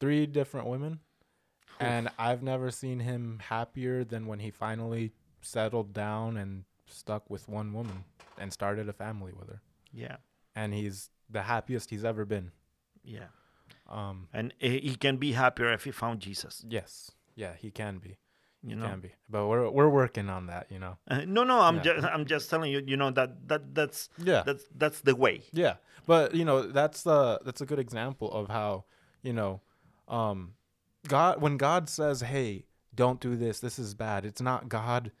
three 0.00 0.26
different 0.26 0.66
women, 0.66 1.00
and 1.80 2.08
I've 2.18 2.42
never 2.42 2.70
seen 2.70 3.00
him 3.00 3.40
happier 3.48 4.04
than 4.04 4.26
when 4.26 4.38
he 4.40 4.50
finally 4.50 5.12
settled 5.40 5.92
down 5.92 6.36
and 6.36 6.64
stuck 6.86 7.28
with 7.30 7.48
one 7.48 7.72
woman 7.72 8.04
and 8.38 8.52
started 8.52 8.88
a 8.88 8.92
family 8.92 9.32
with 9.32 9.48
her. 9.48 9.60
Yeah, 9.92 10.16
And 10.54 10.74
he's 10.74 11.10
the 11.30 11.42
happiest 11.42 11.90
he's 11.90 12.04
ever 12.04 12.24
been. 12.24 12.52
yeah. 13.04 13.28
Um, 13.88 14.28
And 14.34 14.52
he 14.58 14.96
can 14.96 15.16
be 15.16 15.32
happier 15.32 15.72
if 15.72 15.84
he 15.84 15.90
found 15.90 16.20
Jesus. 16.20 16.64
yes, 16.68 17.10
yeah, 17.34 17.54
he 17.54 17.70
can 17.70 17.98
be. 17.98 18.18
He 18.62 18.70
You 18.70 18.76
know. 18.76 18.88
can 18.88 19.00
be. 19.00 19.12
But 19.30 19.46
we're 19.46 19.70
we're 19.70 19.88
working 19.88 20.28
on 20.28 20.46
that. 20.48 20.66
You 20.70 20.78
know. 20.78 20.98
Uh, 21.08 21.24
no, 21.26 21.44
no, 21.44 21.60
I'm 21.60 21.76
Yeah. 21.76 21.82
just 21.82 22.06
I'm 22.06 22.26
just 22.26 22.50
telling 22.50 22.70
you. 22.72 22.82
You 22.84 22.96
know 22.96 23.10
that 23.12 23.48
that 23.48 23.74
that's 23.74 24.10
Yeah. 24.18 24.42
that's 24.44 24.64
that's 24.74 25.00
the 25.02 25.14
way. 25.14 25.42
Yeah, 25.52 25.76
but 26.06 26.34
you 26.34 26.44
know 26.44 26.62
that's 26.62 27.06
uh 27.06 27.38
that's 27.44 27.60
a 27.62 27.66
good 27.66 27.78
example 27.78 28.30
of 28.32 28.48
how 28.48 28.84
you 29.22 29.32
know, 29.32 29.60
um, 30.08 30.54
God 31.08 31.40
when 31.40 31.56
God 31.56 31.88
says, 31.88 32.20
"Hey, 32.20 32.66
don't 32.94 33.20
do 33.20 33.36
this. 33.36 33.60
This 33.60 33.78
is 33.78 33.94
bad." 33.94 34.24
It's 34.24 34.40
not 34.40 34.68
God 34.68 35.12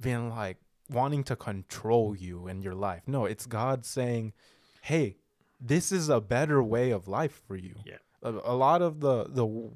being 0.00 0.30
like 0.30 0.58
wanting 0.90 1.24
to 1.24 1.36
control 1.36 2.14
you 2.16 2.48
in 2.48 2.62
your 2.62 2.74
life. 2.74 3.02
No, 3.06 3.24
it's 3.24 3.46
God 3.46 3.84
saying, 3.84 4.32
"Hey, 4.82 5.18
this 5.60 5.92
is 5.92 6.08
a 6.08 6.20
better 6.20 6.62
way 6.62 6.90
of 6.90 7.08
life 7.08 7.42
for 7.46 7.56
you." 7.56 7.76
Yeah. 7.84 7.98
A, 8.22 8.30
a 8.30 8.56
lot 8.56 8.82
of 8.82 9.00
the 9.00 9.24
the 9.24 9.70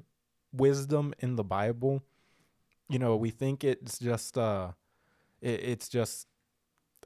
wisdom 0.51 1.13
in 1.19 1.35
the 1.35 1.43
Bible, 1.43 2.03
you 2.89 2.99
know, 2.99 3.15
we 3.15 3.29
think 3.29 3.63
it's 3.63 3.99
just 3.99 4.37
uh, 4.37 4.71
it, 5.41 5.63
it's 5.63 5.89
just 5.89 6.27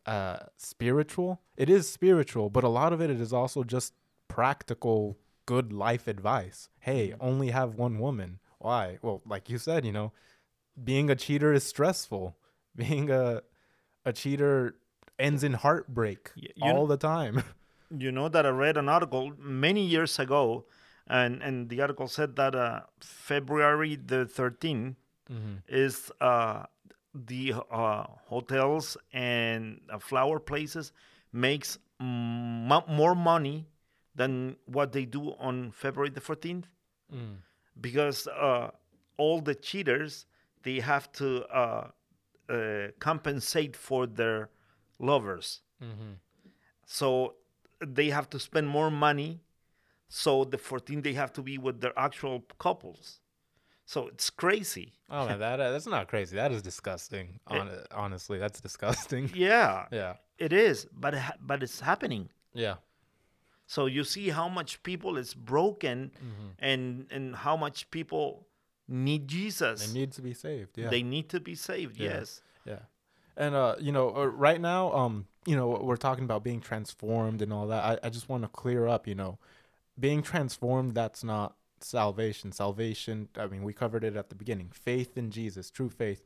uh 0.08 0.38
spiritual 0.58 1.42
it 1.56 1.70
is 1.70 1.88
spiritual 1.88 2.50
but 2.50 2.64
a 2.64 2.68
lot 2.70 2.92
of 2.92 3.02
it 3.02 3.12
is 3.12 3.32
also 3.32 3.64
just 3.64 3.94
practical 4.28 5.20
good 5.46 5.72
life 5.72 6.08
advice 6.08 6.70
hey 6.80 7.14
only 7.20 7.52
have 7.52 7.76
one 7.76 8.00
woman 8.00 8.40
why? 8.62 8.98
Well 9.02 9.22
like 9.26 9.50
you 9.50 9.58
said 9.58 9.86
you 9.86 9.92
know 9.92 10.12
being 10.82 11.10
a 11.10 11.16
cheater 11.16 11.52
is 11.54 11.64
stressful. 11.66 12.36
Being 12.76 13.12
a 13.12 13.42
a 14.06 14.14
cheater 14.14 14.76
ends 15.20 15.44
in 15.44 15.54
heartbreak 15.54 16.32
you 16.36 16.48
all 16.74 16.88
the 16.88 16.98
time. 16.98 17.44
You 17.92 18.10
know 18.14 18.30
that 18.30 18.46
I 18.46 18.50
read 18.50 18.78
an 18.78 18.88
article 18.88 19.34
many 19.38 19.84
years 19.86 20.18
ago, 20.18 20.64
and 21.08 21.44
and 21.44 21.68
the 21.68 21.82
article 21.82 22.08
said 22.08 22.38
that 22.38 22.56
uh, 22.56 22.88
February 23.02 23.98
the 23.98 24.24
13th 24.26 24.96
is 25.68 26.12
uh, 26.22 26.64
the 27.14 27.54
uh, 27.70 28.06
hotels 28.32 28.96
and 29.12 29.82
uh, 29.92 30.00
flower 30.00 30.40
places 30.40 30.94
makes 31.34 31.78
m- 32.00 32.72
more 32.88 33.16
money 33.16 33.68
than 34.16 34.56
what 34.66 34.92
they 34.94 35.04
do 35.06 35.36
on 35.40 35.72
February 35.72 36.10
the 36.10 36.22
14th 36.22 36.66
because 37.82 38.28
uh, 38.28 38.70
all 39.18 39.42
the 39.42 39.56
cheaters 39.56 40.26
they 40.64 40.80
have 40.80 41.12
to 41.14 41.44
uh, 41.46 41.88
uh, 42.50 42.88
compensate 43.00 43.76
for 43.76 44.06
their 44.06 44.50
lovers. 45.00 45.62
So 46.86 47.36
they 47.86 48.10
have 48.10 48.30
to 48.32 48.40
spend 48.40 48.68
more 48.68 48.92
money. 48.92 49.42
So 50.10 50.44
the 50.44 50.58
14 50.58 51.02
they 51.02 51.14
have 51.14 51.34
to 51.34 51.42
be 51.42 51.58
with 51.58 51.82
their 51.82 51.98
actual 51.98 52.44
couples. 52.60 53.20
So 53.86 54.08
it's 54.08 54.30
crazy. 54.30 54.94
Oh 55.10 55.26
man 55.28 55.40
that 55.40 55.58
that's 55.58 55.88
not 55.88 56.08
crazy. 56.08 56.36
That 56.36 56.52
is 56.52 56.62
disgusting 56.62 57.40
Hon- 57.48 57.70
honestly. 57.92 58.38
That's 58.38 58.62
disgusting. 58.62 59.32
Yeah. 59.34 59.86
Yeah. 59.92 60.14
It 60.38 60.54
is 60.54 60.88
but 60.94 61.14
it 61.14 61.20
ha- 61.20 61.38
but 61.42 61.64
it's 61.64 61.80
happening. 61.80 62.30
Yeah 62.54 62.76
so 63.74 63.80
you 63.96 64.04
see 64.04 64.28
how 64.40 64.48
much 64.60 64.72
people 64.84 65.14
is 65.24 65.34
broken 65.54 66.12
and 66.70 66.82
and 67.16 67.36
how 67.46 67.56
much 67.66 67.78
people 67.98 68.28
need 69.08 69.24
jesus 69.38 69.78
they 69.88 69.94
need 70.00 70.12
to 70.18 70.22
be 70.30 70.34
saved 70.34 70.72
yeah 70.78 70.90
they 70.96 71.04
need 71.16 71.28
to 71.36 71.40
be 71.40 71.56
saved 71.56 71.96
Yeah. 71.98 72.10
yes 72.20 72.42
Yeah. 72.66 72.84
And 73.44 73.56
uh, 73.56 73.76
you 73.88 73.92
know, 73.98 74.08
uh, 74.22 74.26
right 74.48 74.62
now, 74.74 74.82
um, 75.02 75.26
you 75.50 75.56
know, 75.56 75.68
we're 75.88 76.04
talking 76.08 76.26
about 76.30 76.44
being 76.44 76.62
transformed 76.70 77.42
and 77.42 77.52
all 77.56 77.68
that. 77.74 77.84
I, 77.92 78.08
I 78.08 78.10
just 78.18 78.28
want 78.32 78.44
to 78.44 78.50
clear 78.62 78.82
up, 78.94 79.08
you 79.12 79.16
know, 79.22 79.34
being 79.98 80.22
transformed 80.32 80.92
that's 81.00 81.24
not 81.24 81.50
salvation. 81.80 82.52
Salvation, 82.52 83.30
I 83.44 83.46
mean, 83.52 83.64
we 83.64 83.74
covered 83.74 84.04
it 84.04 84.16
at 84.22 84.28
the 84.30 84.36
beginning. 84.36 84.70
Faith 84.74 85.18
in 85.18 85.32
Jesus, 85.32 85.72
true 85.72 85.90
faith. 85.90 86.22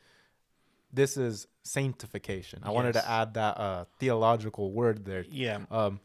this 0.92 1.16
is 1.16 1.48
sanctification. 1.64 2.60
I 2.64 2.72
wanted 2.72 2.94
to 2.94 3.06
add 3.20 3.34
that 3.36 3.54
uh, 3.68 3.86
theological 4.00 4.72
word 4.72 5.06
there. 5.06 5.26
Yeah. 5.30 5.60
Um, 5.70 6.00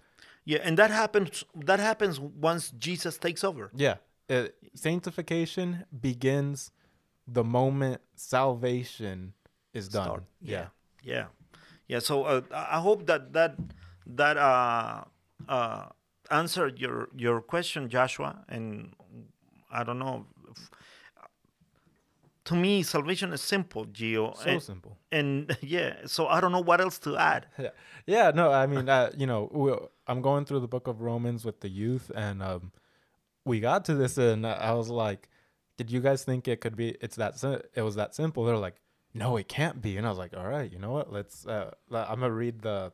Yeah, 0.44 0.58
and 0.62 0.76
that 0.78 0.90
happens. 0.90 1.44
That 1.54 1.80
happens 1.80 2.18
once 2.20 2.70
Jesus 2.78 3.18
takes 3.18 3.44
over. 3.44 3.70
yeah. 3.74 3.96
It, 4.28 4.54
sanctification 4.74 5.84
begins 6.00 6.70
the 7.26 7.42
moment 7.42 8.00
salvation 8.14 9.34
is 9.74 9.88
done. 9.88 10.04
Start. 10.04 10.24
Yeah. 10.40 10.66
yeah, 11.02 11.26
yeah. 11.88 11.98
So 11.98 12.22
uh, 12.24 12.42
I 12.52 12.76
I 12.76 12.80
hope 12.80 13.06
that 13.06 13.32
that 13.32 13.56
that 14.06 14.36
uh, 14.36 15.04
uh, 15.48 15.86
answered 16.30 16.78
your 16.78 17.08
your 17.16 17.40
question, 17.40 17.88
Joshua. 17.88 18.44
And 18.48 18.94
I 19.70 19.82
don't 19.82 19.98
know. 19.98 20.26
To 22.46 22.54
me, 22.54 22.82
salvation 22.82 23.32
is 23.32 23.42
simple, 23.42 23.84
Gio. 23.86 24.36
So 24.36 24.48
and, 24.48 24.62
simple. 24.62 24.98
and 25.12 25.56
yeah, 25.62 25.96
so 26.06 26.26
I 26.26 26.40
don't 26.40 26.52
know 26.52 26.62
what 26.62 26.80
else 26.80 26.98
to 27.00 27.16
add. 27.16 27.46
Yeah, 27.58 27.70
yeah. 28.06 28.30
No, 28.34 28.50
I 28.50 28.66
mean, 28.66 28.88
uh, 28.88 29.10
you 29.16 29.26
know, 29.26 29.90
I'm 30.06 30.22
going 30.22 30.44
through 30.46 30.60
the 30.60 30.68
book 30.68 30.86
of 30.86 31.02
Romans 31.02 31.44
with 31.44 31.60
the 31.60 31.68
youth, 31.68 32.10
and 32.14 32.42
um, 32.42 32.72
we 33.44 33.60
got 33.60 33.84
to 33.86 33.94
this, 33.94 34.16
and 34.16 34.46
I 34.46 34.72
was 34.72 34.88
like, 34.88 35.28
"Did 35.76 35.90
you 35.90 36.00
guys 36.00 36.24
think 36.24 36.48
it 36.48 36.60
could 36.60 36.76
be? 36.76 36.96
It's 37.00 37.16
that 37.16 37.38
sim- 37.38 37.62
it 37.74 37.82
was 37.82 37.96
that 37.96 38.14
simple?" 38.14 38.44
They're 38.44 38.56
like, 38.56 38.76
"No, 39.12 39.36
it 39.36 39.48
can't 39.48 39.82
be." 39.82 39.96
And 39.98 40.06
I 40.06 40.10
was 40.10 40.18
like, 40.18 40.34
"All 40.36 40.48
right, 40.48 40.70
you 40.70 40.78
know 40.78 40.92
what? 40.92 41.12
Let's. 41.12 41.46
Uh, 41.46 41.72
I'm 41.92 42.20
gonna 42.20 42.32
read 42.32 42.62
the 42.62 42.92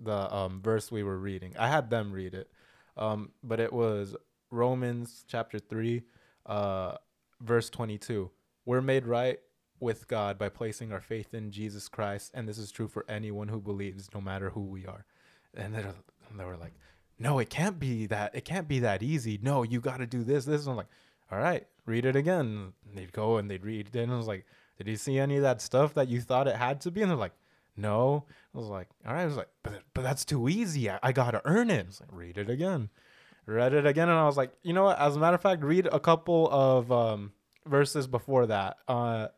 the 0.00 0.34
um, 0.34 0.60
verse 0.62 0.90
we 0.90 1.02
were 1.02 1.18
reading. 1.18 1.54
I 1.58 1.68
had 1.68 1.90
them 1.90 2.12
read 2.12 2.34
it, 2.34 2.50
um, 2.96 3.32
but 3.42 3.58
it 3.60 3.72
was 3.72 4.14
Romans 4.50 5.24
chapter 5.26 5.58
three, 5.58 6.02
uh, 6.46 6.96
verse 7.40 7.68
twenty-two. 7.68 8.30
We're 8.64 8.80
made 8.80 9.06
right 9.06 9.40
with 9.80 10.06
God 10.06 10.38
by 10.38 10.48
placing 10.48 10.92
our 10.92 11.00
faith 11.00 11.34
in 11.34 11.50
Jesus 11.50 11.88
Christ, 11.88 12.30
and 12.34 12.48
this 12.48 12.58
is 12.58 12.70
true 12.70 12.86
for 12.86 13.04
anyone 13.08 13.48
who 13.48 13.60
believes, 13.60 14.08
no 14.14 14.20
matter 14.20 14.50
who 14.50 14.60
we 14.62 14.86
are. 14.86 15.04
And 15.54 15.74
they 15.74 15.84
they 16.36 16.44
were 16.44 16.56
like, 16.56 16.74
"No, 17.18 17.40
it 17.40 17.50
can't 17.50 17.78
be 17.78 18.06
that. 18.06 18.34
It 18.34 18.44
can't 18.44 18.68
be 18.68 18.78
that 18.80 19.02
easy. 19.02 19.38
No, 19.42 19.64
you 19.64 19.80
got 19.80 19.98
to 19.98 20.06
do 20.06 20.22
this, 20.22 20.44
this." 20.44 20.62
And 20.62 20.70
I'm 20.70 20.76
like, 20.76 20.86
"All 21.30 21.38
right, 21.38 21.66
read 21.84 22.04
it 22.04 22.16
again." 22.16 22.72
And 22.86 22.96
they'd 22.96 23.12
go 23.12 23.36
and 23.36 23.50
they'd 23.50 23.64
read 23.64 23.94
and 23.96 24.12
I 24.12 24.16
was 24.16 24.28
like, 24.28 24.46
"Did 24.78 24.86
you 24.86 24.96
see 24.96 25.18
any 25.18 25.36
of 25.36 25.42
that 25.42 25.60
stuff 25.60 25.94
that 25.94 26.08
you 26.08 26.20
thought 26.20 26.48
it 26.48 26.56
had 26.56 26.80
to 26.82 26.90
be?" 26.92 27.02
And 27.02 27.10
they're 27.10 27.18
like, 27.18 27.34
"No." 27.76 28.26
I 28.54 28.58
was 28.58 28.68
like, 28.68 28.88
"All 29.04 29.12
right." 29.12 29.22
I 29.22 29.26
was 29.26 29.36
like, 29.36 29.50
"But 29.64 29.82
but 29.94 30.02
that's 30.02 30.24
too 30.24 30.48
easy. 30.48 30.88
I, 30.88 31.00
I 31.02 31.12
got 31.12 31.32
to 31.32 31.42
earn 31.44 31.70
it." 31.70 31.84
I 31.84 31.88
was 31.88 32.00
like, 32.00 32.12
"Read 32.12 32.38
it 32.38 32.48
again." 32.48 32.88
Read 33.44 33.74
it 33.74 33.86
again, 33.86 34.08
and 34.08 34.18
I 34.18 34.26
was 34.26 34.36
like, 34.36 34.52
"You 34.62 34.72
know 34.72 34.84
what? 34.84 35.00
As 35.00 35.16
a 35.16 35.18
matter 35.18 35.34
of 35.34 35.42
fact, 35.42 35.64
read 35.64 35.88
a 35.90 35.98
couple 35.98 36.48
of 36.52 36.92
um, 36.92 37.32
verses 37.66 38.06
before 38.06 38.46
that. 38.46 38.76
Uh, 38.88 39.28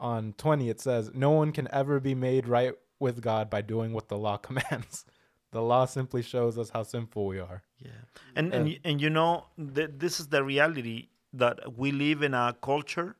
on 0.00 0.32
20 0.34 0.70
it 0.70 0.80
says 0.80 1.10
no 1.12 1.30
one 1.32 1.50
can 1.50 1.66
ever 1.72 1.98
be 1.98 2.14
made 2.14 2.46
right 2.46 2.72
with 3.00 3.20
god 3.20 3.50
by 3.50 3.60
doing 3.60 3.92
what 3.92 4.06
the 4.06 4.16
law 4.16 4.36
commands 4.48 5.04
the 5.50 5.60
law 5.60 5.84
simply 5.86 6.22
shows 6.22 6.56
us 6.56 6.70
how 6.70 6.84
sinful 6.84 7.26
we 7.26 7.40
are 7.40 7.64
Yeah, 7.80 7.90
and 8.36 8.54
and 8.54 8.66
y- 8.66 8.78
and 8.84 9.00
you 9.00 9.10
know 9.10 9.46
th- 9.74 9.90
this 9.98 10.20
is 10.20 10.28
the 10.28 10.44
reality 10.44 11.08
that 11.32 11.76
we 11.76 11.90
live 11.90 12.22
in 12.22 12.32
a 12.32 12.54
culture 12.62 13.16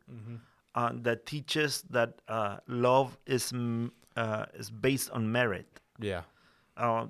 uh, 0.77 0.93
that 1.03 1.27
teaches 1.27 1.83
that 1.91 2.23
uh, 2.29 2.59
love 2.69 3.19
is 3.27 3.53
m- 3.53 3.91
uh, 4.17 4.47
is 4.55 4.71
based 4.71 5.11
on 5.11 5.33
merit. 5.33 5.81
yeah 5.99 6.23
Uh, 6.77 7.07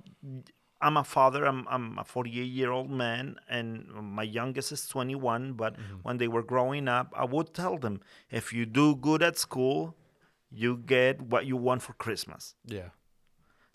I'm 0.80 0.96
a 0.96 1.04
father. 1.04 1.44
I'm 1.44 1.66
I'm 1.68 1.98
a 1.98 2.04
48 2.04 2.42
year 2.42 2.70
old 2.70 2.90
man, 2.90 3.36
and 3.48 3.88
my 3.88 4.22
youngest 4.22 4.72
is 4.72 4.86
21. 4.88 5.54
But 5.54 5.76
when 6.02 6.18
they 6.18 6.28
were 6.28 6.42
growing 6.42 6.88
up, 6.88 7.12
I 7.16 7.24
would 7.24 7.52
tell 7.52 7.78
them, 7.78 8.00
if 8.30 8.52
you 8.52 8.64
do 8.66 8.94
good 8.94 9.22
at 9.22 9.38
school, 9.38 9.96
you 10.50 10.76
get 10.76 11.20
what 11.20 11.46
you 11.46 11.56
want 11.56 11.82
for 11.82 11.92
Christmas. 11.94 12.54
yeah 12.64 12.90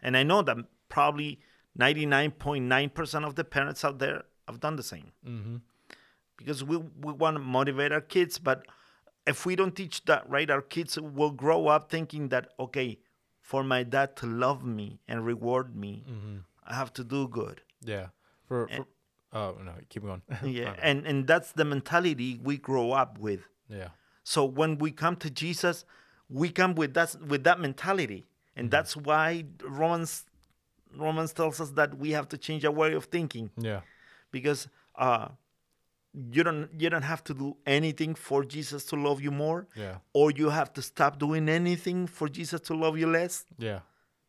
And 0.01 0.17
I 0.17 0.23
know 0.23 0.41
that 0.41 0.57
probably 0.89 1.39
99.9% 1.77 3.25
of 3.25 3.35
the 3.35 3.43
parents 3.43 3.83
out 3.85 3.99
there 3.99 4.23
have 4.47 4.59
done 4.59 4.75
the 4.75 4.83
same. 4.83 5.11
mm-hmm. 5.25 5.57
Because 6.37 6.63
we, 6.63 6.77
we 6.77 7.13
want 7.13 7.35
to 7.37 7.39
motivate 7.39 7.91
our 7.91 8.01
kids, 8.01 8.39
but 8.39 8.65
if 9.27 9.45
we 9.45 9.55
don't 9.55 9.75
teach 9.75 10.03
that 10.05 10.27
right, 10.27 10.49
our 10.49 10.61
kids 10.61 10.99
will 10.99 11.31
grow 11.31 11.67
up 11.67 11.89
thinking 11.91 12.29
that, 12.29 12.49
okay, 12.59 12.99
for 13.39 13.63
my 13.63 13.83
dad 13.83 14.15
to 14.17 14.25
love 14.25 14.63
me 14.65 14.99
and 15.07 15.25
reward 15.25 15.75
me, 15.75 16.03
I 16.67 16.73
have 16.75 16.91
to 16.93 17.03
do 17.03 17.27
good. 17.27 17.61
yeah. 17.81 18.07
For, 18.47 18.67
for 18.67 18.85
oh 19.33 19.57
no 19.63 19.73
keep 19.89 20.03
going. 20.03 20.21
Yeah. 20.43 20.75
And, 20.81 21.05
and 21.07 21.25
that's 21.27 21.51
the 21.53 21.65
mentality 21.65 22.39
we 22.43 22.57
grow 22.57 22.91
up 22.91 23.17
with. 23.17 23.41
yeah. 23.69 23.89
So 24.23 24.45
when 24.45 24.77
we 24.77 24.91
come 24.91 25.15
to 25.17 25.29
Jesus, 25.29 25.85
we 26.29 26.49
come 26.49 26.75
with 26.75 26.93
that 26.93 27.15
with 27.27 27.43
that 27.43 27.59
mentality, 27.59 28.25
and 28.55 28.71
that's 28.71 28.95
why 28.95 29.45
Romans 29.63 30.25
Romans 30.95 31.33
tells 31.33 31.59
us 31.59 31.71
that 31.71 31.97
we 31.97 32.11
have 32.11 32.27
to 32.29 32.37
change 32.37 32.63
our 32.65 32.71
way 32.71 32.93
of 32.93 33.05
thinking. 33.05 33.49
Yeah. 33.57 33.81
Because 34.31 34.67
uh, 34.95 35.27
you 36.31 36.43
don't 36.43 36.69
you 36.79 36.89
don't 36.89 37.01
have 37.13 37.23
to 37.25 37.33
do 37.33 37.57
anything 37.65 38.15
for 38.15 38.45
Jesus 38.45 38.85
to 38.85 38.95
love 38.95 39.21
you 39.21 39.31
more, 39.31 39.67
yeah. 39.75 39.95
Or 40.13 40.31
you 40.31 40.49
have 40.49 40.71
to 40.73 40.81
stop 40.81 41.17
doing 41.19 41.49
anything 41.49 42.07
for 42.07 42.29
Jesus 42.29 42.61
to 42.61 42.73
love 42.75 42.97
you 42.97 43.07
less. 43.07 43.45
yeah. 43.57 43.79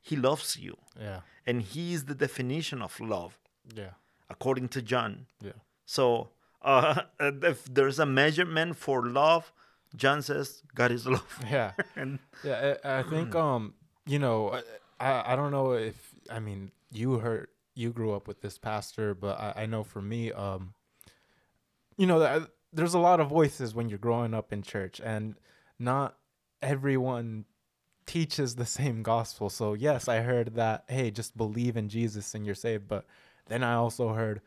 He 0.00 0.16
loves 0.16 0.56
you, 0.58 0.76
yeah 1.00 1.20
and 1.46 1.62
He 1.62 1.92
is 1.94 2.04
the 2.04 2.14
definition 2.14 2.82
of 2.82 2.98
love, 3.00 3.38
yeah 3.74 3.90
according 4.30 4.68
to 4.68 4.82
John. 4.82 5.26
yeah 5.42 5.52
So 5.86 6.30
uh, 6.62 7.02
if 7.20 7.64
there's 7.72 7.98
a 7.98 8.06
measurement 8.06 8.76
for 8.76 9.06
love, 9.06 9.52
John 9.96 10.22
says 10.22 10.62
God 10.74 10.90
is 10.90 11.06
love. 11.06 11.44
yeah 11.50 11.72
and 11.96 12.18
Yeah, 12.42 12.76
I, 12.84 12.98
I 13.00 13.02
think 13.02 13.34
um, 13.46 13.74
you 14.06 14.18
know, 14.18 14.60
I 15.00 15.32
I 15.32 15.36
don't 15.36 15.50
know 15.52 15.72
if 15.72 16.14
I 16.30 16.40
mean 16.40 16.72
you 16.90 17.18
heard 17.18 17.48
you 17.74 17.90
grew 17.90 18.14
up 18.14 18.26
with 18.28 18.40
this 18.40 18.56
pastor, 18.58 19.14
but 19.14 19.38
I, 19.38 19.62
I 19.62 19.66
know 19.66 19.82
for 19.84 20.00
me, 20.00 20.32
um, 20.32 20.74
you 21.96 22.06
know, 22.06 22.18
that 22.20 22.50
there's 22.72 22.94
a 22.94 22.98
lot 22.98 23.20
of 23.20 23.28
voices 23.28 23.74
when 23.74 23.88
you're 23.88 23.98
growing 23.98 24.32
up 24.34 24.52
in 24.52 24.62
church, 24.62 25.00
and 25.04 25.34
not 25.78 26.16
everyone 26.62 27.44
teaches 28.06 28.54
the 28.54 28.66
same 28.66 29.02
gospel. 29.02 29.50
So 29.50 29.74
yes, 29.74 30.08
I 30.08 30.20
heard 30.20 30.54
that 30.54 30.84
hey, 30.88 31.10
just 31.10 31.36
believe 31.36 31.76
in 31.76 31.88
Jesus 31.88 32.34
and 32.34 32.44
you're 32.46 32.54
saved, 32.54 32.88
but 32.88 33.06
then 33.46 33.62
I 33.62 33.74
also 33.74 34.14
heard, 34.14 34.40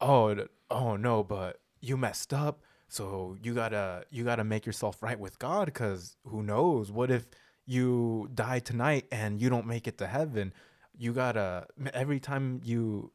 oh, 0.00 0.46
oh 0.70 0.96
no, 0.96 1.22
but 1.24 1.60
you 1.80 1.96
messed 1.96 2.32
up, 2.32 2.62
so 2.88 3.36
you 3.42 3.54
gotta 3.54 4.04
you 4.10 4.24
gotta 4.24 4.44
make 4.44 4.66
yourself 4.66 5.02
right 5.02 5.18
with 5.18 5.38
God, 5.38 5.66
because 5.66 6.16
who 6.26 6.42
knows? 6.42 6.92
What 6.92 7.10
if 7.10 7.26
you 7.66 8.28
die 8.34 8.58
tonight 8.60 9.06
and 9.10 9.40
you 9.40 9.48
don't 9.48 9.66
make 9.66 9.86
it 9.88 9.98
to 9.98 10.06
heaven? 10.06 10.52
You 10.96 11.12
gotta 11.12 11.66
every 11.94 12.20
time 12.20 12.60
you 12.64 13.12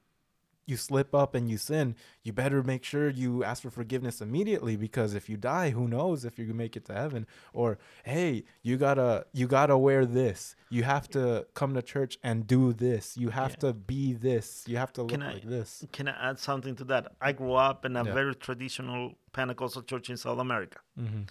you 0.68 0.76
slip 0.78 1.16
up 1.16 1.34
and 1.34 1.50
you 1.50 1.58
sin, 1.58 1.96
you 2.24 2.34
better 2.34 2.62
make 2.62 2.84
sure 2.84 3.10
you 3.10 3.44
ask 3.44 3.64
for 3.64 3.70
forgiveness 3.72 4.20
immediately 4.22 4.76
because 4.76 5.14
if 5.16 5.30
you 5.30 5.38
die, 5.38 5.70
who 5.72 5.88
knows 5.88 6.26
if 6.26 6.38
you 6.38 6.54
make 6.54 6.76
it 6.76 6.84
to 6.86 6.94
heaven? 6.94 7.26
Or 7.54 7.80
hey, 8.04 8.44
you 8.62 8.76
gotta 8.78 9.26
you 9.34 9.48
gotta 9.48 9.78
wear 9.78 10.06
this. 10.06 10.56
You 10.70 10.84
have 10.84 11.08
to 11.12 11.48
come 11.54 11.74
to 11.74 11.82
church 11.82 12.20
and 12.22 12.46
do 12.46 12.74
this. 12.74 13.16
You 13.18 13.30
have 13.30 13.52
Yeah. 13.52 13.70
to 13.70 13.74
be 13.74 14.14
this. 14.14 14.66
You 14.68 14.76
have 14.78 14.92
to 14.94 15.04
look 15.04 15.24
I- 15.24 15.34
like 15.34 15.44
this. 15.44 15.86
can 15.94 16.10
I 16.10 16.30
add 16.30 16.38
something 16.38 16.76
to 16.76 16.84
that? 16.86 17.14
I 17.22 17.32
grew 17.32 17.54
up 17.54 17.86
in 17.86 17.96
a 17.96 18.04
Yeah. 18.04 18.14
very 18.14 18.36
traditional 18.36 19.16
Pentecostal 19.32 19.84
church 19.84 20.10
in 20.10 20.18
South 20.18 20.40
America. 20.40 20.80
hmm 20.96 21.24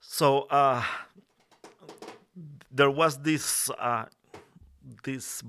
So 0.00 0.42
uh, 0.50 0.82
there 2.70 2.90
was 2.90 3.18
this 3.18 3.68
uh, 3.70 4.04
this 5.02 5.42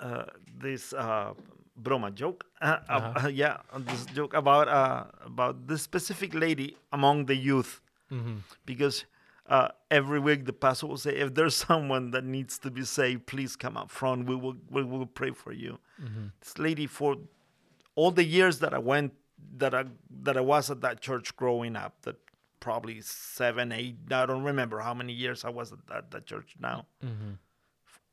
uh, 0.00 0.24
this 0.58 0.92
uh, 0.92 1.32
broma 1.80 2.10
joke, 2.14 2.44
uh, 2.60 2.78
uh, 2.88 2.96
Uh-huh. 2.96 3.28
yeah, 3.28 3.56
this 3.88 4.06
joke 4.16 4.34
about 4.34 4.68
uh, 4.68 5.04
about 5.26 5.66
this 5.68 5.82
specific 5.82 6.34
lady 6.34 6.76
among 6.92 7.26
the 7.26 7.36
youth, 7.36 7.80
hmm 8.08 8.38
because 8.66 9.04
uh, 9.46 9.68
every 9.90 10.20
week 10.20 10.44
the 10.44 10.52
pastor 10.52 10.86
will 10.86 10.96
say, 10.98 11.16
if 11.16 11.34
there's 11.34 11.56
someone 11.68 12.10
that 12.12 12.24
needs 12.24 12.58
to 12.58 12.70
be 12.70 12.84
saved, 12.84 13.26
please 13.26 13.56
come 13.56 13.76
up 13.76 13.90
front. 13.90 14.26
We 14.28 14.34
will 14.36 14.56
we 14.70 14.82
will 14.84 15.06
pray 15.06 15.32
for 15.32 15.52
you. 15.52 15.78
This 16.40 16.58
lady 16.58 16.86
for 16.86 17.16
all 17.94 18.10
the 18.12 18.24
years 18.24 18.58
that 18.60 18.72
I 18.72 18.78
went 18.78 19.12
that 19.58 19.74
I 19.74 19.84
that 20.24 20.36
I 20.36 20.40
was 20.40 20.70
at 20.70 20.80
that 20.80 21.00
church 21.00 21.34
growing 21.36 21.76
up, 21.76 21.92
that 22.02 22.16
probably 22.60 23.00
seven, 23.02 23.72
eight, 23.72 23.96
I 24.10 24.26
don't 24.26 24.44
remember 24.44 24.80
how 24.80 24.94
many 24.94 25.12
years 25.14 25.44
I 25.44 25.50
was 25.50 25.72
at 25.72 25.86
that, 25.88 26.10
that 26.10 26.26
church 26.26 26.54
now. 26.60 26.86
hmm 27.02 27.32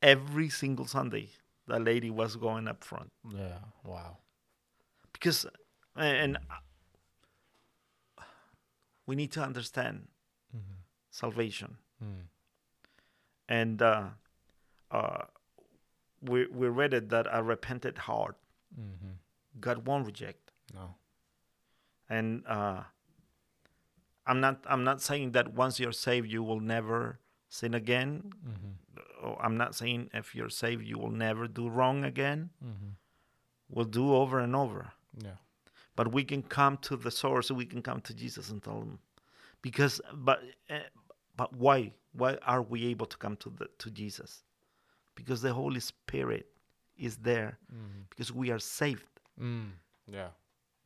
Every 0.00 0.48
single 0.48 0.86
Sunday, 0.86 1.28
that 1.68 1.82
lady 1.84 2.10
was 2.10 2.36
going 2.36 2.66
up 2.68 2.82
front 2.84 3.10
Yeah. 3.30 3.58
Wow. 3.84 4.18
because, 5.12 5.46
and 5.96 6.38
we 9.06 9.16
need 9.16 9.32
to 9.32 9.42
understand 9.42 10.08
salvation, 11.10 11.78
Mm. 12.02 12.26
and 13.48 13.82
uh, 13.82 14.08
uh, 14.92 15.24
we 16.22 16.46
we 16.46 16.68
read 16.68 16.94
it 16.94 17.08
that 17.08 17.26
a 17.30 17.42
repentant 17.42 17.98
heart 17.98 18.36
hmm 18.74 19.14
God 19.60 19.86
won't 19.86 20.06
reject. 20.06 20.52
No. 20.74 20.94
and 22.08 22.44
uh, 22.46 22.82
I'm 24.26 24.40
not 24.40 24.62
I'm 24.68 24.84
not 24.84 25.00
saying 25.00 25.32
that 25.32 25.52
once 25.54 25.80
you're 25.80 25.92
saved 26.06 26.30
you 26.30 26.42
will 26.44 26.60
never 26.60 27.18
sin 27.48 27.74
again. 27.74 28.32
Or 29.22 29.40
I'm 29.44 29.56
not 29.56 29.74
saying 29.74 30.10
if 30.14 30.34
you're 30.34 30.50
saved 30.50 30.84
you 30.84 30.98
will 30.98 31.10
never 31.10 31.46
do 31.48 31.68
wrong 31.68 32.04
again. 32.04 32.50
We'll 33.70 33.84
do 33.84 34.14
over 34.14 34.38
and 34.38 34.54
over. 34.56 34.92
Yeah. 35.22 35.36
But 35.96 36.12
we 36.12 36.24
can 36.24 36.42
come 36.42 36.76
to 36.82 36.96
the 36.96 37.10
source. 37.10 37.50
We 37.50 37.66
can 37.66 37.82
come 37.82 38.00
to 38.02 38.14
Jesus 38.14 38.50
and 38.50 38.62
tell 38.62 38.78
him, 38.80 38.98
because 39.62 40.00
but 40.14 40.42
uh, 40.70 40.78
but 41.36 41.54
why 41.56 41.92
why 42.12 42.38
are 42.46 42.62
we 42.62 42.86
able 42.86 43.06
to 43.06 43.16
come 43.16 43.36
to 43.36 43.50
the 43.50 43.66
to 43.78 43.90
Jesus? 43.90 44.44
Because 45.16 45.42
the 45.42 45.52
Holy 45.52 45.80
Spirit 45.80 46.46
is 46.96 47.16
there. 47.16 47.58
Because 48.10 48.32
we 48.32 48.50
are 48.50 48.60
saved. 48.60 49.04
Mm. 49.40 49.70
Yeah. 50.06 50.28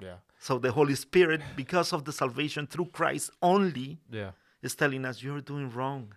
Yeah. 0.00 0.16
So 0.38 0.58
the 0.58 0.72
Holy 0.72 0.94
Spirit, 0.94 1.42
because 1.56 1.92
of 1.92 2.04
the 2.04 2.12
salvation 2.12 2.66
through 2.66 2.86
Christ 2.86 3.30
only, 3.42 3.98
Yeah. 4.10 4.32
is 4.62 4.74
telling 4.74 5.04
us 5.04 5.22
you're 5.22 5.42
doing 5.42 5.70
wrong. 5.70 6.14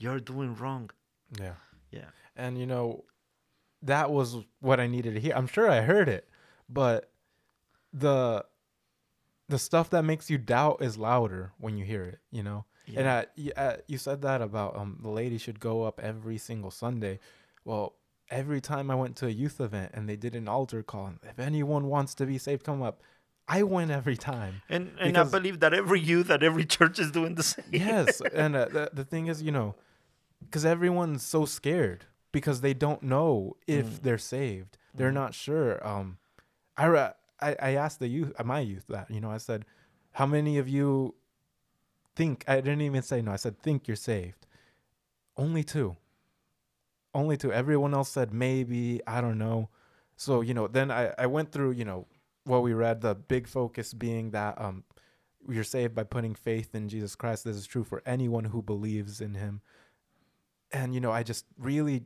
You're 0.00 0.18
doing 0.20 0.54
wrong. 0.56 0.90
Yeah. 1.38 1.54
Yeah. 1.92 2.10
And 2.34 2.58
you 2.58 2.66
know, 2.66 3.04
that 3.82 4.10
was 4.10 4.36
what 4.60 4.80
I 4.80 4.86
needed 4.88 5.14
to 5.14 5.20
hear. 5.20 5.34
I'm 5.36 5.46
sure 5.46 5.70
I 5.70 5.82
heard 5.82 6.08
it, 6.08 6.28
but 6.68 7.12
the 7.92 8.44
the 9.48 9.58
stuff 9.58 9.90
that 9.90 10.02
makes 10.04 10.30
you 10.30 10.38
doubt 10.38 10.78
is 10.80 10.96
louder 10.96 11.52
when 11.58 11.76
you 11.76 11.84
hear 11.84 12.04
it, 12.04 12.18
you 12.30 12.42
know. 12.42 12.64
And 12.86 12.96
Yeah. 13.06 13.16
uh, 13.18 13.24
y- 13.36 13.52
uh, 13.56 13.76
you 13.86 13.98
said 13.98 14.22
that 14.22 14.40
about 14.42 14.76
um 14.76 14.98
the 15.02 15.10
lady 15.10 15.38
should 15.38 15.60
go 15.60 15.82
up 15.84 16.00
every 16.00 16.38
single 16.38 16.70
Sunday. 16.70 17.18
Well, 17.64 17.94
every 18.30 18.60
time 18.60 18.90
I 18.90 18.94
went 18.94 19.16
to 19.16 19.26
a 19.26 19.30
youth 19.30 19.60
event 19.60 19.90
and 19.94 20.08
they 20.08 20.16
did 20.16 20.34
an 20.34 20.48
altar 20.48 20.82
call, 20.82 21.06
and 21.06 21.18
if 21.24 21.38
anyone 21.38 21.86
wants 21.88 22.14
to 22.16 22.26
be 22.26 22.38
saved, 22.38 22.64
come 22.64 22.82
up. 22.82 23.02
I 23.48 23.64
went 23.64 23.90
every 23.90 24.16
time. 24.16 24.62
And 24.68 24.92
and 25.00 25.18
I 25.18 25.24
believe 25.24 25.58
that 25.60 25.74
every 25.74 25.98
youth 26.00 26.30
at 26.30 26.42
every 26.44 26.64
church 26.76 27.00
is 27.00 27.10
doing 27.10 27.34
the 27.34 27.42
same. 27.42 27.64
yes 27.72 28.20
and 28.34 28.54
uh, 28.54 28.66
the, 28.66 28.90
the 28.92 29.04
thing 29.04 29.26
is 29.26 29.42
you 29.42 29.50
know 29.50 29.74
because 30.44 30.64
everyone's 30.64 31.22
so 31.22 31.44
scared 31.44 32.06
because 32.32 32.60
they 32.60 32.74
don't 32.74 33.02
know 33.02 33.56
if 33.66 34.02
they're 34.02 34.18
saved. 34.18 34.78
They're 34.94 35.12
not 35.12 35.34
sure 35.34 35.86
um 35.86 36.18
I, 36.76 37.12
I 37.40 37.56
i 37.60 37.70
asked 37.74 38.00
the 38.00 38.08
youth 38.08 38.32
uh, 38.38 38.44
my 38.44 38.60
youth 38.60 38.86
that 38.88 39.10
you 39.10 39.20
know 39.20 39.30
i 39.30 39.38
said 39.38 39.64
how 40.12 40.26
many 40.26 40.58
of 40.58 40.68
you 40.68 41.14
think 42.16 42.44
i 42.48 42.56
didn't 42.56 42.80
even 42.80 43.02
say 43.02 43.22
no 43.22 43.32
i 43.32 43.36
said 43.36 43.58
think 43.60 43.86
you're 43.86 43.96
saved? 43.96 44.46
Only 45.36 45.62
two. 45.64 45.96
Only 47.14 47.36
two. 47.36 47.52
Everyone 47.52 47.94
else 47.94 48.10
said 48.10 48.32
maybe 48.32 49.00
i 49.06 49.20
don't 49.20 49.38
know. 49.38 49.68
So 50.16 50.40
you 50.40 50.54
know 50.54 50.66
then 50.66 50.90
i 50.90 51.12
i 51.18 51.26
went 51.26 51.52
through 51.52 51.72
you 51.72 51.84
know 51.84 52.06
what 52.44 52.62
we 52.62 52.72
read 52.72 53.00
the 53.00 53.14
big 53.14 53.46
focus 53.46 53.94
being 53.94 54.30
that 54.30 54.60
um 54.60 54.84
you're 55.48 55.64
saved 55.64 55.94
by 55.94 56.04
putting 56.04 56.34
faith 56.34 56.74
in 56.74 56.88
Jesus 56.88 57.14
Christ. 57.14 57.44
This 57.44 57.56
is 57.56 57.66
true 57.66 57.84
for 57.84 58.02
anyone 58.04 58.44
who 58.44 58.62
believes 58.62 59.20
in 59.20 59.34
him. 59.34 59.62
And 60.72 60.94
you 60.94 61.00
know, 61.00 61.12
I 61.12 61.22
just 61.22 61.44
really 61.58 62.04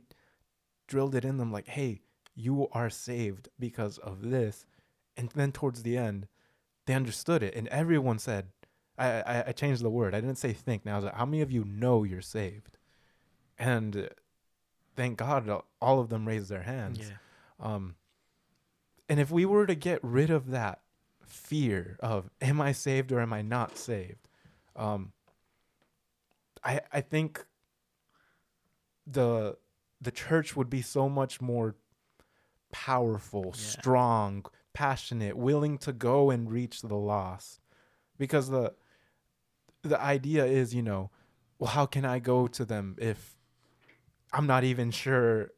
drilled 0.87 1.15
it 1.15 1.25
in 1.25 1.37
them 1.37 1.51
like, 1.51 1.67
hey, 1.67 2.01
you 2.35 2.67
are 2.71 2.89
saved 2.89 3.49
because 3.59 3.97
of 3.97 4.29
this. 4.29 4.65
And 5.17 5.29
then 5.29 5.51
towards 5.51 5.83
the 5.83 5.97
end, 5.97 6.27
they 6.85 6.93
understood 6.93 7.41
it. 7.41 7.55
And 7.55 7.67
everyone 7.69 8.19
said, 8.19 8.47
I, 8.97 9.21
I, 9.21 9.43
I 9.47 9.51
changed 9.51 9.81
the 9.81 9.89
word. 9.89 10.13
I 10.13 10.21
didn't 10.21 10.37
say 10.37 10.53
think. 10.53 10.85
Now 10.85 10.93
I 10.93 10.95
was 10.97 11.05
like, 11.05 11.15
how 11.15 11.25
many 11.25 11.41
of 11.41 11.51
you 11.51 11.63
know 11.63 12.03
you're 12.03 12.21
saved? 12.21 12.77
And 13.57 14.09
thank 14.95 15.17
God 15.17 15.49
all 15.81 15.99
of 15.99 16.09
them 16.09 16.27
raised 16.27 16.49
their 16.49 16.63
hands. 16.63 16.99
Yeah. 16.99 17.15
Um, 17.59 17.95
and 19.07 19.19
if 19.19 19.31
we 19.31 19.45
were 19.45 19.65
to 19.65 19.75
get 19.75 19.99
rid 20.03 20.29
of 20.29 20.51
that 20.51 20.81
fear 21.25 21.97
of 21.99 22.29
am 22.41 22.61
I 22.61 22.71
saved 22.71 23.11
or 23.11 23.19
am 23.19 23.33
I 23.33 23.41
not 23.41 23.77
saved, 23.77 24.27
um, 24.75 25.11
I 26.63 26.81
I 26.91 27.01
think 27.01 27.45
the 29.07 29.57
the 30.01 30.11
church 30.11 30.55
would 30.55 30.69
be 30.69 30.81
so 30.81 31.07
much 31.09 31.41
more 31.41 31.75
powerful, 32.71 33.45
Yeah. 33.45 33.51
strong, 33.53 34.45
passionate, 34.73 35.37
willing 35.37 35.77
to 35.79 35.93
go 35.93 36.29
and 36.29 36.51
reach 36.51 36.81
the 36.81 36.95
lost, 36.95 37.61
because 38.17 38.49
the 38.49 38.73
the 39.81 39.99
idea 40.01 40.45
is, 40.45 40.73
you 40.73 40.81
know, 40.81 41.11
well, 41.59 41.71
how 41.71 41.85
can 41.85 42.05
I 42.05 42.19
go 42.19 42.47
to 42.47 42.65
them 42.65 42.95
if 42.99 43.37
I'm 44.33 44.47
not 44.47 44.63
even 44.63 44.91
sure 44.91 45.51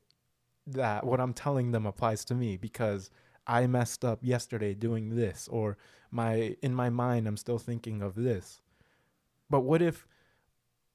that 0.67 1.05
what 1.05 1.19
I'm 1.19 1.33
telling 1.33 1.71
them 1.71 1.85
applies 1.85 2.25
to 2.25 2.35
me 2.35 2.57
because 2.57 3.09
I 3.47 3.65
messed 3.67 4.03
up 4.03 4.19
yesterday 4.21 4.73
doing 4.73 5.15
this 5.15 5.47
or 5.47 5.77
my 6.11 6.57
in 6.61 6.75
my 6.75 6.89
mind 6.89 7.25
I'm 7.27 7.37
still 7.37 7.57
thinking 7.57 8.01
of 8.01 8.15
this. 8.15 8.61
But 9.49 9.61
what 9.61 9.81
if 9.81 10.05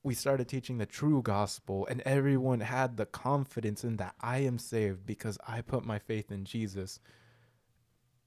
we 0.02 0.14
started 0.14 0.48
teaching 0.48 0.78
the 0.78 0.86
true 0.86 1.22
gospel 1.22 1.86
and 1.88 2.00
everyone 2.02 2.60
had 2.60 2.96
the 2.96 3.06
confidence 3.06 3.84
in 3.84 3.96
that 3.98 4.14
I 4.20 4.38
am 4.38 4.58
saved 4.58 5.06
because 5.06 5.38
I 5.46 5.60
put 5.60 5.84
my 5.84 5.98
faith 5.98 6.32
in 6.32 6.44
Jesus. 6.44 6.98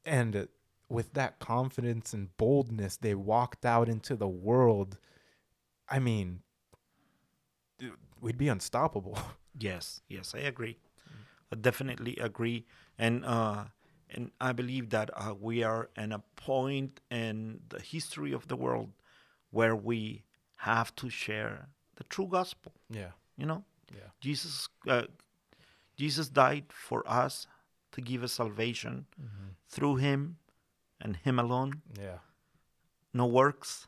And 0.05 0.47
with 0.87 1.13
that 1.13 1.39
confidence 1.39 2.13
and 2.13 2.35
boldness 2.37 2.97
they 2.97 3.15
walked 3.15 3.65
out 3.65 3.89
into 3.89 4.15
the 4.15 4.27
world. 4.27 4.97
I 5.89 5.99
mean, 5.99 6.41
we'd 8.21 8.37
be 8.37 8.47
unstoppable. 8.47 9.17
Yes, 9.57 10.01
yes, 10.09 10.35
I 10.35 10.39
agree. 10.39 10.75
I 11.49 11.55
definitely 11.55 12.17
agree, 12.17 12.65
and 12.99 13.23
uh, 13.23 13.63
and 14.09 14.31
I 14.41 14.51
believe 14.51 14.89
that 14.89 15.09
uh, 15.13 15.33
we 15.39 15.63
are 15.63 15.89
in 15.95 16.11
a 16.11 16.19
point 16.35 16.99
in 17.09 17.61
the 17.69 17.79
history 17.79 18.33
of 18.33 18.49
the 18.49 18.57
world 18.57 18.91
where 19.51 19.73
we 19.73 20.25
have 20.57 20.95
to 20.95 21.09
share 21.09 21.67
the 21.95 22.03
true 22.05 22.27
gospel. 22.27 22.71
yeah. 22.89 23.11
You 23.37 23.45
know, 23.45 23.63
Yeah. 23.93 24.09
Jesus, 24.21 24.69
uh, 24.87 25.03
Jesus 25.97 26.29
died 26.29 26.65
for 26.71 27.03
us 27.07 27.47
to 27.91 28.01
give 28.01 28.23
us 28.23 28.33
salvation 28.33 29.05
through 29.69 29.97
Him 29.97 30.37
and 31.01 31.17
Him 31.17 31.37
alone. 31.39 31.81
Yeah. 31.99 32.19
No 33.13 33.25
works, 33.25 33.87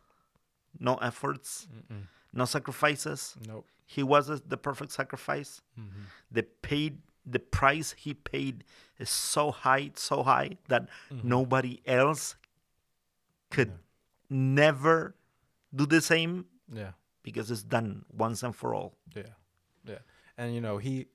no 0.79 0.95
efforts, 0.97 1.67
Mm-mm. 1.73 2.07
no 2.33 2.45
sacrifices. 2.45 3.35
Nope. 3.47 3.65
He 3.85 4.03
was 4.03 4.27
the- 4.27 4.43
the 4.45 4.57
perfect 4.57 4.91
sacrifice. 4.91 5.61
Mm-hmm. 5.79 6.03
the 6.31 6.43
paid 6.43 7.01
the 7.29 7.39
price 7.39 7.91
he 7.97 8.13
paid 8.13 8.63
is 8.99 9.09
so 9.09 9.51
high 9.51 9.91
so 9.95 10.23
high 10.23 10.57
that 10.69 10.87
nobody 11.11 11.81
else 11.85 12.35
could 13.49 13.71
never 14.29 15.13
do 15.75 15.85
the 15.85 16.01
same 16.01 16.45
Yeah. 16.71 16.91
because 17.23 17.51
it's 17.51 17.63
done 17.63 18.05
once 18.11 18.43
and 18.43 18.55
for 18.55 18.73
all 18.75 18.93
Yeah. 19.15 19.33
Yeah. 19.85 19.99
And 20.37 20.53
you 20.53 20.61
know, 20.61 20.77
he 20.77 21.07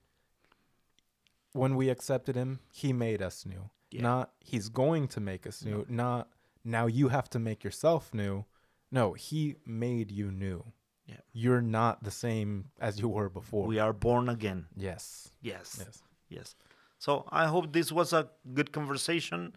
when 1.53 1.77
we 1.77 1.91
accepted 1.91 2.35
him, 2.37 2.61
he 2.71 2.93
made 2.93 3.21
us 3.23 3.45
new. 3.47 3.71
Yeah. 3.91 4.03
Not 4.03 4.33
he's 4.41 4.69
going 4.69 5.09
to 5.09 5.21
make 5.21 5.47
us 5.47 5.65
new. 5.65 5.85
Not 5.89 6.29
now 6.65 6.87
you 6.87 7.09
have 7.09 7.29
to 7.31 7.39
make 7.39 7.63
yourself 7.65 8.13
new. 8.15 8.45
No, 8.91 9.13
he 9.15 9.57
made 9.67 10.11
you 10.11 10.31
new. 10.31 10.65
Yeah. 11.07 11.17
You're 11.33 11.61
not 11.63 12.03
the 12.05 12.11
same 12.11 12.71
as 12.81 13.01
you 13.01 13.09
were 13.09 13.29
before. 13.29 13.67
we 13.67 13.79
are 13.79 13.93
born 13.93 14.29
again 14.29 14.67
yes. 14.77 15.31
yes 15.43 15.77
Yes. 15.85 16.03
yes 16.29 16.55
so 16.99 17.27
i 17.31 17.47
hope 17.47 17.73
this 17.73 17.91
was 17.91 18.13
a 18.13 18.29
good 18.55 18.71
conversation 18.73 19.53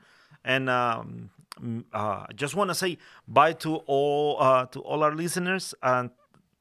and 0.46 0.70
um, 0.70 1.30
uh, 1.94 2.26
I 2.30 2.34
just 2.36 2.56
want 2.56 2.70
to 2.70 2.76
say 2.76 2.98
bye 3.28 3.54
to 3.54 3.78
all 3.88 4.38
uh, 4.40 4.66
to 4.68 4.80
all 4.80 5.04
our 5.04 5.14
listeners 5.14 5.74
and 5.84 6.10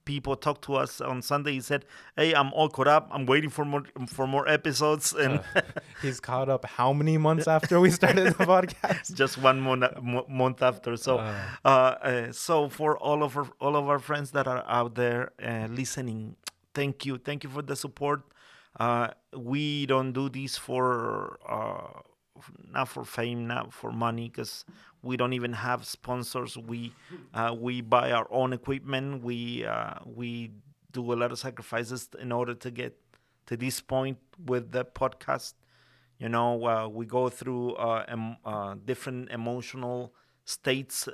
people 0.04 0.36
talked 0.36 0.62
to 0.64 0.74
us 0.74 1.00
on 1.00 1.22
Sunday. 1.22 1.52
He 1.52 1.60
said, 1.60 1.84
"Hey, 2.16 2.34
I'm 2.34 2.52
all 2.52 2.68
caught 2.68 2.88
up. 2.88 3.08
I'm 3.10 3.26
waiting 3.26 3.50
for 3.50 3.64
more 3.64 3.84
for 4.06 4.26
more 4.26 4.48
episodes." 4.48 5.12
And 5.12 5.40
He's 6.02 6.20
caught 6.20 6.48
up 6.48 6.64
how 6.64 6.92
many 6.92 7.18
months 7.28 7.48
after 7.48 7.80
we 7.80 7.90
started 7.90 8.34
the 8.34 8.44
podcast? 8.44 9.14
just 9.22 9.38
one 9.38 9.60
month, 9.60 9.84
mo- 10.02 10.26
month 10.28 10.62
after. 10.62 10.96
So, 10.96 11.18
uh, 11.18 11.68
uh, 11.68 12.32
so 12.32 12.68
for 12.68 12.98
all 12.98 13.22
of 13.22 13.36
our 13.36 13.48
all 13.60 13.76
of 13.76 13.88
our 13.88 13.98
friends 13.98 14.30
that 14.32 14.46
are 14.46 14.64
out 14.66 14.94
there 14.94 15.32
uh, 15.42 15.66
listening, 15.70 16.36
thank 16.74 17.06
you, 17.06 17.18
thank 17.18 17.44
you 17.44 17.50
for 17.50 17.62
the 17.62 17.76
support. 17.76 18.22
Uh, 18.78 19.08
we 19.36 19.86
don't 19.86 20.12
do 20.12 20.28
this 20.28 20.58
for 20.58 21.38
uh, 21.48 22.00
not 22.72 22.88
for 22.88 23.04
fame, 23.04 23.46
not 23.46 23.72
for 23.72 23.92
money, 23.92 24.28
because 24.28 24.64
we 25.02 25.16
don't 25.16 25.32
even 25.32 25.52
have 25.52 25.84
sponsors. 25.84 26.56
We 26.56 26.92
uh, 27.32 27.54
we 27.58 27.80
buy 27.80 28.12
our 28.12 28.26
own 28.30 28.52
equipment. 28.52 29.22
We 29.22 29.64
uh, 29.64 29.94
we 30.04 30.50
do 30.92 31.12
a 31.12 31.14
lot 31.14 31.32
of 31.32 31.38
sacrifices 31.38 32.08
in 32.18 32.32
order 32.32 32.54
to 32.54 32.70
get 32.70 32.96
to 33.46 33.56
this 33.56 33.80
point 33.80 34.18
with 34.46 34.72
the 34.72 34.84
podcast. 34.84 35.54
You 36.18 36.28
know, 36.28 36.64
uh, 36.66 36.88
we 36.88 37.06
go 37.06 37.28
through 37.28 37.74
uh, 37.74 38.04
em- 38.08 38.36
uh, 38.44 38.76
different 38.84 39.30
emotional 39.30 40.14
states 40.44 41.08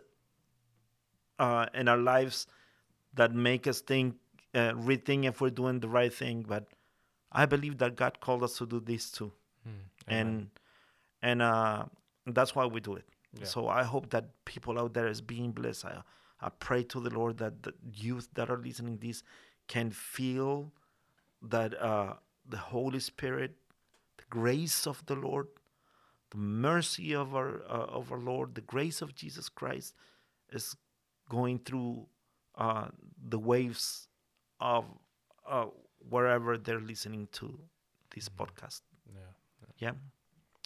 uh, 1.39 1.66
in 1.75 1.89
our 1.89 1.97
lives 1.97 2.47
that 3.14 3.33
make 3.35 3.66
us 3.66 3.81
think, 3.81 4.16
uh, 4.55 4.73
rethink 4.73 5.25
if 5.25 5.41
we're 5.41 5.51
doing 5.51 5.81
the 5.81 5.89
right 5.89 6.12
thing. 6.12 6.45
But 6.47 6.66
I 7.33 7.47
believe 7.47 7.79
that 7.79 7.97
God 7.97 8.21
called 8.21 8.43
us 8.43 8.59
to 8.59 8.66
do 8.66 8.81
this 8.81 9.11
too, 9.11 9.33
and 10.07 10.51
and 11.23 11.43
uh, 11.43 11.85
that's 12.27 12.55
why 12.55 12.66
we 12.66 12.81
do 12.81 12.95
it. 12.95 13.05
Yeah. 13.39 13.45
So 13.45 13.68
I 13.68 13.85
hope 13.85 14.11
that 14.11 14.45
people 14.45 14.79
out 14.79 14.95
there 14.95 15.09
is 15.09 15.21
being 15.21 15.53
blessed. 15.53 15.85
I, 15.85 16.03
I 16.41 16.49
pray 16.49 16.83
to 16.85 17.01
the 17.01 17.11
Lord 17.11 17.39
that 17.39 17.62
the 17.62 17.75
youth 17.93 18.29
that 18.35 18.51
are 18.51 18.57
listening 18.57 18.99
this 19.01 19.23
can 19.68 19.91
feel 19.91 20.73
that 21.43 21.81
uh, 21.81 22.14
the 22.49 22.57
Holy 22.57 23.01
Spirit, 23.01 23.55
the 24.16 24.25
grace 24.29 24.87
of 24.87 25.05
the 25.07 25.14
Lord, 25.14 25.47
the 26.31 26.39
mercy 26.39 27.14
of 27.14 27.35
our 27.35 27.62
uh, 27.68 27.99
of 27.99 28.12
our 28.12 28.18
Lord, 28.18 28.55
the 28.55 28.61
grace 28.62 29.03
of 29.03 29.14
Jesus 29.14 29.49
Christ 29.49 29.95
is 30.53 30.77
going 31.29 31.61
through 31.61 32.07
uh, 32.57 32.89
the 33.29 33.39
waves 33.39 34.09
of 34.61 34.85
uh, 35.49 35.66
wherever 36.09 36.59
they're 36.59 36.81
listening 36.81 37.29
to 37.33 37.59
this 38.14 38.29
podcast. 38.29 38.83
Yeah. 39.07 39.21
Yeah. 39.79 39.93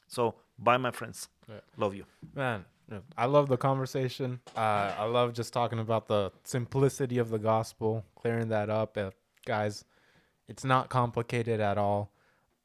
So, 0.06 0.34
bye, 0.58 0.76
my 0.76 0.90
friends. 0.90 1.28
Yeah. 1.48 1.60
Love 1.76 1.94
you. 1.94 2.04
Man, 2.34 2.64
I 3.16 3.26
love 3.26 3.48
the 3.48 3.56
conversation. 3.56 4.40
Uh, 4.56 4.92
I 4.98 5.04
love 5.04 5.32
just 5.32 5.52
talking 5.52 5.78
about 5.78 6.06
the 6.06 6.32
simplicity 6.44 7.18
of 7.18 7.30
the 7.30 7.38
gospel, 7.38 8.04
clearing 8.14 8.48
that 8.48 8.70
up. 8.70 8.96
Uh, 8.96 9.10
guys, 9.46 9.84
it's 10.48 10.64
not 10.64 10.88
complicated 10.90 11.60
at 11.60 11.78
all. 11.78 12.12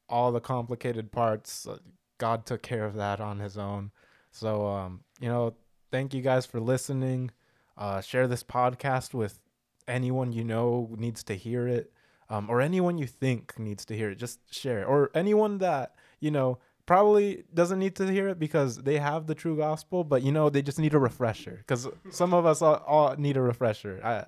All 0.08 0.32
the 0.32 0.40
complicated 0.40 1.12
parts, 1.12 1.66
uh, 1.66 1.78
God 2.18 2.44
took 2.44 2.62
care 2.62 2.84
of 2.84 2.94
that 2.94 3.20
on 3.20 3.38
His 3.38 3.56
own. 3.56 3.92
So, 4.30 4.66
um, 4.66 5.00
you 5.20 5.28
know, 5.28 5.54
thank 5.90 6.14
you 6.14 6.22
guys 6.22 6.46
for 6.46 6.60
listening. 6.60 7.30
Uh, 7.76 8.00
share 8.00 8.28
this 8.28 8.44
podcast 8.44 9.14
with 9.14 9.40
anyone 9.88 10.32
you 10.32 10.44
know 10.44 10.90
needs 10.96 11.22
to 11.24 11.34
hear 11.34 11.66
it, 11.66 11.92
um, 12.28 12.48
or 12.50 12.60
anyone 12.60 12.98
you 12.98 13.06
think 13.06 13.58
needs 13.58 13.84
to 13.86 13.96
hear 13.96 14.10
it. 14.10 14.16
Just 14.16 14.40
share 14.52 14.82
it, 14.82 14.84
or 14.84 15.10
anyone 15.14 15.58
that 15.58 15.94
you 16.20 16.30
know 16.30 16.58
probably 16.86 17.44
doesn't 17.54 17.78
need 17.78 17.96
to 17.96 18.10
hear 18.10 18.28
it 18.28 18.38
because 18.38 18.78
they 18.78 18.98
have 18.98 19.26
the 19.26 19.34
true 19.34 19.56
gospel, 19.56 20.04
but 20.04 20.22
you 20.22 20.32
know 20.32 20.50
they 20.50 20.62
just 20.62 20.78
need 20.78 20.94
a 20.94 20.98
refresher. 20.98 21.56
Because 21.58 21.88
some 22.10 22.34
of 22.34 22.46
us 22.46 22.62
all, 22.62 22.76
all 22.86 23.16
need 23.16 23.36
a 23.36 23.42
refresher. 23.42 24.00
I, 24.04 24.26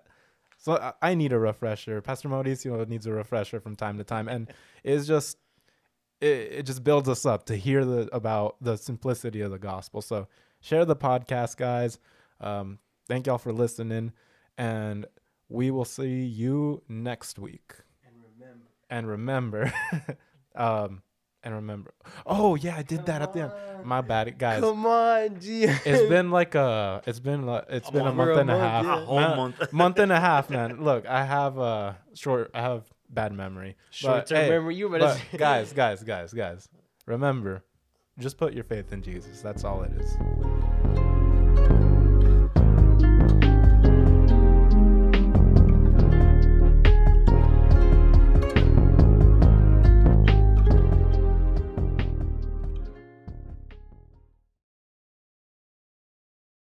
so 0.59 0.74
I- 0.76 1.11
I 1.11 1.14
need 1.14 1.32
a 1.32 1.38
refresher. 1.38 2.00
Pastor 2.00 2.28
Mauricio 2.28 2.86
needs 2.88 3.07
a 3.07 3.12
refresher 3.12 3.61
from 3.61 3.74
time 3.76 3.98
to 3.98 4.05
time, 4.05 4.28
and 4.28 4.53
it's 4.84 5.07
just 5.07 5.38
it, 6.20 6.26
it 6.59 6.62
just 6.66 6.84
builds 6.84 7.09
us 7.09 7.26
up 7.26 7.46
to 7.46 7.57
hear 7.57 7.84
the 7.84 8.09
about 8.14 8.57
the 8.61 8.76
simplicity 8.76 9.40
of 9.40 9.50
the 9.50 9.59
gospel. 9.59 10.00
So 10.03 10.28
share 10.61 10.84
the 10.84 10.94
podcast, 10.96 11.57
guys. 11.57 11.98
Um, 12.40 12.78
thank 13.09 13.26
y'all 13.26 13.38
for 13.38 13.53
listening, 13.53 14.12
and 14.57 15.07
we 15.48 15.70
will 15.70 15.84
see 15.84 16.24
you 16.24 16.82
next 16.88 17.38
week. 17.38 17.74
And 18.90 19.07
remember, 19.09 19.72
um, 20.55 21.03
and 21.45 21.55
remember. 21.55 21.93
Oh 22.26 22.55
yeah, 22.55 22.76
I 22.76 22.82
did 22.82 23.07
that 23.07 23.22
at 23.22 23.32
the 23.32 23.40
end. 23.40 23.53
My 23.84 24.01
bad, 24.01 24.38
guys. 24.38 24.61
Come 24.61 24.86
on, 24.86 25.40
G. 25.40 25.64
It's 25.64 26.09
been 26.09 26.30
like 26.30 26.55
a, 26.55 27.03
it's 27.07 27.18
been 27.20 27.47
like, 27.47 27.64
it's 27.68 27.90
been 27.90 28.07
a 28.07 28.12
month. 28.12 28.16
month 28.36 28.38
and 28.40 28.51
a 28.51 28.55
A 28.55 28.59
month, 28.59 28.70
half. 28.70 28.84
yeah. 28.84 29.03
A 29.03 29.05
whole 29.05 29.20
Man, 29.20 29.36
month. 29.36 29.72
month 29.72 29.99
and 29.99 30.12
a 30.12 30.20
half, 30.20 30.51
man. 30.51 30.82
Look, 30.82 31.07
I 31.07 31.24
have 31.24 31.59
a 31.59 31.99
short, 32.14 32.51
I 32.55 32.61
have 32.62 32.84
bad 33.11 33.32
memory. 33.32 33.76
Short 33.90 34.26
term 34.26 34.38
hey, 34.38 34.51
memory. 34.51 34.76
You 34.76 34.88
better. 34.88 35.16
But 35.30 35.38
guys, 35.38 35.72
guys, 35.72 36.03
guys, 36.03 36.32
guys, 36.32 36.68
remember, 37.07 37.64
just 38.18 38.36
put 38.38 38.53
your 38.55 38.64
faith 38.64 38.93
in 38.93 39.03
Jesus. 39.03 39.40
That's 39.40 39.64
all 39.64 39.82
it 39.82 39.93
is. 39.93 40.16